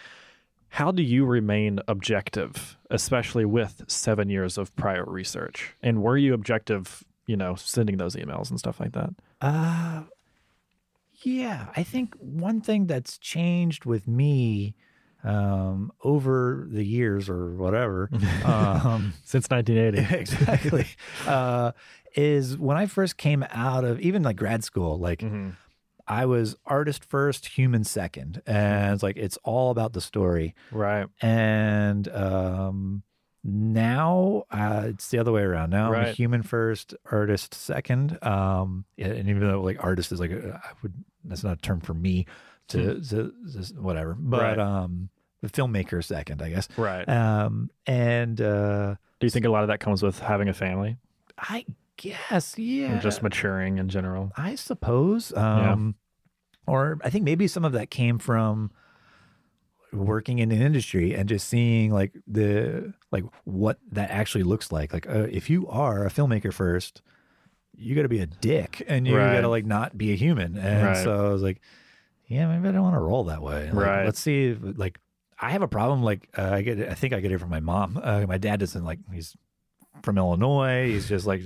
[0.70, 5.74] how do you remain objective, especially with seven years of prior research?
[5.82, 9.10] And were you objective, you know, sending those emails and stuff like that?
[9.40, 10.02] Uh,
[11.22, 14.74] yeah, I think one thing that's changed with me
[15.24, 18.10] um, over the years or whatever.
[18.44, 20.14] um, Since 1980.
[20.20, 20.86] exactly.
[21.26, 21.72] Uh,
[22.16, 25.52] is when I first came out of even like grad school, like Mhm.
[26.08, 28.40] I was artist first, human second.
[28.46, 30.54] And it's like, it's all about the story.
[30.70, 31.06] Right.
[31.20, 33.02] And um,
[33.42, 35.70] now uh, it's the other way around.
[35.70, 38.18] Now I'm a human first, artist second.
[38.22, 40.94] Um, and even though like artist is like, a, I would,
[41.24, 42.26] that's not a term for me.
[42.68, 44.16] to, to, to whatever.
[44.18, 44.58] But Right.
[44.58, 45.08] um,
[45.42, 46.68] the filmmaker second, I guess.
[46.76, 47.08] Right.
[47.08, 50.96] Um, and uh, Do you think a lot of that comes with having a family
[51.38, 51.64] I
[51.96, 54.32] guess, yeah, or just maturing in general?
[54.36, 55.32] I suppose.
[55.36, 55.94] Um,
[56.66, 58.70] Or I think maybe some of that came from
[59.92, 64.92] working in an industry and just seeing like the like what that actually looks like.
[64.92, 67.02] Like uh, if you are a filmmaker first,
[67.72, 69.32] you got to be a dick and you Right.
[69.34, 70.56] got to like not be a human.
[70.58, 71.04] And Right.
[71.04, 71.60] so I was like,
[72.26, 73.66] yeah, maybe I don't want to roll that way.
[73.70, 74.04] Like, Right.
[74.04, 74.46] Let's see.
[74.48, 74.98] If, like
[75.38, 76.02] I have a problem.
[76.02, 77.98] Like uh, I get, it- I think I get it from my mom.
[78.02, 78.98] Uh, my dad doesn't like.
[79.12, 79.36] He's
[80.02, 80.88] from Illinois.
[80.88, 81.42] He's just like,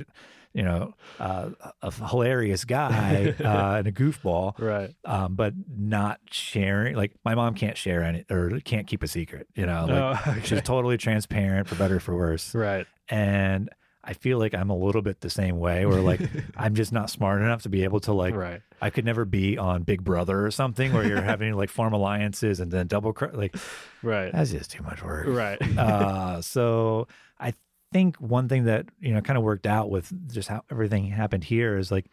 [0.52, 1.50] you know, uh,
[1.82, 4.94] a hilarious guy uh, and a goofball, Right.
[5.04, 6.96] um, but not sharing.
[6.96, 9.46] Like my mom can't share any or can't keep a secret.
[9.54, 10.40] You know, like oh, okay.
[10.44, 12.54] she's totally transparent for better or for worse.
[12.54, 12.86] right.
[13.08, 13.68] And
[14.02, 16.20] I feel like I'm a little bit the same way, where like
[16.56, 18.34] I'm just not smart enough to be able to like.
[18.34, 18.62] right.
[18.82, 21.92] I could never be on Big Brother or something where you're having to like form
[21.92, 23.54] alliances and then double cr- like
[24.02, 24.32] Right.
[24.32, 25.60] that's just too much work Right.
[25.78, 27.06] uh, so
[27.38, 27.52] I
[27.92, 31.44] think one thing that you know kind of worked out with just how everything happened
[31.44, 32.06] here is like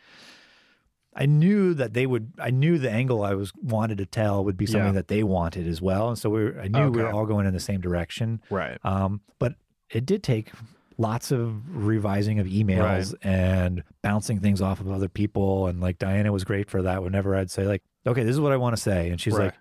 [1.15, 2.33] I knew that they would.
[2.39, 4.91] I knew the angle I was wanted to tell would be something Yeah.
[4.93, 7.47] that they wanted as well, and so we were, I knew we were all going
[7.47, 8.39] in the same direction.
[8.51, 8.77] right.
[8.83, 9.55] Um, but
[9.89, 10.51] it did take
[10.99, 16.31] lots of revising of emails and bouncing things off of other people, and like Diana
[16.31, 17.01] was great for that.
[17.01, 19.45] Whenever I'd say like, "Okay, this is what I want to say," and she's Right.
[19.45, 19.55] like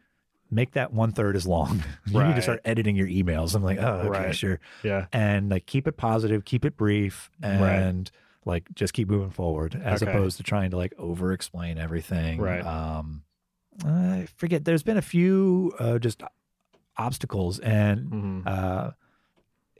[0.51, 1.83] make that one third as long.
[2.07, 3.55] you need to start editing your emails.
[3.55, 4.35] I'm like, oh, okay, Right.
[4.35, 4.61] sure.
[4.83, 5.07] Yeah.
[5.13, 8.11] And like keep it positive, keep it brief, and
[8.45, 10.11] like just keep moving forward as Okay.
[10.13, 12.41] opposed to trying to like over explain everything.
[12.41, 12.65] Right.
[12.65, 13.23] Um,
[13.85, 14.65] I forget.
[14.65, 16.23] There's been a few uh, just
[16.97, 18.91] obstacles, and hmm uh,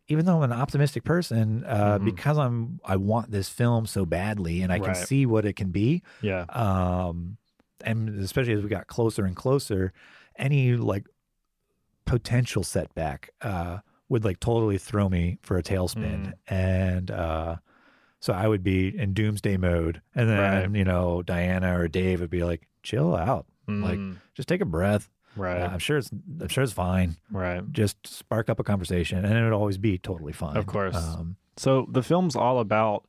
[0.09, 2.05] even though I'm an optimistic person, uh, Mhm.
[2.05, 5.71] because I'm I want this film so badly, and I can see what it can
[5.71, 6.45] be Yeah.
[6.49, 7.39] um
[7.83, 9.93] and especially as we got closer and closer
[10.39, 11.07] any like
[12.05, 16.33] potential setback uh would like totally throw me for a tailspin Mm.
[16.47, 17.57] and uh
[18.21, 20.39] so i would be in doomsday mode and then
[20.71, 20.79] Right.
[20.79, 24.17] you know diana or dave would be like chill out Like, Mm.
[24.35, 25.61] just take a breath right.
[25.63, 26.11] Uh, i'm sure it's
[26.41, 27.61] i'm sure it's fine right.
[27.73, 30.95] just spark up a conversation and it would always be totally fine Of course.
[30.97, 33.07] um So the film's all about.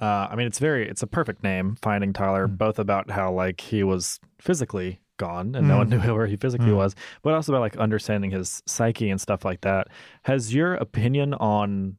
[0.00, 0.88] Uh, I mean, it's very.
[0.88, 2.46] It's a perfect name, Finding Tyler.
[2.46, 2.56] Mm.
[2.56, 6.02] Both about how like he was physically gone and no one Mm.
[6.04, 6.76] knew where he physically Mm.
[6.76, 9.88] was, but also about like understanding his psyche and stuff like that.
[10.22, 11.98] Has your opinion on,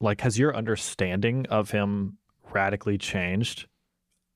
[0.00, 2.16] like, has your understanding of him
[2.52, 3.66] radically changed?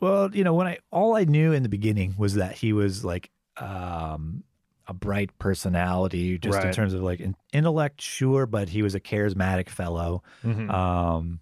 [0.00, 3.02] Well, you know, when I all I knew in the beginning was that he was
[3.04, 4.44] like um
[4.86, 9.00] a bright personality just in terms of like in, intellect sure but he was a
[9.00, 10.70] charismatic fellow Mhm.
[10.72, 11.40] um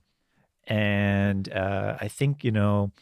[0.66, 2.92] and uh I think you know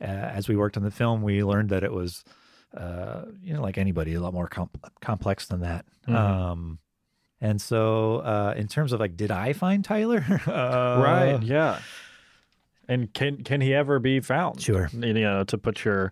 [0.00, 2.22] uh, as we worked on the film we learned that it was
[2.76, 6.14] uh you know like anybody a lot more comp- complex than that Mhm.
[6.14, 6.78] um
[7.40, 11.42] and so uh in terms of like did I find Tyler uh, right.
[11.42, 11.80] Yeah.
[12.88, 14.60] And can can he ever be found?
[14.60, 14.88] Sure.
[14.92, 16.10] You know, to put your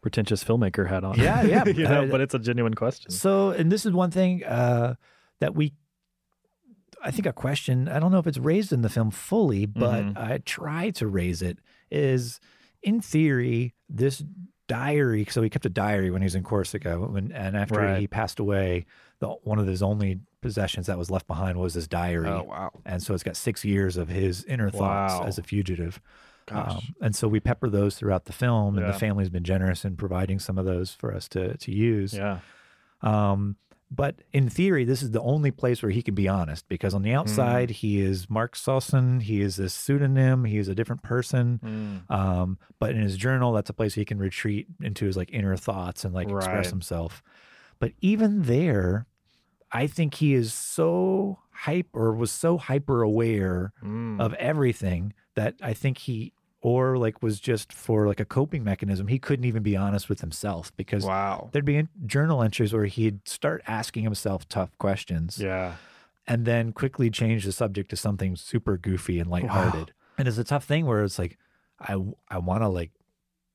[0.00, 1.18] pretentious filmmaker hat on.
[1.18, 1.64] Yeah, yeah.
[1.66, 3.10] you know, but it's a genuine question.
[3.10, 4.94] So, and this is one thing uh,
[5.40, 5.74] that we,
[7.02, 7.88] I think, a question.
[7.88, 10.16] I don't know if it's raised in the film fully, but Mhm.
[10.16, 11.58] I try to raise it.
[11.90, 12.40] Is
[12.82, 14.24] in theory this
[14.68, 15.26] diary?
[15.30, 17.98] So he kept a diary when he was in Corsica, when, and after Right.
[18.00, 18.86] he passed away,
[19.20, 22.28] the one of his only possessions that was left behind was his diary.
[22.28, 22.70] Oh wow.
[22.84, 25.24] And so it's got six years of his inner thoughts Wow.
[25.26, 26.00] as a fugitive.
[26.46, 26.74] Gosh.
[26.74, 28.92] Um, and so we pepper those throughout the film, and Yeah.
[28.92, 32.12] the family's been generous in providing some of those for us to to use.
[32.14, 32.40] yeah.
[33.02, 33.56] Um,
[33.90, 37.02] but in theory, this is the only place where he can be honest because on
[37.02, 39.20] the outside, he is Mark Sosson.
[39.22, 40.44] He is a pseudonym.
[40.44, 41.60] He is a different person.
[42.08, 42.10] Mm.
[42.14, 45.56] Um, but in his journal, that's a place he can retreat into his like inner
[45.56, 47.22] thoughts and like express himself.
[47.78, 49.06] But even there,
[49.70, 54.20] I think he is so hype or was so hyper aware Mm.
[54.20, 56.32] of everything that I think he
[56.64, 59.06] or like was just for like a coping mechanism.
[59.06, 61.50] He couldn't even be honest with himself because wow.
[61.52, 65.74] there'd be journal entries where he'd start asking himself tough questions Yeah.
[66.26, 69.92] and then quickly change the subject to something super goofy and lighthearted.
[70.16, 71.36] And it's a tough thing where it's like,
[71.78, 72.92] I, I want to like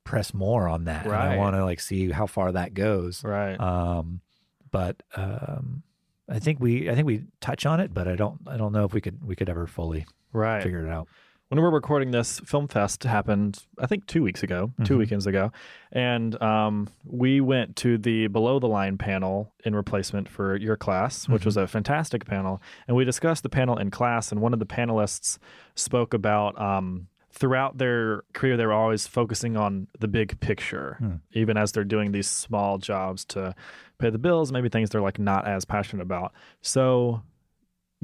[0.04, 1.06] press more on that.
[1.06, 3.24] And I want to like see how far that goes.
[3.24, 3.60] Right.
[3.60, 4.22] Um,
[4.70, 5.82] but, um,
[6.30, 8.86] I think we, I think we touch on it, but I don't, I don't know
[8.86, 10.62] if we could, we could ever fully right.
[10.62, 11.08] figure it out.
[11.50, 15.00] When we're recording this, Film Fest happened, I think, two weeks ago, two Mhm.
[15.00, 15.52] weekends ago.
[15.92, 21.28] And um, we went to the Below the Line panel in replacement for your class,
[21.28, 21.46] which Mhm.
[21.46, 22.62] was a fantastic panel.
[22.88, 25.40] And we discussed the panel in class, and one of the panelists
[25.76, 31.12] spoke about um, throughout their career they were always focusing on the big picture Hmm.
[31.32, 33.54] even as they're doing these small jobs to
[34.00, 37.22] pay the bills maybe things they're like not as passionate about so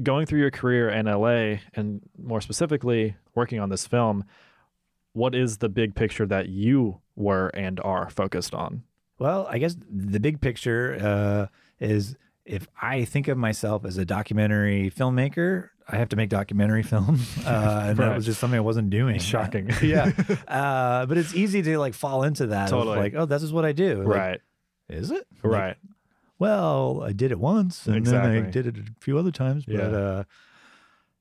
[0.02, 4.24] going through your career in LA and more specifically working on this film
[5.16, 8.82] what is the big picture that you were and are focused on
[9.18, 11.46] Well, I guess the big picture uh,
[11.80, 16.82] is if I think of myself as a documentary filmmaker, I have to make documentary
[16.82, 19.18] film, uh, and that was just something I wasn't doing.
[19.18, 19.70] Shocking.
[19.82, 20.12] yeah,
[20.48, 22.68] uh, but it's easy to like fall into that.
[22.68, 22.98] Totally.
[22.98, 24.00] like, oh, this is what I do.
[24.00, 24.40] Like, right
[24.90, 25.26] Is it?
[25.42, 25.76] Like, right
[26.38, 28.14] well, I did it once, and then
[28.46, 29.64] I did it a few other times.
[29.64, 29.82] But Yeah.
[29.96, 30.24] uh,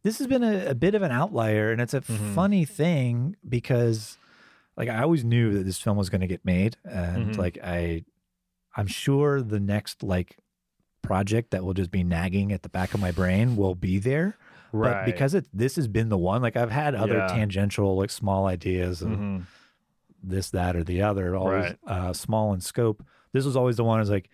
[0.03, 2.33] this has been a, a bit of an outlier, and it's a Mhm.
[2.33, 4.17] funny thing because,
[4.77, 7.37] like, I always knew that this film was going to get made, and Mhm.
[7.37, 8.03] like I,
[8.75, 10.37] I'm sure the next like
[11.01, 14.35] project that will just be nagging at the back of my brain will be there.
[14.71, 17.27] right But because it this has been the one, like I've had other Yeah.
[17.27, 19.43] tangential like small ideas of Mhm.
[20.21, 21.77] this, that, or the other, always Right.
[21.87, 23.05] uh, small in scope.
[23.31, 23.97] This was always the one.
[23.97, 24.29] I was like,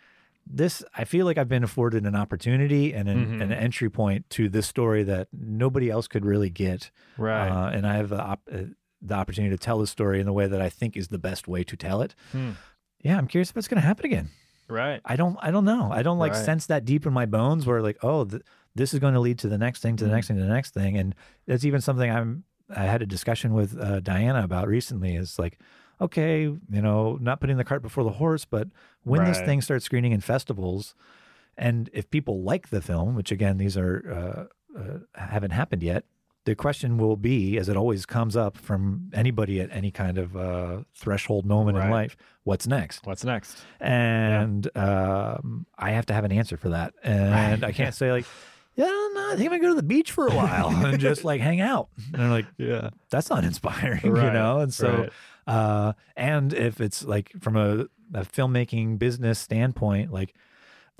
[0.45, 0.83] this.
[0.95, 3.41] I feel like I've been afforded an opportunity and an, Mhm.
[3.43, 6.91] an entry point to this story that nobody else could really get.
[7.17, 8.63] right Uh, and I have the, op- uh,
[9.01, 11.47] the opportunity to tell the story in the way that I think is the best
[11.47, 12.15] way to tell it.
[12.31, 12.51] Hmm.
[13.01, 14.29] Yeah, I'm curious if it's going to happen again.
[14.67, 15.37] right I don't.
[15.41, 15.91] I don't know.
[15.91, 16.45] I don't like Right.
[16.45, 18.41] sense that deep in my bones where like, oh, th-
[18.73, 20.13] this is going to lead to the next thing, to the Mhm.
[20.13, 21.13] next thing, to the next thing, and
[21.45, 22.43] that's even something I'm.
[22.73, 25.15] I had a discussion with uh, Diana about recently.
[25.15, 25.59] Is like,
[26.01, 28.67] okay, you know, not putting the cart before the horse, but
[29.03, 29.45] when this Right.
[29.45, 30.95] thing starts screening in festivals,
[31.57, 36.05] and if people like the film, which again, these are uh, uh, haven't happened yet.
[36.45, 40.35] The question will be, as it always comes up from anybody at any kind of
[40.35, 43.05] uh, threshold moment in life, what's next?
[43.05, 46.95] what's next and um, I have to have an answer for that.
[47.03, 48.25] And I can't say like,
[48.75, 51.23] yeah, no, I think I'm gonna go to the beach for a while and just
[51.23, 51.89] like hang out.
[52.11, 54.59] And I'm like, yeah that's not inspiring, you know.
[54.61, 55.13] And so, right.
[55.47, 60.33] Uh, and if it's like from a, a filmmaking business standpoint, like.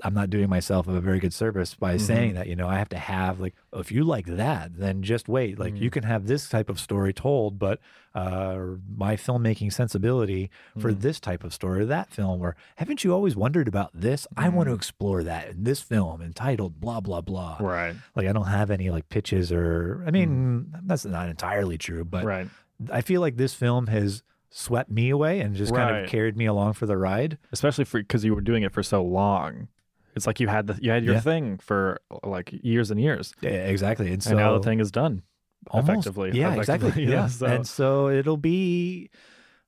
[0.04, 2.04] I'm not doing myself a very good service by Mm-hmm.
[2.06, 5.04] saying that, you know, I have to have like, oh, if you like that, then
[5.04, 5.60] just wait.
[5.60, 5.80] Like, Mm.
[5.80, 7.78] you can have this type of story told, but
[8.12, 8.58] uh,
[8.96, 11.02] my filmmaking sensibility for Mm.
[11.02, 14.26] this type of story, or that film, or haven't you always wondered about this?
[14.36, 14.78] I want to Mm.
[14.78, 17.58] explore that in this film entitled blah blah blah.
[17.60, 22.04] right Like I don't have any like pitches or I mean that's not entirely true,
[22.04, 22.28] but Mm.
[22.28, 22.48] right
[22.90, 24.24] I feel like this film has
[24.54, 27.38] swept me away and just kind of carried me along for the ride.
[27.52, 29.68] especially for because you were doing it for so long.
[30.14, 31.20] It's like you had the you had your Yeah.
[31.20, 34.12] thing for like years and years, Yeah, exactly.
[34.12, 35.22] And so and now the thing is done.
[35.70, 36.38] almost, effectively.
[36.38, 37.26] yeah, Effectively, exactly, yeah, yeah.
[37.28, 39.08] so- And so it'll be.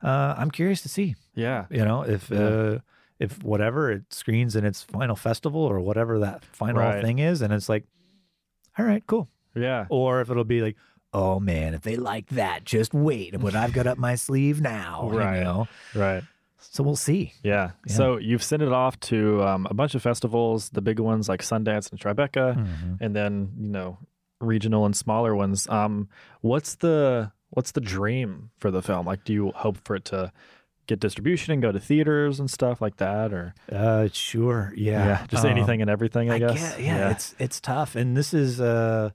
[0.02, 1.14] Uh, I'm curious to see.
[1.34, 2.38] Yeah, you know if Yeah.
[2.38, 2.78] uh
[3.18, 7.02] if whatever it screens in its final festival or whatever that final Right.
[7.02, 7.84] thing is and it's like
[8.78, 10.76] all right cool yeah, or if it'll be like
[11.14, 15.08] oh man if they like that just wait what i've got up my sleeve now
[15.10, 15.38] Right.
[15.38, 16.22] you know right.
[16.58, 17.70] so we'll see Yeah.
[17.86, 17.94] Yeah.
[17.94, 21.40] So you've sent it off to um, a bunch of festivals, the big ones like
[21.42, 22.98] Sundance and Tribeca, Mhm.
[23.00, 23.98] and then you know
[24.40, 25.68] regional and smaller ones.
[25.68, 26.08] Um,
[26.40, 29.06] what's the what's the dream for the film?
[29.06, 30.32] Like, do you hope for it to
[30.86, 35.44] get distribution and go to theaters and stuff like that, or uh sure yeah just
[35.44, 36.30] Um, anything and everything?
[36.30, 36.74] I, guess.
[36.76, 39.10] get- yeah, it's it's tough and this is uh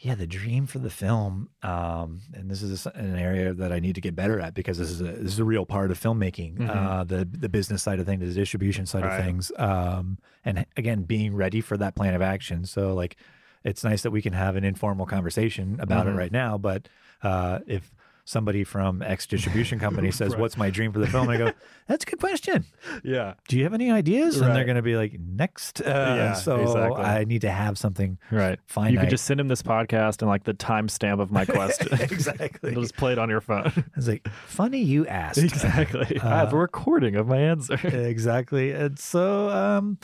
[0.00, 3.94] yeah the dream for the film um and this is an area that i need
[3.96, 6.56] to get better at because this is a this is a real part of filmmaking
[6.58, 6.68] Mhm.
[6.70, 11.02] uh the the business side of things the distribution side of things um and again
[11.02, 13.16] being ready for that plan of action so like
[13.64, 16.10] it's nice that we can have an informal conversation about Mhm.
[16.12, 16.88] it right now but
[17.22, 17.92] uh if
[18.28, 20.40] somebody from X distribution company says, Right.
[20.40, 21.52] "What's my dream for the film?" and I go,
[21.88, 22.66] "That's a good question
[23.02, 23.34] yeah.
[23.48, 24.38] do you have any ideas?
[24.40, 25.80] And they're going to be like, next.
[25.80, 25.84] Uh,
[26.16, 27.02] Yeah, so exactly.
[27.04, 28.58] I need to have something Right.
[28.66, 28.92] finite.
[28.92, 31.88] You could just send him this podcast and like the timestamp of my question.
[32.00, 32.72] exactly.
[32.72, 33.72] You'll just play it on your phone.
[33.96, 35.38] It's like, funny you asked.
[35.38, 36.20] exactly.
[36.20, 37.74] I have a Uh, recording of my answer.
[37.86, 38.72] exactly.
[38.72, 39.98] And so, um,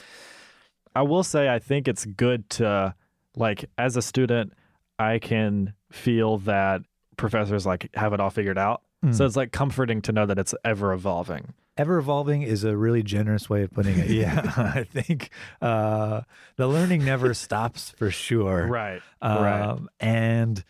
[0.96, 2.94] I will say I think it's good to
[3.36, 4.52] like as a student
[4.98, 6.82] I can feel that
[7.16, 8.82] professors like have it all figured out.
[9.04, 9.14] Mm.
[9.14, 11.52] So it's like comforting to know that it's ever evolving.
[11.76, 14.08] ever evolving is a really generous way of putting it.
[14.22, 15.30] Yeah, I think
[15.60, 16.22] uh,
[16.56, 18.66] the learning never stops for sure.
[18.66, 19.02] Right.
[19.20, 20.62] Um, And,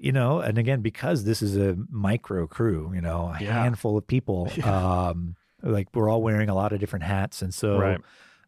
[0.00, 3.62] you know, and again, because this is a micro crew, you know, a Yeah.
[3.62, 7.42] handful of people, um, like we're all wearing a lot of different hats.
[7.42, 8.00] And so, Right.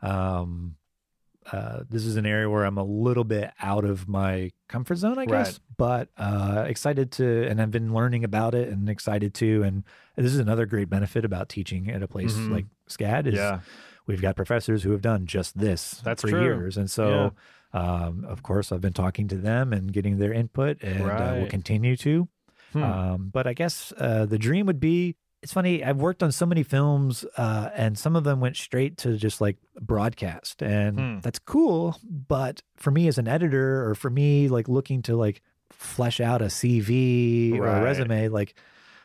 [0.02, 0.76] um,
[1.52, 5.18] uh, this is an area where I'm a little bit out of my comfort zone,
[5.18, 5.58] I guess, Right.
[5.76, 9.62] but uh, excited to, and I've been learning about it and excited to.
[9.62, 9.84] And
[10.16, 12.50] this is another great benefit about teaching at a place Mhm.
[12.52, 13.60] like SCAD is Yeah.
[14.06, 16.40] we've got professors who have done just this That's for true.
[16.42, 16.76] years.
[16.76, 17.32] And so
[17.72, 21.46] um, of course, I've been talking to them and getting their input, and uh, will
[21.46, 22.28] continue to.
[22.72, 22.82] Hmm.
[22.82, 25.14] Um, but I guess uh, the dream would be.
[25.42, 25.82] It's funny.
[25.82, 29.40] I've worked on so many films, uh, and some of them went straight to just
[29.40, 31.18] like broadcast, and Hmm.
[31.20, 31.96] that's cool.
[32.04, 35.40] But for me as an editor, or for me like looking to like
[35.72, 38.54] flesh out a CV or a resume, like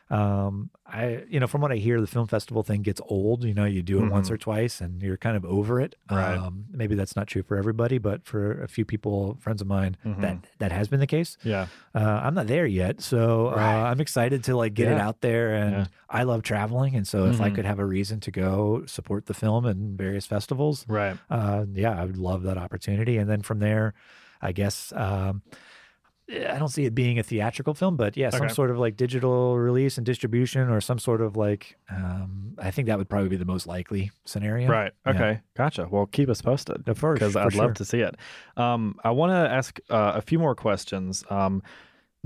[0.08, 3.52] um i you know from what i hear the film festival thing gets old you
[3.52, 4.34] know you do it once Mhm.
[4.34, 6.36] or twice and you're kind of over it Right.
[6.38, 9.96] um maybe that's not true for everybody but for a few people friends of mine
[10.06, 10.20] Mhm.
[10.20, 11.66] that that has been the case yeah.
[11.94, 13.54] uh, I'm not there yet, so uh,
[13.90, 15.54] I'm excited to like get it out there.
[15.54, 15.86] And Yeah.
[16.10, 17.54] I love traveling, and so if I Mhm.
[17.56, 21.16] could have a reason to go support the film in various festivals, Right.
[21.30, 23.16] uh, yeah, I would love that opportunity.
[23.16, 23.94] And then from there,
[24.42, 25.42] I guess um,
[26.28, 29.56] I don't see it being a theatrical film, but yeah, some sort of like digital
[29.56, 33.36] release and distribution, or some sort of like um, I think that would probably be
[33.36, 34.68] the most likely scenario.
[34.68, 34.92] Right.
[35.06, 35.12] Yeah.
[35.12, 35.40] Okay.
[35.56, 35.86] Gotcha.
[35.88, 36.88] Well, keep us posted.
[36.88, 37.62] Of course, because I'd sure.
[37.62, 38.16] love to see it.
[38.56, 41.24] Um, I want to ask uh, a few more questions.
[41.30, 41.62] Um,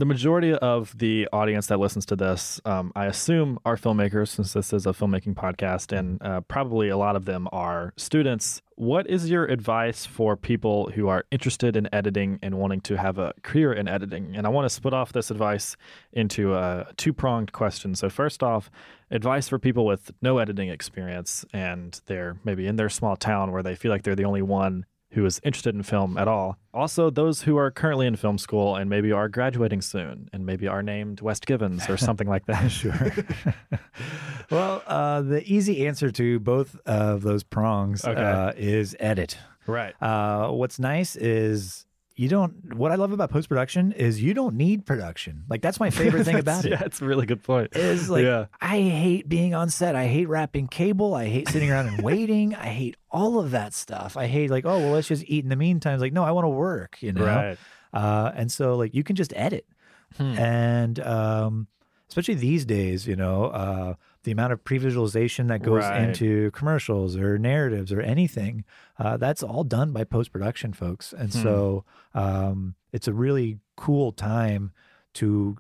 [0.01, 4.55] the majority of the audience that listens to this, um, I assume, are filmmakers, since
[4.55, 8.63] this is a filmmaking podcast, and uh, probably a lot of them are students.
[8.77, 13.19] What is your advice for people who are interested in editing and wanting to have
[13.19, 14.35] a career in editing?
[14.35, 15.77] And I want to split off this advice
[16.15, 17.95] into a two pronged question.
[17.95, 18.71] So, first off,
[19.11, 23.63] advice for people with no editing experience and they're maybe in their small town where
[23.63, 26.57] they feel like they're the only one who is interested in film at all.
[26.73, 30.69] Also, those who are currently in film school and maybe are graduating soon and maybe
[30.69, 32.71] are named West Gibbons or something like that.
[32.71, 33.13] Sure.
[34.51, 38.21] well, uh, the easy answer to both of those prongs Okay.
[38.21, 39.37] uh, is edit.
[39.67, 39.95] right.
[40.03, 41.87] Uh, what's nice is
[42.21, 42.75] you don't.
[42.75, 45.45] What I love about post production is you don't need production.
[45.49, 46.73] Like that's my favorite thing about it.
[46.73, 47.75] Yeah, it's a really good point.
[47.75, 48.47] Is like Yeah.
[48.61, 49.95] I hate being on set.
[49.97, 51.15] I hate wrapping cable.
[51.15, 52.55] I hate sitting around and waiting.
[52.55, 54.19] I hate all of that stuff.
[54.19, 55.95] I hate like oh well let's just eat in the meantime.
[55.95, 56.99] It's like no I want to work.
[57.01, 57.25] You know.
[57.25, 57.59] Right.
[57.95, 59.67] Uh, and so like you can just edit,
[60.19, 60.39] Hmm.
[60.39, 61.69] and um,
[62.09, 63.95] especially these days, you know, uh,
[64.25, 66.09] the amount of pre-visualization that goes Right.
[66.09, 68.65] into commercials or narratives or anything,
[68.99, 71.13] uh, that's all done by post-production folks.
[71.13, 71.39] And Hmm.
[71.43, 71.85] so
[72.15, 74.73] um, it's a really cool time
[75.15, 75.57] to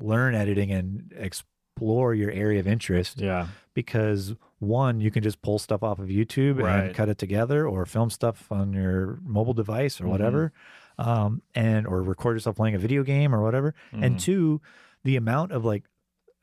[0.00, 3.48] learn editing and explore your area of interest Yeah.
[3.74, 6.86] because one, you can just pull stuff off of YouTube Right.
[6.86, 10.08] and cut it together, or film stuff on your mobile device or Mhm.
[10.08, 10.52] whatever,
[10.98, 13.74] um, and or record yourself playing a video game or whatever.
[13.92, 14.20] And Mhm.
[14.20, 14.60] two,
[15.04, 15.84] the amount of like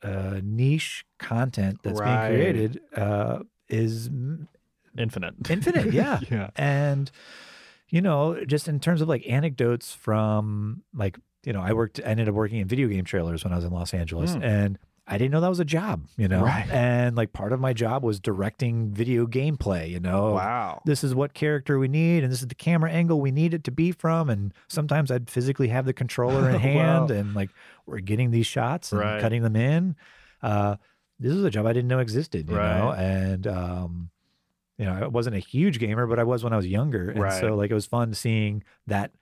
[0.02, 2.28] uh, niche content that's Right.
[2.28, 4.08] being created uh, is
[4.98, 5.34] Infinite.
[5.50, 5.92] infinite.
[5.92, 6.50] Yeah, yeah.
[6.56, 7.10] and
[7.88, 12.08] you know, just in terms of like anecdotes from like you know, I worked, I
[12.08, 14.42] ended up working in video game trailers when I was in Los Angeles, Mm.
[14.42, 14.78] and
[15.08, 16.68] I didn't know that was a job, you know, Right.
[16.68, 20.32] and like part of my job was directing video gameplay, you know.
[20.32, 20.82] Wow.
[20.84, 23.62] This is what character we need, and this is the camera angle we need it
[23.64, 24.28] to be from.
[24.28, 27.16] And sometimes I'd physically have the controller in hand, Wow.
[27.16, 27.50] and like
[27.86, 29.20] we're getting these shots and Right.
[29.20, 29.94] cutting them in.
[30.42, 30.76] Uh,
[31.20, 32.98] this is a job I didn't know existed, you know, Right.
[32.98, 34.10] and um,
[34.78, 37.20] you know, I wasn't a huge gamer, but I was when I was younger, and
[37.20, 37.40] Right.
[37.40, 39.12] so like it was fun seeing that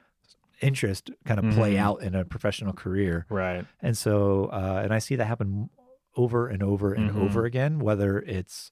[0.60, 1.78] interest kind of play Mhm.
[1.78, 3.26] out in a professional career.
[3.28, 3.64] Right.
[3.82, 5.70] And so, uh, and I see that happen
[6.16, 7.22] over and over and Mhm.
[7.24, 8.70] over again, whether it's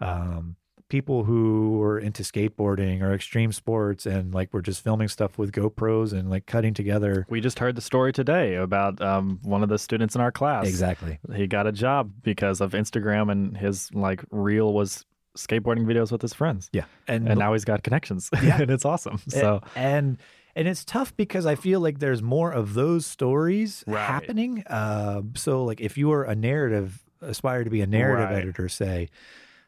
[0.00, 0.56] um,
[0.88, 5.50] people who are into skateboarding or extreme sports and like we're just filming stuff with
[5.50, 7.26] GoPros and like cutting together.
[7.30, 10.68] We just heard the story today about um, one of the students in our class.
[10.68, 11.18] Exactly.
[11.34, 15.04] He got a job because of Instagram and his like reel was
[15.36, 16.68] skateboarding videos with his friends.
[16.72, 16.84] Yeah.
[17.08, 18.28] And, And now he's got connections.
[18.42, 18.58] Yeah.
[18.60, 19.18] and it's awesome.
[19.28, 20.18] So and and
[20.56, 24.00] it's tough because I feel like there's more of those stories Right.
[24.04, 24.62] happening.
[24.66, 28.38] Uh, so like if you are a narrative aspire to be a narrative Right.
[28.42, 29.08] editor, say,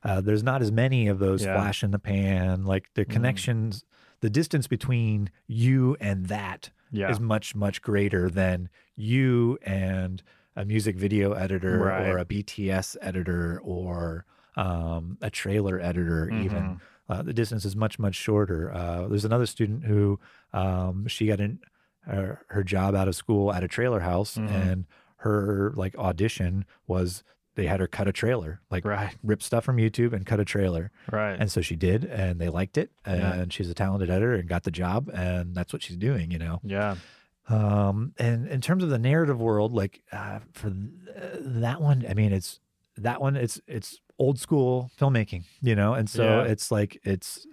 [0.05, 1.55] uh, there's not as many of those Yeah.
[1.55, 2.65] flash in the pan.
[2.65, 3.11] Like the Mm.
[3.11, 3.85] connections,
[4.21, 7.11] the distance between you and that yeah.
[7.11, 10.23] is much much greater than you and
[10.55, 12.09] a music video editor Right.
[12.09, 14.25] or a BTS editor or
[14.57, 16.81] um, a trailer editor even Mhm.
[17.11, 20.19] uh, the distance is much much shorter uh, there's another student who
[20.57, 21.59] um, she got in
[22.07, 24.51] her, her job out of school at a trailer house Mhm.
[24.51, 24.85] and
[25.19, 27.23] her like audition was
[27.57, 29.17] they had her cut a trailer like Right.
[29.25, 31.37] rip stuff from youtube and cut a trailer Right.
[31.41, 33.45] and so she did and they liked it and Yeah.
[33.51, 36.61] she's a talented editor and got the job and that's what she's doing you know
[36.63, 36.95] yeah.
[37.49, 40.83] um and in terms of the narrative world like uh, for th-
[41.41, 42.61] that one i mean it's
[42.97, 46.43] that one it's it's old school filmmaking you know and so Yeah.
[46.53, 47.47] it's like it's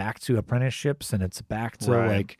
[0.00, 2.08] back to apprenticeships and it's back to Right.
[2.16, 2.38] like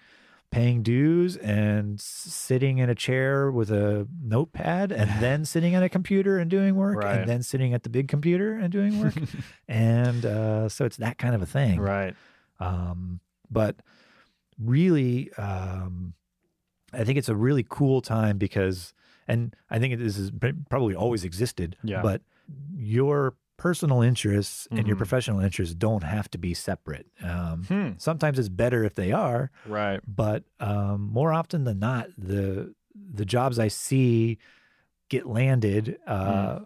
[0.51, 5.89] paying dues and sitting in a chair with a notepad and then sitting at a
[5.89, 7.19] computer and doing work Right.
[7.19, 9.15] and then sitting at the big computer and doing work
[9.69, 12.15] and uh, so it's that kind of a thing Right.
[12.61, 13.21] um,
[13.51, 13.77] but
[14.59, 16.15] really, um,
[16.93, 18.93] I think it's a really cool time because,
[19.29, 20.31] and I think this has
[20.69, 22.03] probably always existed, Yeah.
[22.03, 22.23] but
[22.75, 24.99] your personal interests and your Mhm.
[24.99, 27.07] professional interests don't have to be separate.
[27.23, 27.91] Um, Hmm.
[27.99, 30.01] sometimes it's better if they are, Right.
[30.07, 32.75] but um, more often than not, the
[33.13, 34.39] the jobs I see
[35.11, 36.61] get landed uh,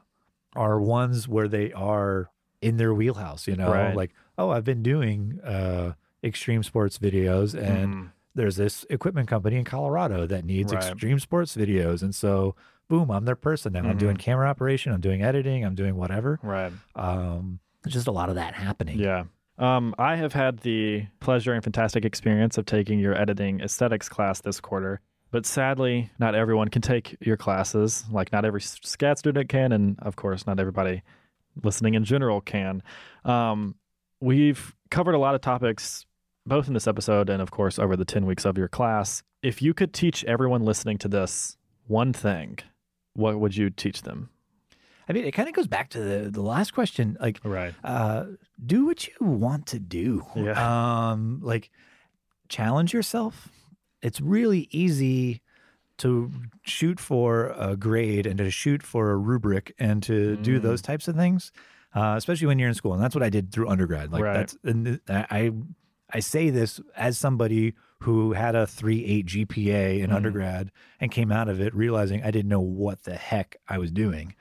[0.55, 2.31] are ones where they are
[2.62, 3.49] in their wheelhouse.
[3.49, 3.97] You know, Right.
[3.97, 8.11] like oh, I've been doing uh, extreme sports videos, and Mhm.
[8.37, 10.79] there's this equipment company in Colorado that needs Right.
[10.93, 12.55] extreme sports videos, and so
[12.89, 13.82] boom, I'm their person now.
[13.82, 16.39] I'm doing camera operation, I'm doing editing, I'm doing whatever.
[16.43, 16.73] Right.
[16.94, 18.98] Um, just a lot of that happening.
[18.98, 19.24] Yeah.
[19.59, 24.40] Um, I have had the pleasure and fantastic experience of taking your editing aesthetics class
[24.40, 25.01] this quarter.
[25.31, 28.05] But sadly, not everyone can take your classes.
[28.11, 29.73] Like, not every SCAD student can.
[29.73, 31.02] And of course, not everybody
[31.62, 32.82] listening in general can.
[33.24, 33.77] Um,
[34.20, 36.06] we've covered a lot of topics,
[36.47, 39.23] both in this episode and, of course, over the 10 weeks of your class.
[39.43, 41.56] If you could teach everyone listening to this
[41.86, 42.59] one thing,
[43.15, 44.28] what would you teach them?
[45.09, 47.16] I mean, it kind of goes back to the the last question.
[47.20, 47.74] Like, Right.
[47.85, 48.24] uh,
[48.65, 50.24] do what you want to do.
[50.36, 51.11] Yeah.
[51.11, 51.70] Um, like
[52.49, 53.49] challenge yourself.
[54.03, 55.41] It's really easy
[55.99, 56.31] to
[56.65, 60.62] shoot for a grade and to shoot for a rubric and to do Mm.
[60.62, 61.53] those types of things,
[61.95, 62.95] uh, especially when you're in school.
[62.95, 64.11] And that's what I did through undergrad.
[64.12, 64.35] Like Right.
[64.35, 65.53] that's and I
[66.12, 67.74] I say this as somebody
[68.05, 70.14] who had a three eight GPA in Mhm.
[70.14, 70.70] undergrad
[71.01, 74.35] and came out of it realizing I didn't know what the heck I was doing.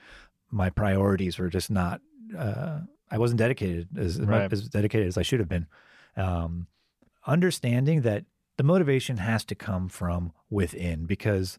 [0.52, 2.02] My priorities were just not.
[2.38, 4.52] Uh, I wasn't dedicated as Right.
[4.52, 5.68] as dedicated as I should have been.
[6.18, 6.68] Um,
[7.26, 8.26] understanding that
[8.58, 11.58] the motivation has to come from within because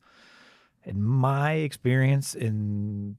[0.84, 3.16] in my experience in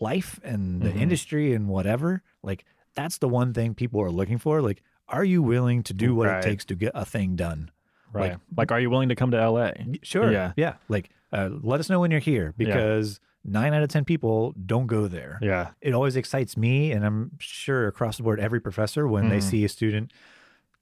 [0.00, 1.00] life and the Mhm.
[1.00, 2.64] industry and whatever like
[2.94, 6.28] that's the one thing people are looking for like are you willing to do what
[6.28, 6.44] Right.
[6.44, 7.70] it takes to get a thing done
[8.12, 8.32] Right.
[8.32, 9.70] Like- Like, are you willing to come to LA?
[10.02, 10.52] sure Yeah.
[10.56, 14.52] yeah like uh, let us know when you're here because nine out of ten people
[14.66, 15.70] don't go there Yeah.
[15.80, 19.42] it always excites me and i'm sure across the board every professor when they Mhm.
[19.42, 20.12] see a student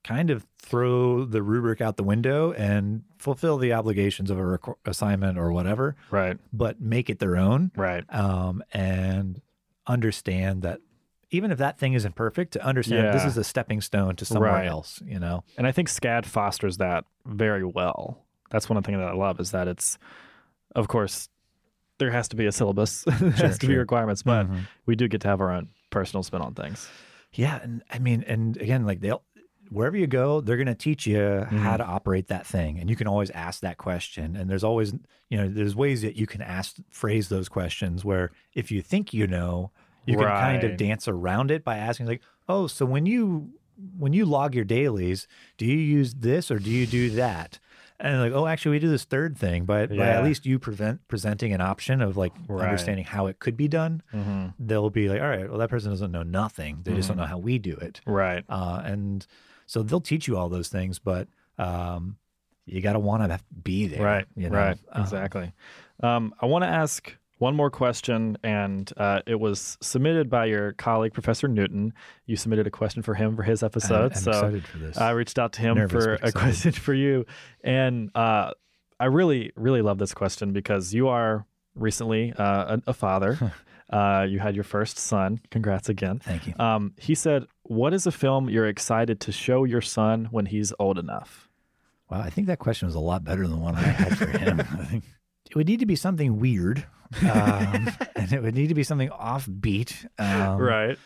[0.03, 4.75] kind of throw the rubric out the window and fulfill the obligations of a requ-
[4.85, 6.37] assignment or whatever Right.
[6.51, 8.03] but make it their own Right.
[8.13, 9.41] um, and
[9.87, 10.79] understand that
[11.31, 14.51] even if that thing isn't perfect to understand this is a stepping stone to somewhere
[14.51, 14.67] Right.
[14.67, 18.25] else you know And I think SCAD fosters that very well.
[18.49, 19.97] That's one of the things that I love is that it's,
[20.75, 21.29] of course,
[21.99, 24.67] there has to be a syllabus, there has to be requirements, but Mhm.
[24.85, 26.89] we do get to have our own personal spin on things.
[27.33, 29.23] Yeah, and I mean, and again, like they'll
[29.69, 31.59] wherever you go, they're going to teach you Mm-hmm.
[31.59, 34.35] how to operate that thing, and you can always ask that question.
[34.35, 34.93] And there's always,
[35.29, 39.13] you know, there's ways that you can ask phrase those questions where if you think
[39.13, 39.71] you know,
[40.05, 43.51] you can kind of dance around it by asking like, oh, so when you
[43.97, 47.57] when you log your dailies, do you use this or do you do that?
[47.99, 50.17] And like, oh, actually, we do this third thing, but by Yeah.
[50.17, 52.65] at least you prevent presenting an option of like Right.
[52.65, 54.01] understanding how it could be done.
[54.13, 54.47] Mm-hmm.
[54.59, 56.81] They'll be like, all right, well, that person doesn't know nothing.
[56.83, 57.17] They just Mm-hmm.
[57.17, 58.43] don't know how we do it Right.
[58.49, 59.25] uh, and
[59.65, 62.17] so they'll teach you all those things, but um,
[62.65, 64.25] you got to want to be there, Right.
[64.35, 64.57] You know?
[64.57, 64.77] Right.
[64.91, 65.53] Um, Exactly.
[66.03, 70.73] Um, I want to ask one more question, and uh, it was submitted by your
[70.73, 71.91] colleague, Professor Newton.
[72.27, 74.11] You submitted a question for him for his I'm, episode.
[74.11, 74.97] I'm so excited for this.
[74.97, 77.25] I reached out to him Nervous, for a question for you,
[77.63, 78.51] and uh,
[78.99, 83.53] I really, really love this question because you are recently uh, a, a father.
[83.89, 85.39] uh, you had your first son.
[85.49, 86.19] Congrats again.
[86.19, 86.53] Thank you.
[86.59, 90.73] Um, he said, "What is a film you're excited to show your son when he's
[90.77, 91.49] old enough?"
[92.07, 94.27] Wow, I think that question was a lot better than the one I had for
[94.27, 94.59] him.
[94.79, 95.05] I think
[95.49, 96.85] it would need to be something weird,
[97.21, 100.05] um, and it would need to be something offbeat.
[100.19, 100.97] Um, right.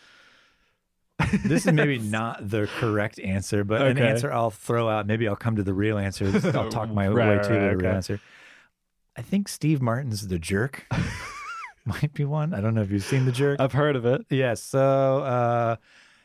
[1.45, 5.07] This is maybe not the correct answer, but an answer I'll throw out.
[5.07, 6.25] Maybe I'll come to the real answer.
[6.55, 8.19] I'll talk my Right, way right, to the right, real answer.
[9.17, 10.85] I think Steve Martin's The Jerk
[11.85, 12.53] might be one.
[12.53, 13.61] I don't know if you've seen The Jerk.
[13.61, 14.25] I've heard of it.
[14.29, 14.61] Yes.
[14.61, 14.79] So,
[15.23, 15.77] uh,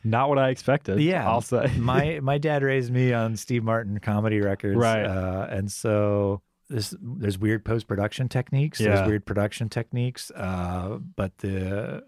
[0.02, 0.98] Not what I expected.
[1.01, 1.70] yeah, I'll say.
[1.78, 5.05] my my dad raised me on Steve Martin comedy records, Right.
[5.05, 8.80] Uh, and so this there's weird post production techniques.
[8.80, 8.94] Yeah.
[8.97, 12.02] There's weird production techniques, uh, but the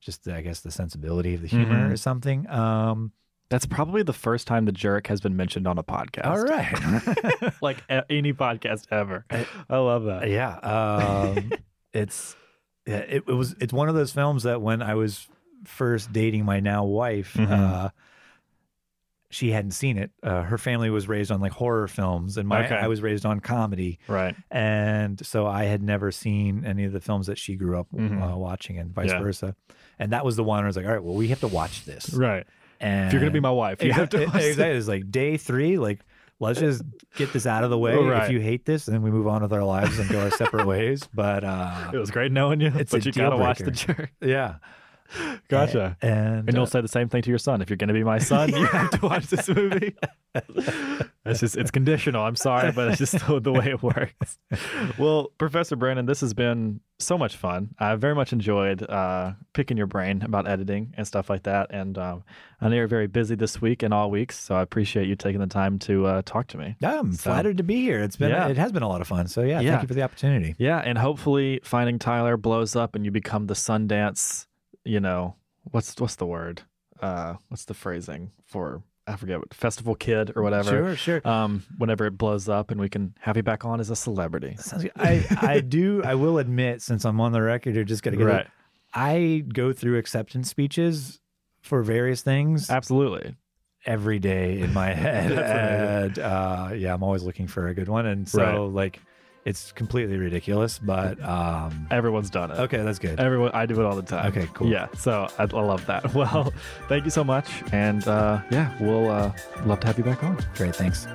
[0.00, 1.92] just the, I guess the sensibility of the humor Mhm.
[1.92, 2.48] is something.
[2.50, 3.12] Um,
[3.48, 6.26] That's probably the first time the jerk has been mentioned on a podcast.
[6.26, 7.54] all right.
[7.62, 9.24] like a- any podcast ever.
[9.30, 10.28] I love that.
[10.28, 10.56] yeah.
[10.58, 11.52] Um,
[11.94, 12.36] it's
[12.86, 15.26] yeah, it, it was it's one of those films that when I was
[15.64, 17.50] first dating my now wife, Mhm.
[17.50, 17.88] uh,
[19.36, 20.10] she hadn't seen it.
[20.22, 22.74] Uh, her family was raised on like horror films, and my Okay.
[22.74, 24.34] I was raised on comedy, Right.
[24.50, 28.32] and so I had never seen any of the films that she grew up Mhm.
[28.32, 29.20] uh, watching, and vice Yeah.
[29.20, 29.54] versa.
[29.98, 31.48] And that was the one where I was like, all right, well, we have to
[31.48, 32.14] watch this.
[32.14, 32.46] Right.
[32.80, 34.18] And If you're gonna be my wife, you have to.
[34.26, 34.76] Watch exactly.
[34.76, 36.00] It's like day three, like
[36.40, 36.82] let's just
[37.16, 37.94] get this out of the way.
[37.96, 38.24] Right.
[38.24, 40.66] If you hate this, then we move on with our lives and go our separate
[40.66, 41.08] ways.
[41.14, 43.94] But uh, It was great knowing you, It's but you gotta deal watch the breaker.
[43.94, 44.08] jury.
[44.32, 44.56] yeah,
[45.48, 45.96] Gotcha.
[46.02, 47.60] And, And you'll uh, say the same thing to your son.
[47.62, 49.94] If you're going to be my son, you have to watch this movie.
[51.24, 52.22] it's just it's conditional.
[52.24, 54.38] I'm sorry, but it's just the, the way it works.
[54.98, 57.74] Well, Professor Brannon, this has been so much fun.
[57.78, 61.68] I very much enjoyed uh, picking your brain about editing and stuff like that.
[61.70, 62.24] And um,
[62.60, 65.40] I know you're very busy this week and all weeks, so I appreciate you taking
[65.40, 66.76] the time to uh, talk to me.
[66.80, 68.00] yeah, I'm So- flattered to be here.
[68.02, 68.48] It's been Yeah.
[68.48, 69.26] it has been a lot of fun.
[69.28, 69.72] So yeah, Yeah.
[69.72, 70.54] thank you for the opportunity.
[70.58, 74.46] Yeah, and hopefully finding Tyler blows up and you become the Sundance.
[74.86, 75.34] You know
[75.70, 76.62] what's what's the word?
[77.00, 78.82] Uh, what's the phrasing for?
[79.08, 80.70] I forget what festival kid or whatever.
[80.70, 81.28] Sure, sure.
[81.28, 84.56] Um, whenever it blows up and we can have you back on as a celebrity.
[84.96, 86.02] I I do.
[86.04, 88.40] I will admit, since I'm on the record, you're just gonna get Right.
[88.46, 88.48] it.
[88.94, 91.20] I go through acceptance speeches
[91.60, 93.36] for various things Absolutely.
[93.84, 98.06] every day in my head, and uh, yeah, I'm always looking for a good one.
[98.06, 98.56] And so, Right.
[98.72, 99.00] like,
[99.46, 102.58] it's completely ridiculous, but um, Everyone's done it.
[102.58, 103.18] okay, that's good.
[103.18, 104.26] Everyone, I do it all the time.
[104.26, 104.68] Okay, cool.
[104.68, 106.02] Yeah, so I, I love that.
[106.14, 106.52] Well,
[106.88, 109.32] thank you so much, and uh, yeah, we'll uh,
[109.64, 110.36] love to have you back on.
[110.56, 111.06] Great, thanks.